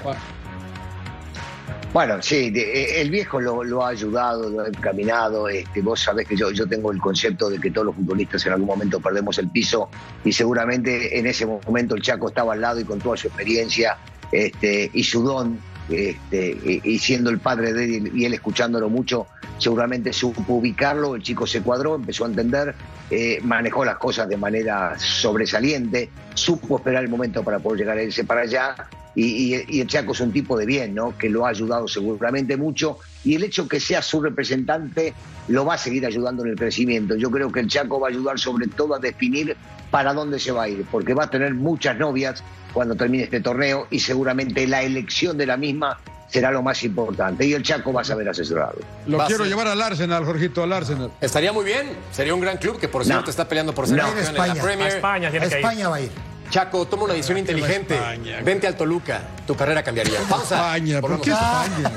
Bueno, 1.92 2.20
sí, 2.20 2.50
de- 2.50 2.82
eh, 2.82 3.00
el 3.00 3.10
viejo 3.10 3.40
lo, 3.40 3.84
ha 3.84 3.88
ayudado, 3.88 4.50
lo 4.50 4.60
ha 4.62 4.68
encaminado. 4.68 5.48
Este, 5.48 5.80
vos 5.80 6.00
sabés 6.00 6.28
que 6.28 6.36
yo, 6.36 6.50
yo 6.50 6.66
tengo 6.66 6.92
el 6.92 6.98
concepto 7.00 7.48
de 7.48 7.58
que 7.58 7.70
todos 7.70 7.86
los 7.86 7.96
futbolistas 7.96 8.44
en 8.46 8.52
algún 8.52 8.66
momento 8.66 9.00
perdemos 9.00 9.38
el 9.38 9.48
piso 9.48 9.88
y 10.24 10.32
seguramente 10.32 11.18
en 11.18 11.26
ese 11.26 11.46
momento 11.46 11.94
el 11.94 12.02
Chaco 12.02 12.28
estaba 12.28 12.52
al 12.52 12.60
lado 12.60 12.78
y 12.80 12.84
con 12.84 12.98
toda 12.98 13.16
su 13.16 13.28
experiencia 13.28 13.96
este, 14.32 14.90
y 14.92 15.02
su 15.02 15.22
don, 15.22 15.58
este, 15.88 16.58
y, 16.62 16.80
y 16.84 16.98
siendo 16.98 17.30
el 17.30 17.38
padre 17.38 17.72
de 17.72 17.96
él 17.96 18.12
y 18.14 18.26
él 18.26 18.34
escuchándolo 18.34 18.90
mucho, 18.90 19.26
seguramente 19.56 20.12
supo 20.12 20.42
ubicarlo, 20.54 21.14
el 21.14 21.22
chico 21.22 21.46
se 21.46 21.62
cuadró, 21.62 21.94
empezó 21.94 22.26
a 22.26 22.28
entender, 22.28 22.74
eh, 23.10 23.38
manejó 23.42 23.86
las 23.86 23.96
cosas 23.96 24.28
de 24.28 24.36
manera 24.36 24.98
sobresaliente, 24.98 26.10
supo 26.34 26.76
esperar 26.76 27.02
el 27.02 27.08
momento 27.08 27.42
para 27.42 27.58
poder 27.58 27.80
llegar 27.80 27.96
a 27.96 28.02
irse 28.02 28.24
para 28.24 28.42
allá 28.42 28.74
y, 29.20 29.54
y- 29.56 29.64
y 29.68 29.80
el 29.80 29.86
Chaco 29.88 30.12
es 30.12 30.20
un 30.20 30.32
tipo 30.32 30.56
de 30.56 30.64
bien, 30.66 30.94
¿no? 30.94 31.16
Que 31.18 31.28
lo 31.28 31.44
ha 31.46 31.48
ayudado 31.50 31.88
seguramente 31.88 32.56
mucho 32.56 32.98
y 33.24 33.34
el 33.34 33.42
hecho 33.44 33.66
que 33.66 33.80
sea 33.80 34.00
su 34.00 34.20
representante 34.20 35.12
lo 35.48 35.64
va 35.64 35.74
a 35.74 35.78
seguir 35.78 36.06
ayudando 36.06 36.44
en 36.44 36.50
el 36.50 36.56
crecimiento. 36.56 37.16
Yo 37.16 37.30
creo 37.30 37.50
que 37.50 37.60
el 37.60 37.68
Chaco 37.68 37.98
va 37.98 38.08
a 38.08 38.10
ayudar 38.10 38.38
sobre 38.38 38.68
todo 38.68 38.94
a 38.94 38.98
definir 38.98 39.56
para 39.90 40.12
dónde 40.14 40.38
se 40.38 40.52
va 40.52 40.64
a 40.64 40.68
ir, 40.68 40.84
porque 40.90 41.14
va 41.14 41.24
a 41.24 41.30
tener 41.30 41.54
muchas 41.54 41.98
novias 41.98 42.44
cuando 42.72 42.94
termine 42.94 43.24
este 43.24 43.40
torneo 43.40 43.86
y 43.90 43.98
seguramente 44.00 44.66
la 44.66 44.82
elección 44.82 45.36
de 45.36 45.46
la 45.46 45.56
misma 45.56 45.98
será 46.28 46.50
lo 46.52 46.62
más 46.62 46.84
importante 46.84 47.46
y 47.46 47.54
el 47.54 47.62
Chaco 47.62 47.90
va 47.92 48.02
a 48.02 48.04
saber 48.04 48.28
asesorarlo. 48.28 48.82
Lo 49.06 49.16
Va 49.18 49.26
quiero 49.26 49.46
llevar 49.46 49.66
al 49.66 49.80
Arsenal, 49.80 50.24
Jorgito, 50.26 50.62
al 50.62 50.72
Arsenal. 50.74 51.10
Estaría 51.22 51.52
muy 51.52 51.64
bien. 51.64 51.88
Sería 52.12 52.34
un 52.34 52.40
gran 52.42 52.58
club 52.58 52.78
que, 52.78 52.86
por 52.86 53.00
No. 53.00 53.06
cierto, 53.06 53.30
está 53.30 53.48
peleando 53.48 53.74
por 53.74 53.86
ser 53.88 53.96
No. 53.96 54.04
campeón 54.04 54.18
en 54.26 54.34
la 54.36 54.46
España. 54.46 54.84
A. 54.84 54.88
España 54.88 55.28
A 55.28 55.30
tiene 55.30 55.48
que 55.48 55.52
ir. 55.54 55.58
España 55.64 55.88
va 55.88 55.96
a 55.96 56.00
ir. 56.02 56.10
Chaco, 56.50 56.86
toma 56.86 57.04
una 57.04 57.14
decisión 57.14 57.38
inteligente. 57.38 57.94
España? 57.94 58.40
Vente 58.42 58.66
al 58.66 58.76
Toluca. 58.76 59.20
Tu 59.46 59.54
carrera 59.54 59.82
cambiaría. 59.82 60.20
Pausa. 60.28 60.56
España, 60.56 61.00
¿por 61.00 61.20
qué 61.20 61.30
España? 61.30 61.90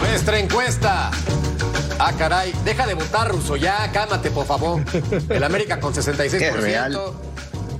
Nuestra 0.00 0.38
encuesta. 0.38 1.10
Ah, 1.98 2.12
caray. 2.18 2.52
Deja 2.64 2.86
de 2.86 2.94
votar, 2.94 3.28
Ruso. 3.30 3.56
Ya, 3.56 3.90
cálmate, 3.92 4.30
por 4.30 4.46
favor. 4.46 4.82
El 5.28 5.42
América 5.44 5.80
con 5.80 5.94
66%. 5.94 6.34
Es 6.34 6.56
real. 6.60 6.98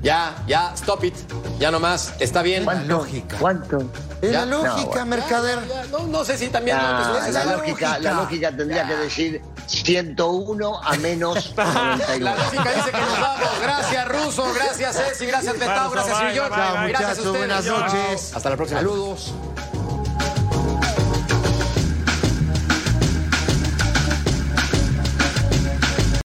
Ya, 0.03 0.35
ya, 0.49 0.73
stop 0.75 1.05
it. 1.05 1.15
Ya 1.61 1.71
nomás. 1.71 2.13
Está 2.19 2.43
bien. 2.43 2.67
La 2.67 2.75
lógica. 2.75 3.37
¿Cuánto? 3.39 3.79
Es 4.21 4.33
la 4.33 4.47
lógica, 4.47 5.01
No, 5.01 5.07
Mercader. 5.07 5.59
Ya, 5.69 5.85
no, 5.87 6.07
no 6.09 6.25
sé 6.25 6.37
si 6.39 6.49
también. 6.49 6.77
Ah, 6.81 7.05
no, 7.07 7.13
pues, 7.13 7.23
la, 7.23 7.29
esa 7.29 7.41
es 7.41 7.59
lógica, 7.59 7.99
la 8.01 8.13
lógica 8.15 8.57
tendría 8.57 8.87
que 8.87 8.97
decir 8.97 9.43
101 9.67 10.81
a 10.83 10.97
menos 10.99 11.55
La 11.57 11.65
91. 11.65 12.35
lógica 12.37 12.73
dice 12.75 12.91
que 12.91 13.01
nos 13.01 13.21
vamos. 13.21 13.49
Gracias, 13.63 14.09
Ruso. 14.09 14.53
Gracias, 14.55 14.97
Ceci. 14.97 15.27
Gracias. 15.27 15.55
Ruso, 15.55 15.91
Gracias. 15.91 16.89
Gracias 16.89 17.19
a 17.19 17.23
ustedes. 17.23 17.39
buenas 17.39 17.65
noches. 17.65 18.33
Hasta 18.35 18.51
la 18.51 18.57
próxima. 18.57 18.81
Saludos. 18.81 19.33